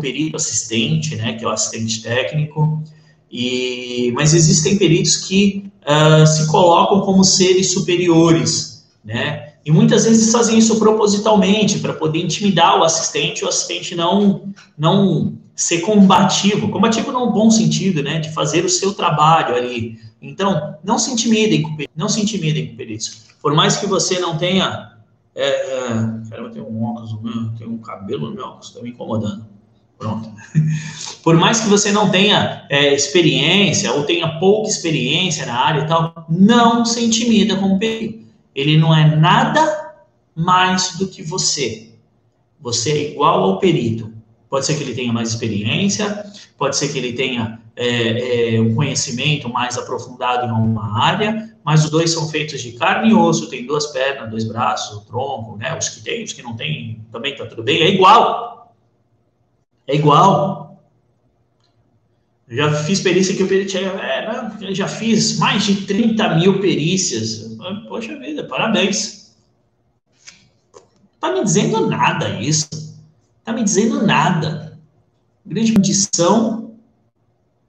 perito 0.00 0.36
assistente, 0.36 1.16
né, 1.16 1.34
que 1.34 1.44
é 1.44 1.48
o 1.48 1.50
assistente 1.50 2.02
técnico, 2.02 2.82
e, 3.30 4.12
mas 4.14 4.32
existem 4.32 4.78
peritos 4.78 5.16
que 5.16 5.70
uh, 5.82 6.26
se 6.26 6.46
colocam 6.48 7.00
como 7.00 7.24
seres 7.24 7.72
superiores, 7.72 8.86
né? 9.04 9.53
E 9.64 9.70
muitas 9.70 10.04
vezes 10.04 10.30
fazem 10.30 10.58
isso 10.58 10.78
propositalmente, 10.78 11.78
para 11.78 11.94
poder 11.94 12.18
intimidar 12.18 12.78
o 12.78 12.84
assistente, 12.84 13.44
o 13.44 13.48
assistente 13.48 13.94
não, 13.94 14.52
não 14.76 15.38
ser 15.56 15.80
combativo, 15.80 16.70
combativo 16.70 17.10
no 17.10 17.32
bom 17.32 17.50
sentido, 17.50 18.02
né, 18.02 18.18
de 18.18 18.30
fazer 18.32 18.64
o 18.64 18.68
seu 18.68 18.92
trabalho 18.92 19.54
ali. 19.54 19.98
Então, 20.20 20.76
não 20.84 20.98
se 20.98 21.10
intimidem 21.10 21.62
com 21.62 21.76
não 21.96 22.08
se 22.08 22.20
intimidem 22.20 22.68
com 22.68 22.76
peritos. 22.76 23.24
Por 23.40 23.54
mais 23.54 23.76
que 23.76 23.86
você 23.86 24.18
não 24.18 24.36
tenha, 24.36 24.92
é, 25.34 25.48
é, 25.48 25.88
caramba, 26.28 26.50
tem 26.50 26.62
um 26.62 26.84
óculos, 26.84 27.16
tem 27.58 27.66
um 27.66 27.78
cabelo 27.78 28.30
no 28.30 28.34
meu 28.34 28.44
óculos, 28.44 28.68
está 28.68 28.82
me 28.82 28.90
incomodando. 28.90 29.46
Pronto. 29.98 30.28
Por 31.22 31.36
mais 31.36 31.60
que 31.60 31.68
você 31.68 31.92
não 31.92 32.10
tenha 32.10 32.66
é, 32.68 32.92
experiência 32.92 33.92
ou 33.92 34.02
tenha 34.02 34.38
pouca 34.38 34.68
experiência 34.68 35.46
na 35.46 35.54
área 35.54 35.82
e 35.82 35.86
tal, 35.86 36.26
não 36.28 36.84
se 36.84 37.04
intimida 37.04 37.56
com 37.56 37.76
o 37.76 37.78
perito. 37.78 38.23
Ele 38.54 38.76
não 38.76 38.94
é 38.94 39.16
nada 39.16 39.94
mais 40.34 40.96
do 40.96 41.08
que 41.08 41.22
você. 41.22 41.90
Você 42.60 42.90
é 42.90 43.10
igual 43.10 43.42
ao 43.42 43.58
perito. 43.58 44.12
Pode 44.48 44.66
ser 44.66 44.76
que 44.76 44.82
ele 44.82 44.94
tenha 44.94 45.12
mais 45.12 45.30
experiência, 45.30 46.24
pode 46.56 46.76
ser 46.76 46.88
que 46.92 46.98
ele 46.98 47.12
tenha 47.12 47.60
é, 47.76 48.54
é, 48.54 48.60
um 48.60 48.74
conhecimento 48.74 49.48
mais 49.48 49.76
aprofundado 49.76 50.46
em 50.46 50.50
uma 50.50 51.02
área, 51.02 51.56
mas 51.64 51.84
os 51.84 51.90
dois 51.90 52.12
são 52.12 52.28
feitos 52.28 52.62
de 52.62 52.72
carne 52.72 53.10
e 53.10 53.14
osso, 53.14 53.48
tem 53.48 53.66
duas 53.66 53.88
pernas, 53.88 54.30
dois 54.30 54.44
braços, 54.44 54.96
o 54.96 55.00
tronco, 55.00 55.56
né? 55.56 55.76
Os 55.76 55.88
que 55.88 56.02
tem, 56.02 56.22
os 56.22 56.32
que 56.32 56.42
não 56.42 56.54
tem, 56.54 57.04
também 57.10 57.34
tá 57.34 57.46
tudo 57.46 57.62
bem, 57.62 57.82
é 57.82 57.88
igual. 57.88 58.74
É 59.86 59.96
igual. 59.96 60.64
Eu 62.46 62.56
já 62.58 62.74
fiz 62.84 63.00
perícia 63.00 63.34
que 63.34 63.42
o 63.42 63.48
perito 63.48 63.76
é, 63.76 64.74
já 64.74 64.86
fiz 64.86 65.38
mais 65.38 65.64
de 65.64 65.86
30 65.86 66.36
mil 66.36 66.60
perícias. 66.60 67.53
Poxa 67.88 68.18
vida, 68.18 68.44
parabéns. 68.44 69.34
Tá 71.18 71.32
me 71.32 71.42
dizendo 71.42 71.86
nada 71.86 72.28
isso. 72.40 72.68
Tá 73.42 73.52
me 73.52 73.62
dizendo 73.62 74.06
nada. 74.06 74.78
Grande 75.44 75.72
condição 75.72 76.76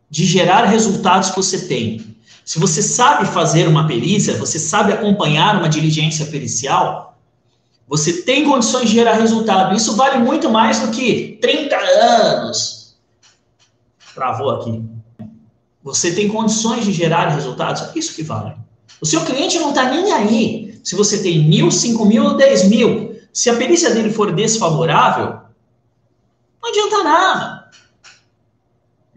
de 0.09 0.25
gerar 0.25 0.65
resultados 0.65 1.29
que 1.29 1.35
você 1.37 1.67
tem. 1.67 2.15
Se 2.43 2.59
você 2.59 2.81
sabe 2.83 3.25
fazer 3.25 3.67
uma 3.67 3.87
perícia, 3.87 4.37
você 4.37 4.59
sabe 4.59 4.93
acompanhar 4.93 5.57
uma 5.57 5.69
diligência 5.69 6.25
pericial, 6.27 7.17
você 7.87 8.21
tem 8.21 8.45
condições 8.45 8.89
de 8.89 8.95
gerar 8.95 9.13
resultado. 9.13 9.75
Isso 9.75 9.95
vale 9.95 10.19
muito 10.19 10.49
mais 10.49 10.79
do 10.79 10.91
que 10.91 11.37
30 11.41 11.75
anos. 11.75 12.97
Travou 14.13 14.49
aqui. 14.49 14.83
Você 15.83 16.13
tem 16.13 16.27
condições 16.27 16.85
de 16.85 16.91
gerar 16.91 17.29
resultados. 17.29 17.81
É 17.83 17.91
isso 17.99 18.15
que 18.15 18.23
vale. 18.23 18.55
O 19.01 19.05
seu 19.05 19.23
cliente 19.25 19.59
não 19.59 19.69
está 19.69 19.89
nem 19.89 20.11
aí 20.11 20.79
se 20.83 20.95
você 20.95 21.21
tem 21.21 21.43
mil, 21.43 21.71
cinco 21.71 22.05
mil 22.05 22.23
ou 22.23 22.37
dez 22.37 22.67
mil. 22.67 23.15
Se 23.33 23.49
a 23.49 23.55
perícia 23.55 23.93
dele 23.93 24.11
for 24.11 24.31
desfavorável, 24.31 25.39
não 26.61 26.69
adianta 26.69 27.03
nada. 27.03 27.69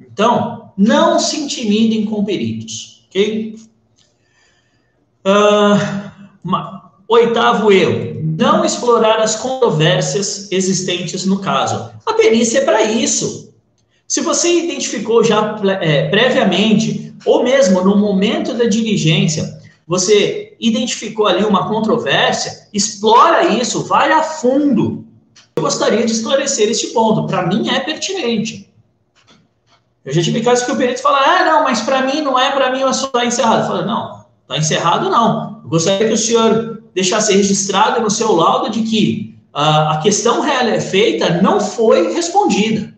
Então, 0.01 0.73
não 0.77 1.19
se 1.19 1.39
intimidem 1.39 2.05
com 2.05 2.25
peritos. 2.25 3.07
Ok? 3.09 3.57
Uh, 5.25 6.11
uma, 6.43 6.93
oitavo 7.07 7.71
erro: 7.71 8.21
não 8.23 8.65
explorar 8.65 9.19
as 9.21 9.37
controvérsias 9.37 10.51
existentes 10.51 11.25
no 11.25 11.41
caso. 11.41 11.91
A 12.07 12.15
perícia 12.15 12.61
é 12.61 12.65
para 12.65 12.83
isso. 12.85 13.55
Se 14.07 14.23
você 14.23 14.65
identificou 14.65 15.23
já 15.23 15.59
é, 15.83 16.09
previamente, 16.09 17.15
ou 17.27 17.45
mesmo 17.45 17.83
no 17.83 17.97
momento 17.97 18.55
da 18.55 18.65
diligência, 18.65 19.58
você 19.89 20.55
identificou 20.61 21.27
ali 21.27 21.43
uma 21.43 21.67
controvérsia, 21.67 22.69
explora 22.75 23.47
isso, 23.47 23.85
vai 23.85 24.13
a 24.13 24.23
fundo. 24.23 25.07
Eu 25.57 25.63
gostaria 25.63 26.05
de 26.05 26.13
esclarecer 26.13 26.69
este 26.69 26.89
ponto. 26.89 27.27
Para 27.27 27.47
mim 27.47 27.71
é 27.71 27.81
pertinente. 27.81 28.71
Eu 30.05 30.13
já 30.13 30.23
tive 30.23 30.43
casos 30.43 30.67
que 30.67 30.73
o 30.73 30.77
perito 30.77 31.01
fala, 31.01 31.19
ah, 31.19 31.45
não, 31.45 31.65
mas 31.65 31.81
para 31.81 32.03
mim 32.03 32.21
não 32.21 32.39
é, 32.39 32.51
para 32.51 32.71
mim 32.71 32.83
o 32.83 32.89
assunto 32.89 33.17
está 33.17 33.25
encerrado. 33.25 33.63
Eu 33.63 33.67
falo, 33.67 33.87
não, 33.87 34.27
está 34.43 34.59
encerrado 34.59 35.09
não. 35.09 35.63
Eu 35.65 35.71
gostaria 35.71 36.07
que 36.07 36.15
o 36.15 36.19
senhor 36.19 36.83
deixasse 36.95 37.33
registrado 37.35 38.03
no 38.03 38.11
seu 38.11 38.33
laudo 38.33 38.71
de 38.71 38.83
que 38.83 39.39
uh, 39.55 39.89
a 39.91 40.01
questão 40.03 40.43
real 40.43 40.69
é 40.69 40.81
feita 40.81 41.41
não 41.41 41.61
foi 41.61 42.13
respondida. 42.13 42.95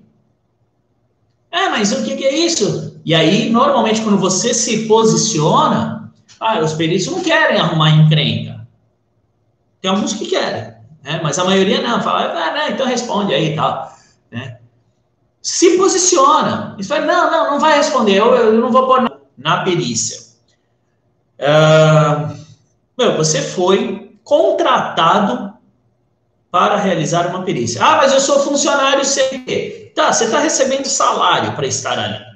É, 1.53 1.69
mas 1.69 1.93
o 1.93 2.03
que, 2.03 2.17
que, 2.17 2.25
é 2.25 2.37
isso? 2.37 3.01
E 3.05 3.15
aí, 3.15 3.49
normalmente, 3.51 4.03
quando 4.03 4.19
você 4.19 4.55
se 4.55 4.87
posiciona, 4.87 6.00
ah, 6.41 6.59
os 6.61 6.73
peritos 6.73 7.07
não 7.07 7.23
querem 7.23 7.61
arrumar 7.61 7.91
encrenca. 7.91 8.67
Tem 9.81 9.91
alguns 9.91 10.15
que 10.15 10.27
querem, 10.27 10.75
né? 11.03 11.21
mas 11.23 11.39
a 11.39 11.45
maioria 11.45 11.81
não. 11.81 12.03
Fala, 12.03 12.33
ah, 12.33 12.53
não, 12.53 12.69
então 12.69 12.87
responde 12.87 13.35
aí 13.35 13.53
e 13.53 13.57
tal. 13.57 13.95
Né? 14.31 14.61
se 15.43 15.77
posiciona. 15.77 16.77
Isso 16.79 16.89
vai, 16.89 17.05
não, 17.05 17.31
não, 17.31 17.51
não 17.53 17.61
vai 17.61 17.77
responder, 17.77 18.17
eu, 18.17 18.35
eu 18.35 18.53
não 18.55 18.71
vou 18.71 18.87
pôr 18.87 19.03
na, 19.03 19.11
na 19.37 19.65
perícia. 19.65 20.21
Uh, 21.39 22.37
meu, 22.99 23.17
você 23.17 23.41
foi 23.41 24.19
contratado 24.23 25.55
para 26.51 26.77
realizar 26.77 27.29
uma 27.29 27.43
perícia. 27.43 27.83
Ah, 27.83 27.97
mas 27.97 28.13
eu 28.13 28.21
sou 28.21 28.41
funcionário 28.41 29.05
CLT. 29.05 29.93
Tá, 29.95 30.13
você 30.13 30.25
está 30.25 30.41
recebendo 30.41 30.87
salário 30.87 31.55
para 31.55 31.67
estar 31.67 31.99
ali. 31.99 32.30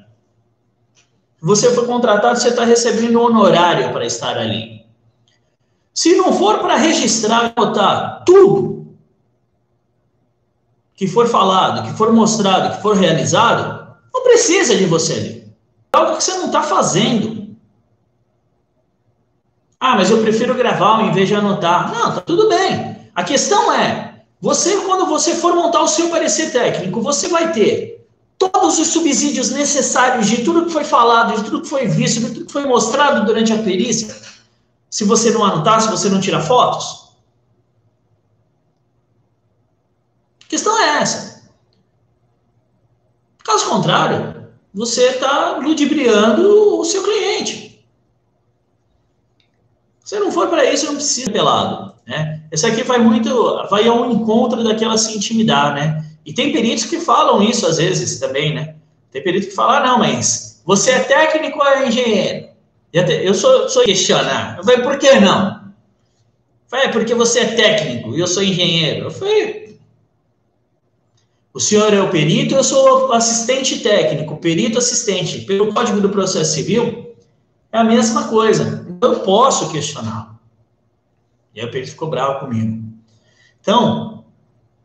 Você 1.44 1.74
foi 1.74 1.86
contratado, 1.86 2.40
você 2.40 2.48
está 2.48 2.64
recebendo 2.64 3.20
honorário 3.20 3.92
para 3.92 4.06
estar 4.06 4.38
ali. 4.38 4.82
Se 5.92 6.16
não 6.16 6.32
for 6.32 6.60
para 6.60 6.76
registrar 6.76 7.52
botar 7.54 8.22
tudo 8.24 8.96
que 10.94 11.06
for 11.06 11.28
falado, 11.28 11.86
que 11.86 11.98
for 11.98 12.10
mostrado, 12.14 12.74
que 12.74 12.82
for 12.82 12.96
realizado, 12.96 13.94
não 14.12 14.22
precisa 14.22 14.74
de 14.74 14.86
você 14.86 15.12
ali. 15.12 15.54
É 15.92 15.98
algo 15.98 16.16
que 16.16 16.24
você 16.24 16.32
não 16.32 16.46
está 16.46 16.62
fazendo. 16.62 17.54
Ah, 19.78 19.96
mas 19.96 20.08
eu 20.08 20.22
prefiro 20.22 20.54
gravar 20.54 20.96
ao 20.96 21.02
invés 21.02 21.28
de 21.28 21.34
anotar. 21.34 21.92
Não, 21.92 22.14
tá 22.14 22.22
tudo 22.22 22.48
bem. 22.48 23.10
A 23.14 23.22
questão 23.22 23.70
é, 23.70 24.22
você, 24.40 24.78
quando 24.78 25.04
você 25.04 25.34
for 25.34 25.54
montar 25.54 25.82
o 25.82 25.88
seu 25.88 26.08
parecer 26.08 26.50
técnico, 26.52 27.02
você 27.02 27.28
vai 27.28 27.52
ter 27.52 27.93
todos 28.38 28.78
os 28.78 28.88
subsídios 28.88 29.50
necessários 29.50 30.26
de 30.26 30.44
tudo 30.44 30.66
que 30.66 30.72
foi 30.72 30.84
falado, 30.84 31.36
de 31.36 31.44
tudo 31.44 31.62
que 31.62 31.68
foi 31.68 31.86
visto, 31.86 32.20
de 32.20 32.30
tudo 32.32 32.46
que 32.46 32.52
foi 32.52 32.66
mostrado 32.66 33.24
durante 33.24 33.52
a 33.52 33.62
perícia. 33.62 34.14
Se 34.90 35.04
você 35.04 35.30
não 35.30 35.44
anotar, 35.44 35.80
se 35.80 35.88
você 35.88 36.08
não 36.08 36.20
tirar 36.20 36.40
fotos, 36.40 37.04
A 40.44 40.48
questão 40.48 40.78
é 40.78 40.98
essa. 41.00 41.42
Caso 43.42 43.68
contrário, 43.68 44.48
você 44.72 45.08
está 45.10 45.56
ludibriando 45.58 46.78
o 46.78 46.84
seu 46.84 47.02
cliente. 47.02 47.84
Se 50.04 50.18
não 50.18 50.30
for 50.30 50.48
para 50.48 50.64
isso, 50.70 50.86
não 50.86 50.94
precisa 50.94 51.30
pelado. 51.30 51.94
Né? 52.06 52.42
Esse 52.52 52.66
aqui 52.66 52.82
vai 52.82 52.98
muito, 52.98 53.66
vai 53.70 53.88
ao 53.88 54.10
encontro 54.10 54.62
daquela 54.62 54.98
se 54.98 55.16
intimidar, 55.16 55.74
né? 55.74 56.04
E 56.24 56.32
tem 56.32 56.52
peritos 56.52 56.84
que 56.84 57.00
falam 57.00 57.42
isso 57.42 57.66
às 57.66 57.76
vezes 57.76 58.18
também, 58.18 58.54
né? 58.54 58.76
Tem 59.10 59.22
perito 59.22 59.48
que 59.48 59.54
fala, 59.54 59.78
ah, 59.78 59.86
não, 59.86 59.98
mas 59.98 60.62
você 60.64 60.90
é 60.90 61.00
técnico 61.00 61.58
ou 61.58 61.66
é 61.66 61.86
engenheiro? 61.86 62.48
Eu 62.92 63.34
sou, 63.34 63.68
sou 63.68 63.84
questionar. 63.84 64.56
Eu 64.58 64.64
falei, 64.64 64.82
por 64.82 64.98
que 64.98 65.20
não? 65.20 65.72
Falei, 66.68 66.86
é 66.86 66.92
porque 66.92 67.14
você 67.14 67.40
é 67.40 67.54
técnico 67.54 68.14
e 68.14 68.20
eu 68.20 68.26
sou 68.26 68.42
engenheiro. 68.42 69.06
Eu 69.06 69.10
falei, 69.10 69.78
o 71.52 71.60
senhor 71.60 71.92
é 71.92 72.00
o 72.00 72.10
perito, 72.10 72.54
eu 72.54 72.64
sou 72.64 73.12
assistente 73.12 73.80
técnico, 73.80 74.36
perito 74.38 74.78
assistente. 74.78 75.42
Pelo 75.42 75.72
Código 75.72 76.00
do 76.00 76.08
Processo 76.08 76.54
Civil, 76.54 77.14
é 77.70 77.78
a 77.78 77.84
mesma 77.84 78.28
coisa. 78.28 78.86
Eu 79.00 79.20
posso 79.20 79.70
questioná-lo. 79.70 80.38
E 81.54 81.60
aí 81.60 81.66
o 81.66 81.70
perito 81.70 81.92
ficou 81.92 82.10
bravo 82.10 82.40
comigo. 82.40 82.82
Então, 83.60 84.23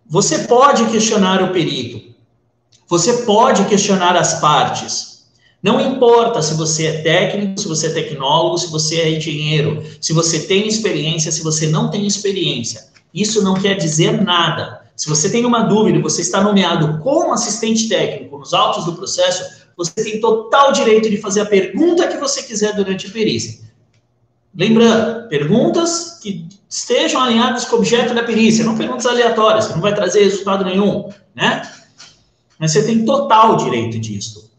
você 0.09 0.39
pode 0.39 0.89
questionar 0.89 1.43
o 1.43 1.53
perito. 1.53 2.09
Você 2.87 3.13
pode 3.23 3.63
questionar 3.65 4.17
as 4.17 4.39
partes. 4.41 5.27
Não 5.61 5.79
importa 5.79 6.41
se 6.41 6.55
você 6.55 6.87
é 6.87 7.01
técnico, 7.03 7.61
se 7.61 7.67
você 7.67 7.87
é 7.87 7.91
tecnólogo, 7.91 8.57
se 8.57 8.71
você 8.71 9.01
é 9.01 9.11
engenheiro, 9.11 9.83
se 10.01 10.11
você 10.11 10.39
tem 10.39 10.67
experiência, 10.67 11.31
se 11.31 11.43
você 11.43 11.67
não 11.67 11.91
tem 11.91 12.07
experiência. 12.07 12.87
Isso 13.13 13.43
não 13.43 13.53
quer 13.53 13.75
dizer 13.75 14.19
nada. 14.19 14.81
Se 14.95 15.07
você 15.07 15.29
tem 15.29 15.45
uma 15.45 15.61
dúvida 15.61 16.01
você 16.01 16.21
está 16.21 16.41
nomeado 16.41 16.97
como 17.03 17.31
assistente 17.31 17.87
técnico 17.87 18.39
nos 18.39 18.51
autos 18.51 18.85
do 18.85 18.93
processo, 18.93 19.43
você 19.77 19.93
tem 19.93 20.19
total 20.19 20.71
direito 20.71 21.07
de 21.07 21.17
fazer 21.17 21.41
a 21.41 21.45
pergunta 21.45 22.07
que 22.07 22.17
você 22.17 22.41
quiser 22.41 22.75
durante 22.75 23.05
a 23.05 23.11
perícia. 23.11 23.59
Lembrando, 24.55 25.29
perguntas 25.29 26.19
que 26.19 26.48
estejam 26.69 27.21
alinhadas 27.21 27.65
com 27.65 27.75
o 27.75 27.79
objeto 27.79 28.13
da 28.13 28.23
perícia, 28.23 28.63
não 28.63 28.77
perguntas 28.77 29.07
aleatórias, 29.07 29.67
que 29.67 29.73
não 29.73 29.81
vai 29.81 29.93
trazer 29.93 30.23
resultado 30.23 30.63
nenhum, 30.63 31.09
né? 31.35 31.63
Mas 32.59 32.71
você 32.71 32.85
tem 32.85 33.03
total 33.03 33.55
direito 33.55 33.97
disso. 33.99 34.51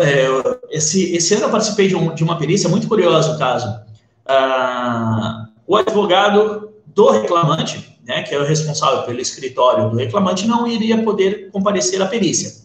É, 0.00 0.26
esse, 0.70 1.14
esse 1.14 1.34
ano 1.34 1.44
eu 1.44 1.50
participei 1.50 1.88
de, 1.88 1.94
um, 1.94 2.14
de 2.14 2.24
uma 2.24 2.38
perícia 2.38 2.68
muito 2.68 2.88
curiosa, 2.88 3.34
o 3.34 3.38
caso. 3.38 3.80
Ah, 4.26 5.46
o 5.66 5.76
advogado 5.76 6.72
do 6.86 7.10
reclamante, 7.10 7.98
né, 8.04 8.22
que 8.22 8.34
é 8.34 8.38
o 8.38 8.44
responsável 8.44 9.02
pelo 9.04 9.20
escritório 9.20 9.90
do 9.90 9.96
reclamante, 9.96 10.46
não 10.46 10.66
iria 10.66 11.02
poder 11.02 11.50
comparecer 11.50 12.00
à 12.02 12.06
perícia. 12.06 12.61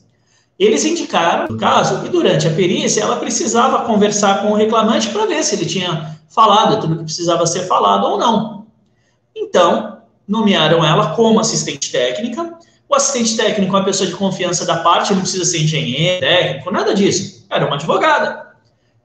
Eles 0.59 0.83
indicaram, 0.85 1.47
no 1.49 1.57
caso, 1.57 2.01
que 2.01 2.09
durante 2.09 2.47
a 2.47 2.53
perícia 2.53 3.01
ela 3.01 3.17
precisava 3.17 3.85
conversar 3.85 4.41
com 4.41 4.51
o 4.51 4.55
reclamante 4.55 5.09
para 5.09 5.25
ver 5.25 5.43
se 5.43 5.55
ele 5.55 5.65
tinha 5.65 6.17
falado 6.29 6.81
tudo 6.81 6.97
que 6.97 7.03
precisava 7.03 7.45
ser 7.45 7.67
falado 7.67 8.05
ou 8.05 8.17
não. 8.17 8.65
Então, 9.35 10.01
nomearam 10.27 10.83
ela 10.83 11.15
como 11.15 11.39
assistente 11.39 11.91
técnica. 11.91 12.57
O 12.89 12.95
assistente 12.95 13.37
técnico 13.37 13.75
é 13.75 13.79
uma 13.79 13.85
pessoa 13.85 14.09
de 14.09 14.15
confiança 14.15 14.65
da 14.65 14.77
parte, 14.77 15.13
não 15.13 15.21
precisa 15.21 15.45
ser 15.45 15.61
engenheiro, 15.61 16.21
técnico, 16.21 16.71
nada 16.71 16.95
disso. 16.95 17.45
Era 17.49 17.65
uma 17.65 17.75
advogada. 17.75 18.47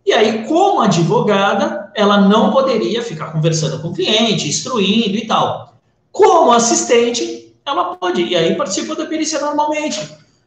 E 0.06 0.12
aí, 0.12 0.44
como 0.46 0.80
advogada, 0.80 1.92
ela 1.94 2.20
não 2.20 2.50
poderia 2.50 3.02
ficar 3.02 3.30
conversando 3.30 3.78
com 3.80 3.88
o 3.88 3.94
cliente, 3.94 4.48
instruindo 4.48 5.16
e 5.16 5.26
tal. 5.26 5.74
Como 6.10 6.50
assistente, 6.50 7.54
ela 7.64 7.96
pode, 7.96 8.22
e 8.22 8.34
aí 8.34 8.54
participa 8.54 8.96
da 8.96 9.06
perícia 9.06 9.40
normalmente. 9.40 10.00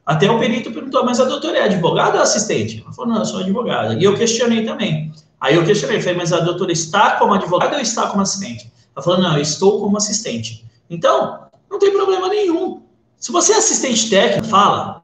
Até 0.05 0.29
o 0.29 0.37
perito 0.37 0.71
perguntou, 0.71 1.03
mas 1.03 1.19
a 1.19 1.25
doutora 1.25 1.57
é 1.57 1.63
advogada 1.63 2.17
ou 2.17 2.23
assistente? 2.23 2.81
Ela 2.83 2.93
falou, 2.93 3.13
não, 3.13 3.19
eu 3.19 3.25
sou 3.25 3.39
advogada. 3.39 3.95
E 3.95 4.03
eu 4.03 4.15
questionei 4.15 4.63
também. 4.63 5.11
Aí 5.41 5.55
eu 5.55 5.65
questionei, 5.65 5.99
falei, 5.99 6.17
mas 6.17 6.31
a 6.31 6.41
doutora 6.41 6.71
está 6.71 7.11
como 7.17 7.33
advogada 7.33 7.75
ou 7.75 7.81
está 7.81 8.07
como 8.07 8.21
assistente? 8.21 8.71
Ela 8.95 9.03
falou, 9.03 9.19
não, 9.19 9.35
eu 9.35 9.41
estou 9.41 9.79
como 9.79 9.97
assistente. 9.97 10.63
Então, 10.89 11.47
não 11.69 11.79
tem 11.79 11.91
problema 11.91 12.29
nenhum. 12.29 12.83
Se 13.17 13.31
você 13.31 13.53
é 13.53 13.57
assistente 13.57 14.09
técnico, 14.09 14.47
fala, 14.47 15.01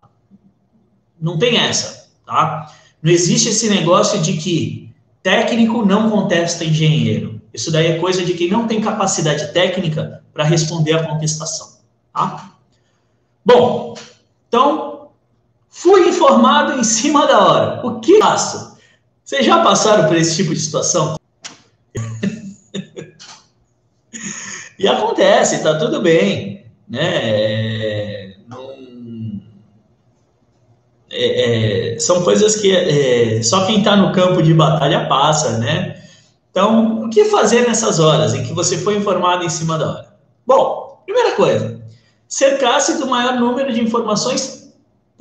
não 1.19 1.39
tem 1.39 1.57
essa, 1.57 2.09
tá? 2.25 2.71
Não 3.01 3.11
existe 3.11 3.49
esse 3.49 3.69
negócio 3.69 4.21
de 4.21 4.33
que 4.33 4.93
técnico 5.23 5.83
não 5.83 6.11
contesta 6.11 6.63
engenheiro. 6.63 7.41
Isso 7.51 7.71
daí 7.71 7.87
é 7.87 7.99
coisa 7.99 8.23
de 8.23 8.33
quem 8.33 8.49
não 8.49 8.67
tem 8.67 8.79
capacidade 8.79 9.51
técnica 9.51 10.23
para 10.31 10.43
responder 10.43 10.93
a 10.93 11.07
contestação, 11.07 11.79
tá? 12.13 12.51
Bom, 13.43 13.95
então, 14.47 14.90
fui 15.81 16.09
informado 16.09 16.79
em 16.79 16.83
cima 16.83 17.25
da 17.25 17.39
hora. 17.39 17.85
O 17.85 17.99
que 17.99 18.19
faço? 18.19 18.77
Vocês 19.23 19.45
já 19.45 19.63
passaram 19.63 20.07
por 20.07 20.15
esse 20.15 20.35
tipo 20.35 20.53
de 20.53 20.59
situação? 20.59 21.15
e 24.77 24.87
acontece, 24.87 25.63
tá 25.63 25.79
tudo 25.79 26.01
bem, 26.01 26.67
né? 26.87 28.35
Não... 28.47 28.71
É, 31.09 31.95
é, 31.95 31.99
são 31.99 32.23
coisas 32.23 32.55
que 32.55 32.75
é, 32.75 33.41
só 33.41 33.65
quem 33.65 33.79
está 33.79 33.97
no 33.97 34.11
campo 34.11 34.43
de 34.43 34.53
batalha 34.53 35.07
passa, 35.07 35.57
né? 35.57 35.99
Então, 36.51 37.03
o 37.03 37.09
que 37.09 37.25
fazer 37.25 37.67
nessas 37.67 37.99
horas 37.99 38.35
em 38.35 38.43
que 38.43 38.53
você 38.53 38.77
foi 38.77 38.97
informado 38.97 39.43
em 39.43 39.49
cima 39.49 39.77
da 39.77 39.89
hora? 39.89 40.15
Bom, 40.45 41.01
primeira 41.05 41.35
coisa, 41.35 41.81
cercar-se 42.27 42.99
do 42.99 43.07
maior 43.07 43.39
número 43.39 43.73
de 43.73 43.81
informações 43.81 44.60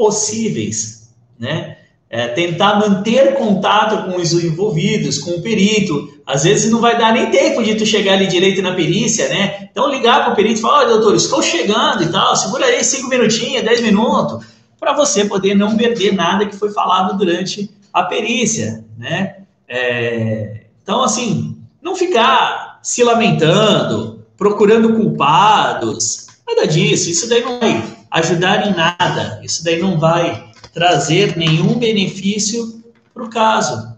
possíveis, 0.01 1.11
né? 1.38 1.76
É, 2.09 2.26
tentar 2.28 2.80
manter 2.80 3.34
contato 3.34 4.11
com 4.11 4.16
os 4.18 4.32
envolvidos, 4.32 5.18
com 5.18 5.32
o 5.32 5.42
perito. 5.42 6.12
Às 6.26 6.42
vezes 6.42 6.72
não 6.72 6.80
vai 6.80 6.96
dar 6.98 7.12
nem 7.12 7.30
tempo 7.30 7.62
de 7.62 7.74
tu 7.74 7.84
chegar 7.84 8.14
ali 8.14 8.26
direito 8.26 8.62
na 8.62 8.74
perícia, 8.74 9.28
né? 9.28 9.68
Então 9.70 9.90
ligar 9.90 10.24
para 10.24 10.32
o 10.32 10.36
perito 10.36 10.59
e 10.59 10.62
falar, 10.62 10.78
olha, 10.78 10.88
doutor, 10.88 11.14
estou 11.14 11.42
chegando 11.42 12.03
e 12.03 12.09
tal, 12.09 12.34
segura 12.34 12.64
aí 12.64 12.82
cinco 12.82 13.09
minutinhos, 13.09 13.62
dez 13.62 13.80
minutos, 13.82 14.44
para 14.80 14.94
você 14.94 15.26
poder 15.26 15.55
não 15.55 15.76
perder 15.76 16.14
nada 16.14 16.46
que 16.46 16.57
foi 16.57 16.72
falado 16.72 17.18
durante 17.18 17.70
a 17.92 18.03
perícia, 18.05 18.84
né? 18.98 19.36
É, 19.68 20.62
então, 20.82 21.03
assim, 21.03 21.59
não 21.82 21.94
ficar 21.94 22.80
se 22.82 23.05
lamentando, 23.05 24.24
procurando 24.36 24.94
culpados, 24.94 26.26
Nada 26.51 26.66
disso, 26.66 27.09
isso 27.11 27.28
daí 27.28 27.42
não 27.42 27.61
vai 27.61 27.99
ajudar 28.11 28.66
em 28.66 28.74
nada, 28.74 29.40
isso 29.42 29.62
daí 29.64 29.80
não 29.80 29.98
vai 29.98 30.50
trazer 30.72 31.36
nenhum 31.36 31.78
benefício 31.78 32.82
para 33.12 33.24
o 33.24 33.30
caso. 33.30 33.96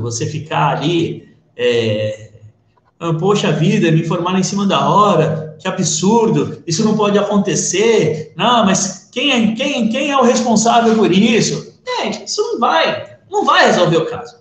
Você 0.00 0.26
ficar 0.26 0.76
ali, 0.76 1.34
é, 1.56 2.30
ah, 2.98 3.14
poxa 3.14 3.50
vida, 3.52 3.90
me 3.90 4.00
informaram 4.00 4.38
em 4.38 4.44
cima 4.44 4.66
da 4.66 4.88
hora, 4.88 5.56
que 5.58 5.68
absurdo, 5.68 6.62
isso 6.66 6.84
não 6.84 6.96
pode 6.96 7.18
acontecer, 7.18 8.32
não, 8.36 8.64
mas 8.64 9.08
quem 9.12 9.32
é, 9.32 9.54
quem, 9.54 9.88
quem 9.88 10.10
é 10.10 10.16
o 10.16 10.22
responsável 10.22 10.94
por 10.94 11.10
isso? 11.12 11.74
Gente, 11.98 12.24
isso 12.24 12.40
não 12.42 12.60
vai, 12.60 13.18
não 13.30 13.44
vai 13.44 13.66
resolver 13.66 13.96
o 13.96 14.06
caso. 14.06 14.36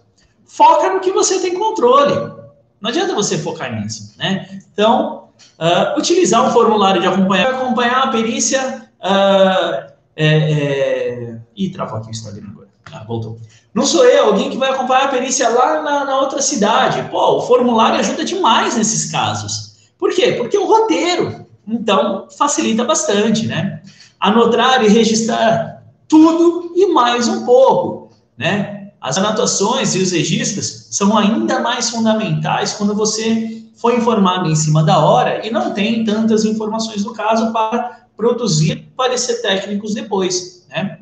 Foca 0.46 0.94
no 0.94 1.00
que 1.00 1.12
você 1.12 1.40
tem 1.40 1.58
controle. 1.58 2.34
Não 2.80 2.90
adianta 2.90 3.14
você 3.14 3.38
focar 3.38 3.82
nisso, 3.82 4.14
né? 4.18 4.62
Então, 4.72 5.29
Uh, 5.60 6.00
utilizar 6.00 6.48
um 6.48 6.52
formulário 6.52 7.02
de 7.02 7.08
acompanhar, 7.08 7.54
acompanhar 7.54 8.04
a 8.04 8.08
perícia. 8.08 8.90
Uh, 9.02 9.90
é, 10.16 10.26
é... 10.26 11.38
Ih, 11.56 11.70
travou 11.70 11.98
aqui 11.98 12.08
o 12.08 12.12
Instagram 12.12 12.48
agora. 12.52 12.68
Ah, 12.92 13.04
voltou. 13.08 13.38
Não 13.74 13.86
sou 13.86 14.04
eu, 14.06 14.26
alguém 14.26 14.50
que 14.50 14.58
vai 14.58 14.72
acompanhar 14.72 15.06
a 15.06 15.10
perícia 15.10 15.48
lá 15.50 15.82
na, 15.82 16.06
na, 16.06 16.20
outra 16.20 16.42
cidade. 16.42 17.08
Pô, 17.10 17.38
o 17.38 17.42
formulário 17.42 18.00
ajuda 18.00 18.26
demais 18.26 18.76
nesses 18.76 19.12
casos. 19.12 19.92
Por 19.98 20.12
quê? 20.12 20.34
Porque 20.34 20.58
é 20.58 20.60
um 20.60 20.68
roteiro. 20.68 21.46
Então, 21.68 22.28
facilita 22.36 22.84
bastante, 22.84 23.46
né? 23.46 23.82
Anotar 24.20 24.84
e 24.84 24.90
registrar 24.90 25.84
tudo 26.08 26.74
e 26.76 26.88
mais 26.88 27.28
um 27.28 27.46
pouco, 27.46 28.10
né? 28.38 28.92
As 29.00 29.18
anotações 29.18 29.96
e 29.96 30.00
os 30.00 30.12
registros 30.12 30.88
são 30.92 31.18
ainda 31.18 31.60
mais 31.60 31.90
fundamentais 31.90 32.74
quando 32.74 32.96
você 32.96 33.59
foi 33.80 33.96
informado 33.96 34.50
em 34.50 34.56
cima 34.56 34.84
da 34.84 35.00
hora 35.00 35.46
e 35.46 35.50
não 35.50 35.72
tem 35.72 36.04
tantas 36.04 36.44
informações 36.44 37.04
do 37.04 37.14
caso 37.14 37.52
para 37.54 38.02
produzir 38.16 38.90
parecer 38.96 39.42
técnicos 39.42 39.94
depois, 39.94 40.66
né? 40.70 41.00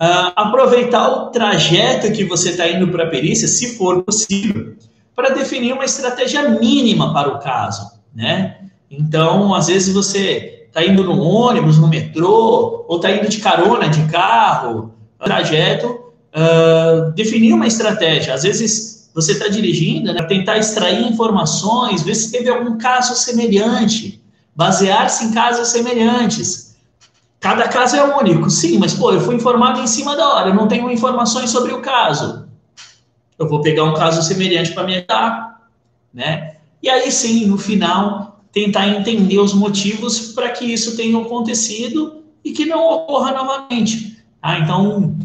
Uh, 0.00 0.32
aproveitar 0.34 1.08
o 1.08 1.26
trajeto 1.30 2.10
que 2.12 2.24
você 2.24 2.50
está 2.50 2.68
indo 2.68 2.88
para 2.88 3.04
a 3.04 3.10
perícia, 3.10 3.46
se 3.46 3.76
for 3.76 4.02
possível, 4.02 4.74
para 5.14 5.30
definir 5.30 5.72
uma 5.72 5.84
estratégia 5.84 6.48
mínima 6.48 7.12
para 7.12 7.28
o 7.28 7.38
caso, 7.38 7.92
né? 8.14 8.56
Então, 8.90 9.54
às 9.54 9.66
vezes 9.66 9.94
você 9.94 10.66
está 10.66 10.84
indo 10.84 11.04
no 11.04 11.20
ônibus, 11.20 11.78
no 11.78 11.88
metrô, 11.88 12.86
ou 12.88 12.96
está 12.96 13.10
indo 13.12 13.28
de 13.28 13.38
carona 13.38 13.88
de 13.88 14.02
carro, 14.10 14.94
trajeto, 15.22 15.86
uh, 15.86 17.12
definir 17.12 17.52
uma 17.52 17.66
estratégia. 17.66 18.34
Às 18.34 18.42
vezes 18.42 19.03
você 19.14 19.32
está 19.32 19.46
dirigindo, 19.46 20.12
né, 20.12 20.22
tentar 20.24 20.58
extrair 20.58 21.06
informações, 21.06 22.02
ver 22.02 22.16
se 22.16 22.32
teve 22.32 22.50
algum 22.50 22.76
caso 22.76 23.14
semelhante, 23.14 24.20
basear-se 24.56 25.24
em 25.24 25.32
casos 25.32 25.68
semelhantes. 25.68 26.76
Cada 27.38 27.68
caso 27.68 27.94
é 27.94 28.16
único, 28.16 28.50
sim, 28.50 28.78
mas 28.78 28.94
pô, 28.94 29.12
eu 29.12 29.20
fui 29.20 29.36
informado 29.36 29.80
em 29.80 29.86
cima 29.86 30.16
da 30.16 30.26
hora, 30.28 30.48
eu 30.48 30.54
não 30.54 30.66
tenho 30.66 30.90
informações 30.90 31.50
sobre 31.50 31.72
o 31.72 31.80
caso. 31.80 32.48
Eu 33.38 33.48
vou 33.48 33.60
pegar 33.60 33.84
um 33.84 33.94
caso 33.94 34.22
semelhante 34.22 34.72
para 34.72 34.84
me 34.84 34.96
ajudar, 34.96 35.68
né? 36.12 36.56
E 36.82 36.88
aí 36.88 37.10
sim, 37.12 37.46
no 37.46 37.58
final, 37.58 38.40
tentar 38.52 38.88
entender 38.88 39.38
os 39.38 39.52
motivos 39.52 40.32
para 40.32 40.50
que 40.50 40.64
isso 40.64 40.96
tenha 40.96 41.18
acontecido 41.18 42.22
e 42.44 42.52
que 42.52 42.66
não 42.66 42.84
ocorra 42.84 43.32
novamente. 43.32 44.18
Ah, 44.40 44.58
então, 44.58 45.16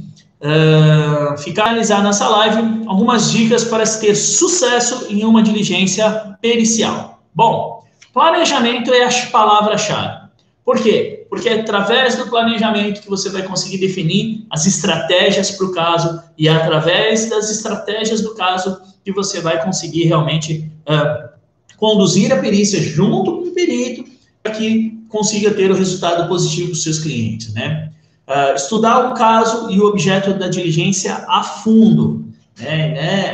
uh, 0.41 1.37
finalizar 1.37 2.03
nessa 2.03 2.27
live 2.27 2.83
algumas 2.87 3.31
dicas 3.31 3.63
para 3.63 3.85
se 3.85 4.01
ter 4.01 4.15
sucesso 4.15 5.07
em 5.09 5.23
uma 5.23 5.43
diligência 5.43 6.37
pericial. 6.41 7.21
Bom, 7.33 7.83
planejamento 8.13 8.93
é 8.93 9.05
a 9.05 9.09
palavra-chave. 9.31 10.29
Por 10.63 10.81
quê? 10.81 11.25
Porque 11.29 11.49
é 11.49 11.59
através 11.59 12.15
do 12.15 12.27
planejamento 12.27 13.01
que 13.01 13.09
você 13.09 13.29
vai 13.29 13.43
conseguir 13.43 13.77
definir 13.77 14.45
as 14.49 14.65
estratégias 14.65 15.51
para 15.51 15.65
o 15.65 15.71
caso 15.71 16.21
e 16.37 16.47
é 16.47 16.51
através 16.51 17.29
das 17.29 17.49
estratégias 17.49 18.21
do 18.21 18.35
caso 18.35 18.79
que 19.03 19.11
você 19.11 19.41
vai 19.41 19.63
conseguir 19.63 20.05
realmente 20.05 20.71
uh, 20.87 21.29
conduzir 21.77 22.31
a 22.31 22.37
perícia 22.37 22.81
junto 22.81 23.37
com 23.37 23.49
o 23.49 23.51
perito 23.51 24.03
para 24.43 24.51
que 24.51 24.99
consiga 25.07 25.51
ter 25.51 25.71
o 25.71 25.75
resultado 25.75 26.27
positivo 26.27 26.67
para 26.67 26.73
os 26.73 26.83
seus 26.83 26.99
clientes, 26.99 27.53
né? 27.53 27.91
Uh, 28.29 28.53
estudar 28.55 29.09
o 29.09 29.15
caso 29.15 29.71
e 29.71 29.79
o 29.81 29.85
objeto 29.85 30.35
da 30.35 30.47
diligência 30.47 31.25
a 31.27 31.41
fundo. 31.41 32.31
Né, 32.59 32.89
né? 32.89 33.33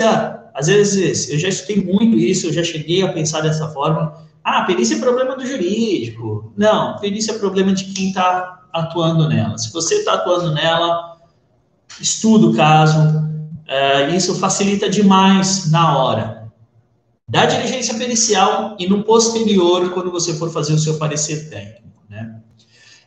Às 0.54 0.68
vezes, 0.68 1.30
eu 1.30 1.38
já 1.38 1.50
estudei 1.50 1.84
muito 1.84 2.16
isso, 2.16 2.48
eu 2.48 2.54
já 2.54 2.64
cheguei 2.64 3.04
a 3.04 3.12
pensar 3.12 3.42
dessa 3.42 3.68
forma. 3.68 4.26
Ah, 4.42 4.64
perícia 4.64 4.96
é 4.96 5.00
problema 5.00 5.36
do 5.36 5.46
jurídico. 5.46 6.54
Não, 6.56 6.98
perícia 7.00 7.34
é 7.34 7.38
problema 7.38 7.74
de 7.74 7.84
quem 7.86 8.08
está 8.08 8.62
atuando 8.72 9.28
nela. 9.28 9.58
Se 9.58 9.74
você 9.74 9.96
está 9.96 10.14
atuando 10.14 10.54
nela, 10.54 11.18
estuda 12.00 12.48
o 12.48 12.56
caso. 12.56 13.00
Uh, 13.00 14.16
isso 14.16 14.36
facilita 14.36 14.88
demais 14.88 15.70
na 15.72 15.98
hora 15.98 16.46
da 17.28 17.46
diligência 17.46 17.96
pericial 17.96 18.76
e 18.80 18.88
no 18.88 19.04
posterior, 19.04 19.90
quando 19.92 20.12
você 20.12 20.34
for 20.36 20.52
fazer 20.52 20.74
o 20.74 20.80
seu 20.80 20.98
parecer 20.98 21.50
técnico. 21.50 22.04
Né? 22.10 22.35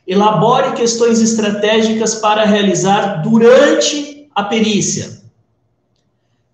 Elabore 0.08 0.72
questões 0.72 1.20
estratégicas 1.20 2.14
para 2.14 2.46
realizar 2.46 3.20
durante 3.22 4.26
a 4.34 4.42
perícia. 4.42 5.20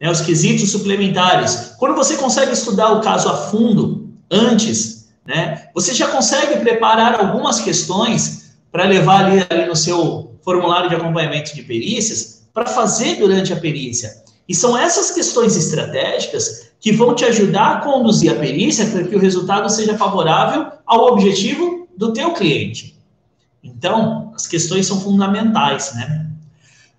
Né, 0.00 0.10
os 0.10 0.20
quesitos 0.20 0.72
suplementares. 0.72 1.76
Quando 1.78 1.94
você 1.94 2.16
consegue 2.16 2.52
estudar 2.52 2.90
o 2.90 3.00
caso 3.00 3.28
a 3.28 3.36
fundo, 3.36 4.08
antes, 4.28 5.08
né, 5.24 5.68
você 5.72 5.94
já 5.94 6.08
consegue 6.08 6.58
preparar 6.58 7.20
algumas 7.20 7.60
questões 7.60 8.56
para 8.72 8.86
levar 8.86 9.26
ali, 9.26 9.46
ali 9.48 9.66
no 9.66 9.76
seu 9.76 10.34
formulário 10.42 10.88
de 10.88 10.96
acompanhamento 10.96 11.54
de 11.54 11.62
perícias 11.62 12.42
para 12.52 12.66
fazer 12.66 13.18
durante 13.20 13.52
a 13.52 13.56
perícia. 13.56 14.24
E 14.48 14.54
são 14.54 14.76
essas 14.76 15.12
questões 15.12 15.56
estratégicas 15.56 16.72
que 16.80 16.90
vão 16.90 17.14
te 17.14 17.24
ajudar 17.24 17.76
a 17.76 17.80
conduzir 17.80 18.32
a 18.32 18.34
perícia 18.34 18.84
para 18.86 19.04
que 19.04 19.14
o 19.14 19.20
resultado 19.20 19.70
seja 19.70 19.96
favorável 19.96 20.66
ao 20.84 21.06
objetivo 21.12 21.88
do 21.96 22.12
teu 22.12 22.32
cliente. 22.32 22.94
Então, 23.64 24.32
as 24.34 24.46
questões 24.46 24.86
são 24.86 25.00
fundamentais, 25.00 25.94
né? 25.94 26.26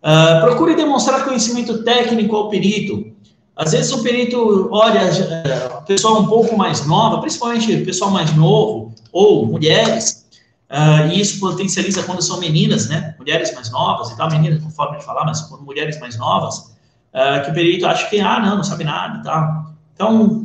Uh, 0.04 0.42
procure 0.42 0.76
demonstrar 0.76 1.24
conhecimento 1.24 1.84
técnico 1.84 2.36
ao 2.36 2.50
perito. 2.50 3.12
Às 3.56 3.72
vezes 3.72 3.92
o 3.92 4.04
perito 4.04 4.68
olha 4.72 5.02
uh, 5.06 5.86
pessoal 5.86 6.22
um 6.22 6.28
pouco 6.28 6.58
mais 6.58 6.86
nova, 6.86 7.20
principalmente 7.20 7.78
pessoal 7.78 8.12
mais 8.12 8.36
novo, 8.36 8.94
ou 9.12 9.46
mulheres, 9.46 10.26
uh, 10.70 11.08
e 11.12 11.22
isso 11.22 11.40
potencializa 11.40 12.04
quando 12.04 12.22
são 12.22 12.40
meninas, 12.40 12.90
né? 12.90 13.16
Mulheres 13.18 13.54
mais 13.54 13.72
novas 13.72 14.10
e 14.10 14.18
tal, 14.18 14.30
meninas, 14.30 14.62
conforme 14.62 15.02
falar, 15.02 15.26
mas 15.26 15.42
quando 15.42 15.64
mulheres 15.64 16.00
mais 16.00 16.18
novas, 16.18 16.58
uh, 16.58 17.44
que 17.44 17.52
o 17.52 17.54
perito 17.54 17.86
acha 17.86 18.10
que, 18.10 18.20
ah, 18.20 18.40
não, 18.40 18.58
não 18.58 18.64
sabe 18.64 18.84
nada 18.84 19.24
tal. 19.24 19.76
Então, 19.94 20.44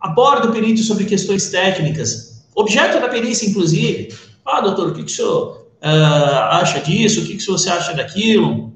aborda 0.00 0.48
o 0.48 0.52
perito 0.52 0.82
sobre 0.82 1.04
questões 1.04 1.50
técnicas, 1.50 2.44
objeto 2.54 3.00
da 3.00 3.08
perícia, 3.08 3.48
inclusive. 3.48 4.08
Ah, 4.46 4.60
doutor, 4.60 4.90
o 4.90 4.94
que, 4.94 5.02
que 5.02 5.10
o 5.10 5.14
senhor 5.14 5.66
uh, 5.82 6.42
acha 6.52 6.80
disso? 6.80 7.20
O 7.20 7.26
que, 7.26 7.36
que 7.36 7.44
você 7.44 7.68
acha 7.68 7.92
daquilo? 7.92 8.72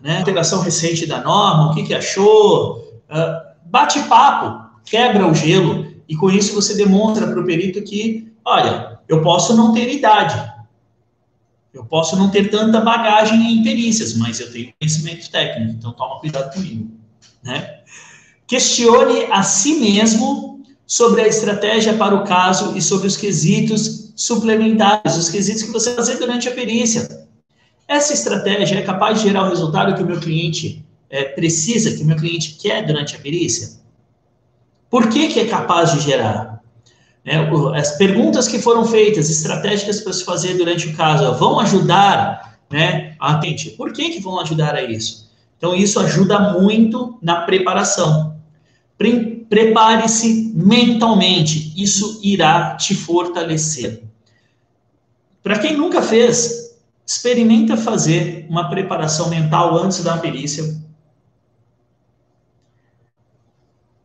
Né? 0.00 0.18
Alteração 0.18 0.60
recente 0.60 1.06
da 1.06 1.22
norma, 1.22 1.70
o 1.70 1.74
que, 1.74 1.84
que 1.84 1.94
achou? 1.94 3.02
Uh, 3.10 3.48
bate 3.64 4.00
papo, 4.02 4.70
quebra 4.84 5.26
o 5.26 5.34
gelo, 5.34 5.86
e 6.06 6.14
com 6.14 6.30
isso 6.30 6.54
você 6.54 6.74
demonstra 6.74 7.26
para 7.26 7.40
o 7.40 7.44
perito 7.44 7.82
que, 7.82 8.30
olha, 8.44 8.98
eu 9.08 9.22
posso 9.22 9.56
não 9.56 9.72
ter 9.72 9.92
idade, 9.92 10.52
eu 11.72 11.84
posso 11.84 12.16
não 12.16 12.30
ter 12.30 12.50
tanta 12.50 12.80
bagagem 12.80 13.52
em 13.52 13.62
perícias, 13.62 14.14
mas 14.14 14.40
eu 14.40 14.52
tenho 14.52 14.72
conhecimento 14.78 15.30
técnico, 15.30 15.72
então 15.72 15.92
toma 15.92 16.20
cuidado 16.20 16.52
comigo. 16.52 16.90
Né? 17.42 17.80
Questione 18.46 19.24
a 19.30 19.42
si 19.42 19.74
mesmo 19.74 20.62
sobre 20.86 21.22
a 21.22 21.28
estratégia 21.28 21.94
para 21.94 22.14
o 22.14 22.24
caso 22.24 22.76
e 22.76 22.82
sobre 22.82 23.06
os 23.06 23.16
quesitos 23.16 24.07
suplementares, 24.18 25.16
os 25.16 25.28
quesitos 25.28 25.62
que 25.62 25.70
você 25.70 25.94
fazer 25.94 26.18
durante 26.18 26.48
a 26.48 26.52
perícia. 26.52 27.24
Essa 27.86 28.12
estratégia 28.12 28.80
é 28.80 28.82
capaz 28.82 29.18
de 29.18 29.28
gerar 29.28 29.44
o 29.44 29.48
resultado 29.48 29.94
que 29.94 30.02
o 30.02 30.06
meu 30.06 30.18
cliente 30.18 30.84
é, 31.08 31.22
precisa, 31.22 31.96
que 31.96 32.02
o 32.02 32.04
meu 32.04 32.16
cliente 32.16 32.56
quer 32.60 32.84
durante 32.84 33.14
a 33.14 33.18
perícia? 33.20 33.78
Por 34.90 35.08
que, 35.08 35.28
que 35.28 35.38
é 35.38 35.46
capaz 35.46 35.92
de 35.92 36.00
gerar? 36.00 36.60
É, 37.24 37.36
as 37.78 37.96
perguntas 37.96 38.48
que 38.48 38.58
foram 38.58 38.84
feitas, 38.84 39.30
estratégicas 39.30 40.00
para 40.00 40.12
se 40.12 40.24
fazer 40.24 40.54
durante 40.54 40.88
o 40.88 40.96
caso, 40.96 41.38
vão 41.38 41.60
ajudar 41.60 42.58
né, 42.68 43.14
a 43.20 43.34
atender. 43.34 43.76
Por 43.76 43.92
que, 43.92 44.10
que 44.10 44.20
vão 44.20 44.40
ajudar 44.40 44.74
a 44.74 44.82
isso? 44.82 45.30
Então, 45.56 45.76
isso 45.76 46.00
ajuda 46.00 46.54
muito 46.54 47.16
na 47.22 47.42
preparação. 47.42 48.36
Pre 48.98 49.38
Prepare-se 49.48 50.52
mentalmente, 50.54 51.72
isso 51.74 52.20
irá 52.22 52.76
te 52.76 52.94
fortalecer. 52.94 54.07
Para 55.42 55.58
quem 55.58 55.76
nunca 55.76 56.02
fez, 56.02 56.76
experimenta 57.06 57.76
fazer 57.76 58.46
uma 58.50 58.68
preparação 58.68 59.30
mental 59.30 59.76
antes 59.76 60.02
da 60.02 60.18
perícia 60.18 60.76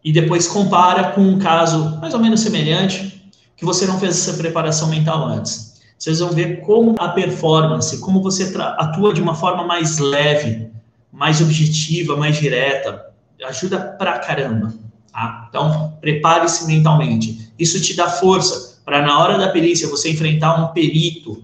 e 0.03 0.11
depois 0.11 0.47
compara 0.47 1.11
com 1.11 1.21
um 1.21 1.39
caso 1.39 1.97
mais 1.99 2.13
ou 2.13 2.19
menos 2.19 2.41
semelhante 2.41 3.29
que 3.55 3.65
você 3.65 3.86
não 3.86 3.99
fez 3.99 4.15
essa 4.15 4.38
preparação 4.38 4.89
mental 4.89 5.25
antes. 5.25 5.81
Vocês 5.97 6.19
vão 6.19 6.29
ver 6.29 6.61
como 6.61 6.95
a 6.99 7.09
performance, 7.09 7.97
como 7.99 8.21
você 8.21 8.53
atua 8.77 9.13
de 9.13 9.21
uma 9.21 9.36
forma 9.36 9.65
mais 9.65 9.99
leve, 9.99 10.69
mais 11.11 11.41
objetiva, 11.41 12.17
mais 12.17 12.38
direta, 12.38 13.05
ajuda 13.45 13.79
pra 13.79 14.19
caramba. 14.19 14.73
Tá? 15.11 15.45
Então, 15.49 15.97
prepare-se 16.01 16.65
mentalmente. 16.65 17.51
Isso 17.57 17.79
te 17.79 17.95
dá 17.95 18.09
força 18.09 18.72
para 18.86 19.01
na 19.01 19.19
hora 19.19 19.38
da 19.38 19.49
perícia 19.49 19.88
você 19.88 20.11
enfrentar 20.11 20.63
um 20.63 20.73
perito. 20.73 21.43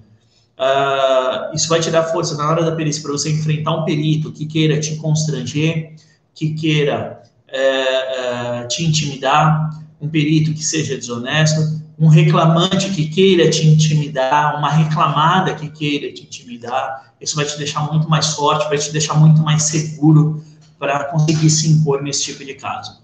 Uh, 0.58 1.56
isso 1.56 1.70
vai 1.70 1.80
te 1.80 1.90
dar 1.90 2.04
força 2.04 2.36
na 2.36 2.50
hora 2.50 2.64
da 2.64 2.76
perícia 2.76 3.02
para 3.02 3.12
você 3.12 3.32
enfrentar 3.32 3.72
um 3.72 3.86
perito 3.86 4.32
que 4.32 4.46
queira 4.46 4.80
te 4.80 4.96
constranger, 4.98 5.94
que 6.34 6.54
queira 6.54 7.22
é, 7.52 8.62
é, 8.62 8.68
te 8.68 8.84
intimidar, 8.84 9.70
um 10.00 10.08
perito 10.08 10.54
que 10.54 10.64
seja 10.64 10.96
desonesto, 10.96 11.82
um 11.98 12.08
reclamante 12.08 12.90
que 12.92 13.08
queira 13.08 13.50
te 13.50 13.68
intimidar, 13.68 14.58
uma 14.58 14.70
reclamada 14.70 15.54
que 15.56 15.70
queira 15.70 16.14
te 16.14 16.24
intimidar. 16.24 17.14
Isso 17.20 17.36
vai 17.36 17.46
te 17.46 17.58
deixar 17.58 17.82
muito 17.92 18.10
mais 18.10 18.28
forte, 18.28 18.70
vai 18.70 18.78
te 18.78 18.92
deixar 18.92 19.16
muito 19.16 19.42
mais 19.42 19.64
seguro 19.64 20.42
para 20.78 21.06
conseguir 21.06 21.50
se 21.50 21.70
impor 21.70 22.02
nesse 22.02 22.24
tipo 22.24 22.46
de 22.46 22.54
caso. 22.54 23.02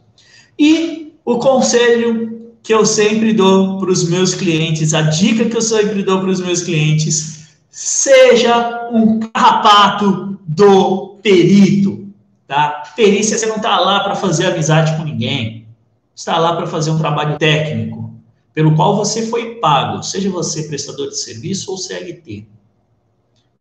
E 0.57 1.13
o 1.25 1.38
conselho 1.39 2.44
que 2.66 2.74
eu 2.74 2.84
sempre 2.84 3.32
dou 3.32 3.78
para 3.78 3.91
os 3.91 4.09
meus 4.09 4.34
clientes, 4.34 4.95
a 4.95 5.03
dica 5.03 5.45
que 5.45 5.55
eu 5.55 5.61
sempre 5.61 6.01
dou 6.01 6.20
para 6.20 6.32
os 6.32 6.41
meus 6.41 6.63
clientes, 6.63 7.55
seja 7.70 8.89
um 8.91 9.20
carrapato 9.20 10.39
do 10.47 11.20
perito. 11.22 12.09
Tá? 12.47 12.91
Perícia, 12.95 13.38
você 13.38 13.45
não 13.45 13.57
está 13.57 13.80
lá 13.80 13.99
para 13.99 14.16
fazer 14.16 14.47
amizade 14.47 14.97
com 14.97 15.03
ninguém. 15.03 15.68
Está 16.16 16.39
lá 16.39 16.55
para 16.55 16.66
fazer 16.66 16.89
um 16.89 16.97
trabalho 16.97 17.38
técnico, 17.38 18.11
pelo 18.51 18.76
qual 18.76 18.97
você 18.97 19.28
foi 19.28 19.55
pago, 19.55 20.01
seja 20.01 20.32
você 20.32 20.63
prestador 20.63 21.09
de 21.09 21.20
serviço 21.20 21.70
ou 21.70 21.78
CLT. 21.78 22.47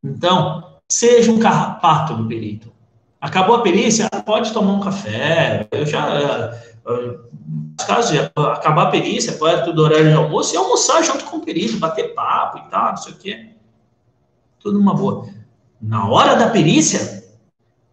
Então, 0.03 0.79
seja 0.89 1.31
um 1.31 1.39
carrapato 1.39 2.15
do 2.15 2.27
perito. 2.27 2.73
Acabou 3.21 3.57
a 3.57 3.63
perícia, 3.63 4.09
pode 4.25 4.51
tomar 4.51 4.73
um 4.73 4.81
café. 4.81 5.69
Eu 5.71 5.85
já. 5.85 6.59
Caso 7.87 8.13
de 8.13 8.19
acabar 8.19 8.85
a 8.85 8.91
perícia, 8.91 9.33
perto 9.33 9.73
do 9.73 9.83
horário 9.83 10.09
de 10.09 10.13
almoço, 10.13 10.55
e 10.55 10.57
almoçar 10.57 11.03
junto 11.03 11.25
com 11.25 11.39
o 11.39 11.45
perito, 11.45 11.79
bater 11.79 12.15
papo 12.15 12.59
e 12.59 12.71
tal, 12.71 12.91
não 12.91 12.97
sei 12.99 13.13
o 13.13 13.17
quê. 13.17 13.49
Tudo 14.61 14.79
uma 14.79 14.95
boa. 14.95 15.27
Na 15.81 16.09
hora 16.09 16.35
da 16.35 16.51
perícia, 16.51 17.25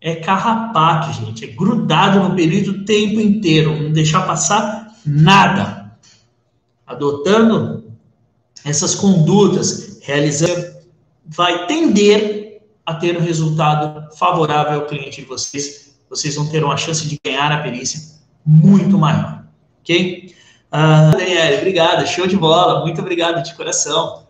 é 0.01 0.15
carrapato, 0.15 1.13
gente. 1.13 1.45
É 1.45 1.47
grudado 1.47 2.19
no 2.19 2.35
perito 2.35 2.71
o 2.71 2.85
tempo 2.85 3.19
inteiro, 3.19 3.81
não 3.81 3.91
deixar 3.91 4.25
passar 4.25 4.93
nada. 5.05 5.95
Adotando 6.85 7.93
essas 8.65 8.93
condutas, 8.93 9.99
realizando, 10.01 10.75
vai 11.25 11.65
tender 11.65 12.61
a 12.85 12.93
ter 12.95 13.17
um 13.17 13.21
resultado 13.21 14.13
favorável 14.17 14.81
ao 14.81 14.87
cliente 14.87 15.21
de 15.21 15.27
vocês. 15.27 15.95
Vocês 16.09 16.35
vão 16.35 16.47
ter 16.49 16.61
uma 16.61 16.75
chance 16.75 17.07
de 17.07 17.17
ganhar 17.23 17.51
a 17.53 17.61
perícia 17.61 18.20
muito 18.45 18.97
maior. 18.97 19.43
Ok? 19.81 20.35
Ah, 20.71 21.11
Daniela, 21.11 21.57
obrigado, 21.57 22.07
show 22.07 22.25
de 22.25 22.37
bola, 22.37 22.81
muito 22.81 23.01
obrigado 23.01 23.43
de 23.43 23.53
coração. 23.55 24.25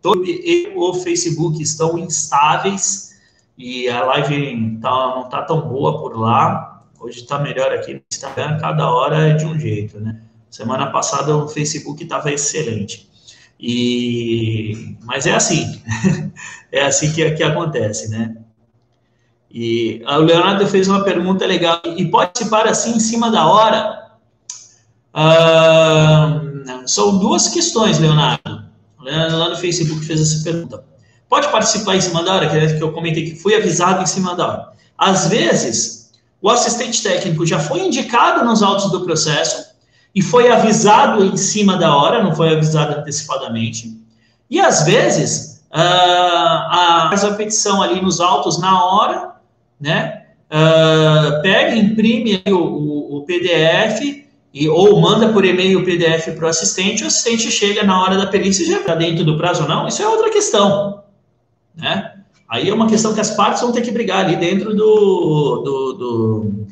Todo 0.00 0.24
e 0.24 0.72
o 0.74 0.94
Facebook 0.94 1.62
estão 1.62 1.98
instáveis 1.98 3.14
e 3.58 3.88
a 3.88 4.04
live 4.04 4.78
tá, 4.80 4.90
não 4.90 5.24
está 5.24 5.42
tão 5.42 5.60
boa 5.60 5.98
por 5.98 6.18
lá. 6.18 6.84
Hoje 6.98 7.20
está 7.20 7.38
melhor 7.38 7.72
aqui 7.72 7.94
no 7.94 8.02
Instagram, 8.10 8.58
cada 8.58 8.90
hora 8.90 9.28
é 9.28 9.34
de 9.34 9.44
um 9.44 9.58
jeito, 9.58 10.00
né? 10.00 10.20
Semana 10.48 10.90
passada 10.90 11.36
o 11.36 11.48
Facebook 11.48 12.02
estava 12.02 12.32
excelente. 12.32 13.10
E 13.60 14.96
mas 15.04 15.26
é 15.26 15.34
assim, 15.34 15.82
é 16.72 16.82
assim 16.82 17.12
que, 17.12 17.30
que 17.32 17.42
acontece, 17.42 18.08
né? 18.08 18.36
E 19.50 20.02
o 20.06 20.18
Leonardo 20.18 20.66
fez 20.66 20.88
uma 20.88 21.02
pergunta 21.02 21.46
legal. 21.46 21.80
E 21.96 22.04
pode 22.04 22.30
participar 22.30 22.66
assim 22.66 22.96
em 22.96 23.00
cima 23.00 23.30
da 23.30 23.46
hora? 23.46 24.06
Ah, 25.14 26.40
são 26.86 27.18
duas 27.18 27.48
questões, 27.48 27.98
Leonardo. 27.98 28.66
Leonardo 29.00 29.38
lá 29.38 29.48
no 29.48 29.56
Facebook 29.56 30.04
fez 30.04 30.20
essa 30.20 30.44
pergunta. 30.44 30.84
Pode 31.28 31.48
participar 31.48 31.96
em 31.96 32.00
cima 32.00 32.22
da 32.22 32.34
hora, 32.34 32.48
que 32.48 32.82
eu 32.82 32.92
comentei 32.92 33.30
que 33.30 33.36
fui 33.36 33.54
avisado 33.54 34.02
em 34.02 34.06
cima 34.06 34.34
da 34.34 34.46
hora. 34.46 34.68
Às 34.96 35.28
vezes, 35.28 36.12
o 36.40 36.50
assistente 36.50 37.02
técnico 37.02 37.46
já 37.46 37.58
foi 37.58 37.80
indicado 37.80 38.44
nos 38.44 38.62
autos 38.62 38.90
do 38.90 39.04
processo 39.04 39.74
e 40.14 40.22
foi 40.22 40.50
avisado 40.50 41.24
em 41.24 41.36
cima 41.36 41.76
da 41.76 41.94
hora, 41.94 42.22
não 42.22 42.34
foi 42.34 42.54
avisado 42.54 42.98
antecipadamente. 42.98 44.00
E 44.48 44.60
às 44.60 44.84
vezes, 44.84 45.64
uh, 45.72 47.08
faz 47.08 47.24
a 47.24 47.34
petição 47.34 47.82
ali 47.82 48.00
nos 48.00 48.20
autos 48.20 48.58
na 48.58 48.84
hora, 48.84 49.35
né? 49.80 50.22
Uh, 50.50 51.42
pega, 51.42 51.74
imprime 51.74 52.42
o, 52.48 52.56
o, 52.56 53.16
o 53.18 53.24
PDF 53.24 54.24
e, 54.54 54.68
ou 54.68 55.00
manda 55.00 55.32
por 55.32 55.44
e-mail 55.44 55.80
o 55.80 55.84
PDF 55.84 56.36
para 56.36 56.46
o 56.46 56.48
assistente, 56.48 57.02
o 57.02 57.06
assistente 57.06 57.50
chega 57.50 57.82
na 57.82 58.00
hora 58.00 58.16
da 58.16 58.26
perícia 58.26 58.62
e 58.62 58.70
já 58.70 58.78
está 58.78 58.94
dentro 58.94 59.24
do 59.24 59.36
prazo 59.36 59.62
ou 59.62 59.68
não, 59.68 59.88
isso 59.88 60.02
é 60.02 60.08
outra 60.08 60.30
questão 60.30 60.96
né? 61.76 62.14
Aí 62.48 62.68
é 62.68 62.74
uma 62.74 62.88
questão 62.88 63.12
que 63.12 63.20
as 63.20 63.32
partes 63.32 63.60
vão 63.60 63.72
ter 63.72 63.82
que 63.82 63.90
brigar 63.90 64.24
ali 64.24 64.36
dentro 64.36 64.74
do, 64.74 65.62
do, 65.62 65.92
do 65.92 66.66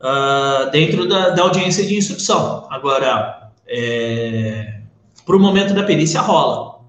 uh, 0.00 0.70
dentro 0.70 1.08
da, 1.08 1.30
da, 1.30 1.42
audiência 1.42 1.84
de 1.84 1.96
instrução. 1.96 2.66
Agora, 2.70 3.50
é, 3.66 4.80
para 5.24 5.36
o 5.36 5.40
momento 5.40 5.74
da 5.74 5.82
perícia 5.82 6.20
rola, 6.20 6.80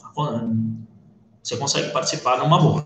você 1.42 1.58
consegue 1.58 1.90
participar 1.92 2.38
numa 2.38 2.60
boa. 2.60 2.86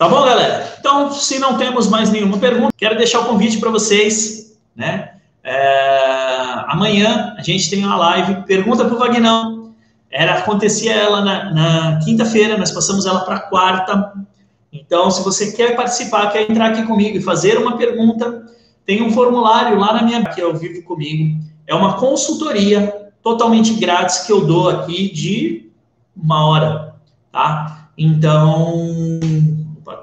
Tá 0.00 0.08
bom, 0.08 0.24
galera? 0.24 0.66
Então, 0.80 1.12
se 1.12 1.38
não 1.38 1.58
temos 1.58 1.86
mais 1.86 2.10
nenhuma 2.10 2.38
pergunta, 2.38 2.72
quero 2.74 2.96
deixar 2.96 3.20
o 3.20 3.26
convite 3.26 3.58
para 3.58 3.68
vocês, 3.68 4.58
né? 4.74 5.10
É, 5.44 6.64
amanhã 6.68 7.34
a 7.36 7.42
gente 7.42 7.68
tem 7.68 7.84
uma 7.84 7.96
live. 7.96 8.46
Pergunta 8.46 8.86
para 8.86 8.94
o 8.94 8.98
Vagnão 8.98 9.74
era 10.10 10.38
acontecia 10.38 10.94
ela 10.94 11.20
na, 11.20 11.52
na 11.52 11.98
quinta-feira, 12.02 12.56
nós 12.56 12.70
passamos 12.70 13.04
ela 13.04 13.20
para 13.26 13.40
quarta. 13.40 14.14
Então, 14.72 15.10
se 15.10 15.22
você 15.22 15.52
quer 15.52 15.76
participar, 15.76 16.32
quer 16.32 16.50
entrar 16.50 16.70
aqui 16.70 16.82
comigo 16.84 17.18
e 17.18 17.22
fazer 17.22 17.58
uma 17.58 17.76
pergunta, 17.76 18.46
tem 18.86 19.02
um 19.02 19.12
formulário 19.12 19.78
lá 19.78 19.92
na 19.92 20.02
minha 20.02 20.24
que 20.24 20.40
é 20.40 20.44
ao 20.44 20.54
vivo 20.54 20.82
comigo. 20.82 21.38
É 21.66 21.74
uma 21.74 21.98
consultoria 21.98 23.10
totalmente 23.22 23.74
grátis 23.74 24.20
que 24.20 24.32
eu 24.32 24.46
dou 24.46 24.70
aqui 24.70 25.12
de 25.12 25.70
uma 26.16 26.46
hora, 26.46 26.94
tá? 27.30 27.90
Então, 27.98 29.20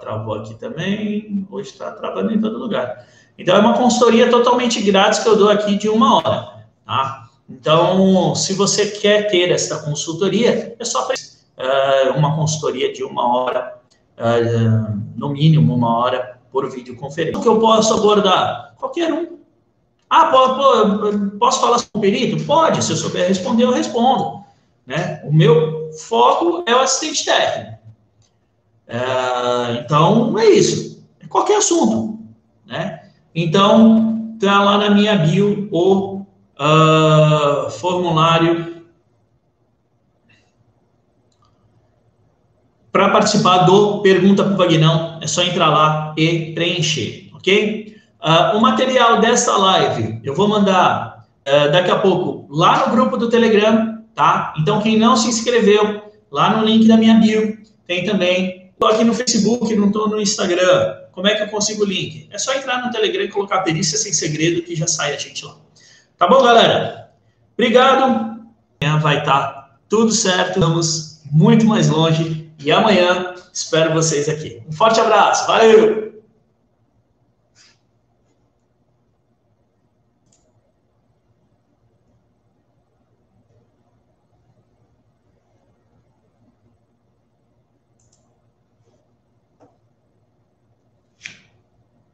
travou 0.08 0.36
aqui 0.36 0.56
também. 0.56 1.46
Hoje 1.52 1.72
está 1.72 1.92
travando 1.92 2.34
em 2.34 2.40
todo 2.40 2.58
lugar. 2.58 3.06
Então, 3.38 3.58
é 3.58 3.60
uma 3.60 3.74
consultoria 3.74 4.30
totalmente 4.30 4.82
grátis 4.82 5.20
que 5.20 5.28
eu 5.28 5.36
dou 5.36 5.50
aqui 5.50 5.76
de 5.76 5.90
uma 5.90 6.16
hora. 6.16 6.66
Tá? 6.86 7.30
Então, 7.50 8.34
se 8.34 8.54
você 8.54 8.88
quer 8.88 9.28
ter 9.28 9.52
essa 9.52 9.84
consultoria, 9.84 10.76
é 10.80 10.86
só 10.86 11.06
uh, 11.08 12.18
uma 12.18 12.36
consultoria 12.36 12.92
de 12.94 13.04
uma 13.04 13.38
hora, 13.38 13.78
uh, 14.18 15.02
no 15.16 15.30
mínimo 15.30 15.76
uma 15.76 15.98
hora 15.98 16.40
por 16.52 16.70
videoconferência. 16.72 17.38
O 17.38 17.42
que 17.42 17.50
eu 17.50 17.60
posso 17.60 17.94
abordar? 17.94 18.74
Qualquer 18.78 19.12
um. 19.12 19.38
Ah, 20.10 20.32
posso 21.38 21.60
falar 21.60 21.82
com 21.92 22.00
o 22.00 22.02
perito? 22.02 22.42
Pode, 22.46 22.82
se 22.82 22.94
eu 22.94 22.96
souber 22.96 23.28
responder, 23.28 23.66
eu 23.66 23.74
respondo. 23.74 24.42
Né? 24.86 25.22
O 25.26 25.34
meu 25.34 25.92
foco 25.92 26.64
é 26.66 26.74
o 26.74 26.80
assistente 26.80 27.26
técnico. 27.26 27.77
É, 28.88 29.82
então, 29.84 30.38
é 30.40 30.50
isso. 30.50 31.06
É 31.20 31.28
qualquer 31.28 31.58
assunto. 31.58 32.20
Né? 32.66 33.02
Então, 33.36 34.38
tá 34.40 34.64
lá 34.64 34.78
na 34.78 34.90
minha 34.90 35.16
bio 35.18 35.68
o 35.72 36.26
uh, 36.60 37.70
formulário 37.72 38.78
para 42.92 43.10
participar 43.10 43.60
do 43.60 44.02
Pergunta 44.02 44.44
para 44.44 44.54
o 44.54 44.58
Vagnão. 44.58 45.20
É 45.22 45.28
só 45.28 45.44
entrar 45.44 45.70
lá 45.70 46.14
e 46.18 46.54
preencher, 46.54 47.30
ok? 47.36 47.96
Uh, 48.20 48.58
o 48.58 48.62
material 48.62 49.20
dessa 49.20 49.56
live 49.56 50.20
eu 50.24 50.34
vou 50.34 50.48
mandar 50.48 51.28
uh, 51.48 51.72
daqui 51.72 51.92
a 51.92 52.00
pouco 52.00 52.48
lá 52.50 52.88
no 52.88 52.92
grupo 52.92 53.18
do 53.18 53.30
Telegram, 53.30 54.04
tá? 54.16 54.54
Então, 54.58 54.82
quem 54.82 54.98
não 54.98 55.16
se 55.16 55.30
inscreveu, 55.30 56.12
lá 56.32 56.58
no 56.58 56.66
link 56.66 56.88
da 56.88 56.98
minha 56.98 57.16
bio, 57.16 57.58
tem 57.86 58.04
também. 58.04 58.67
Estou 58.78 58.90
aqui 58.90 59.04
no 59.04 59.14
Facebook, 59.16 59.76
não 59.76 59.88
estou 59.88 60.08
no 60.08 60.22
Instagram. 60.22 60.98
Como 61.12 61.28
é 61.28 61.34
que 61.34 61.42
eu 61.42 61.48
consigo 61.48 61.82
o 61.82 61.86
link? 61.86 62.30
É 62.32 62.38
só 62.38 62.54
entrar 62.54 62.86
no 62.86 62.92
Telegram 62.92 63.24
e 63.24 63.28
colocar 63.28 63.62
perícia 63.62 63.98
sem 63.98 64.14
segredo 64.14 64.62
que 64.62 64.76
já 64.76 64.86
sai 64.86 65.16
a 65.16 65.18
gente 65.18 65.44
lá. 65.44 65.56
Tá 66.16 66.28
bom, 66.28 66.44
galera? 66.44 67.10
Obrigado. 67.58 68.04
Amanhã 68.80 69.00
vai 69.02 69.18
estar 69.18 69.40
tá 69.42 69.78
tudo 69.90 70.12
certo. 70.12 70.60
Vamos 70.60 71.22
muito 71.32 71.66
mais 71.66 71.90
longe. 71.90 72.52
E 72.60 72.72
amanhã 72.72 73.34
espero 73.52 73.96
vocês 73.96 74.30
aqui. 74.30 74.62
Um 74.70 74.72
forte 74.72 75.00
abraço. 75.00 75.48
Valeu! 75.48 76.17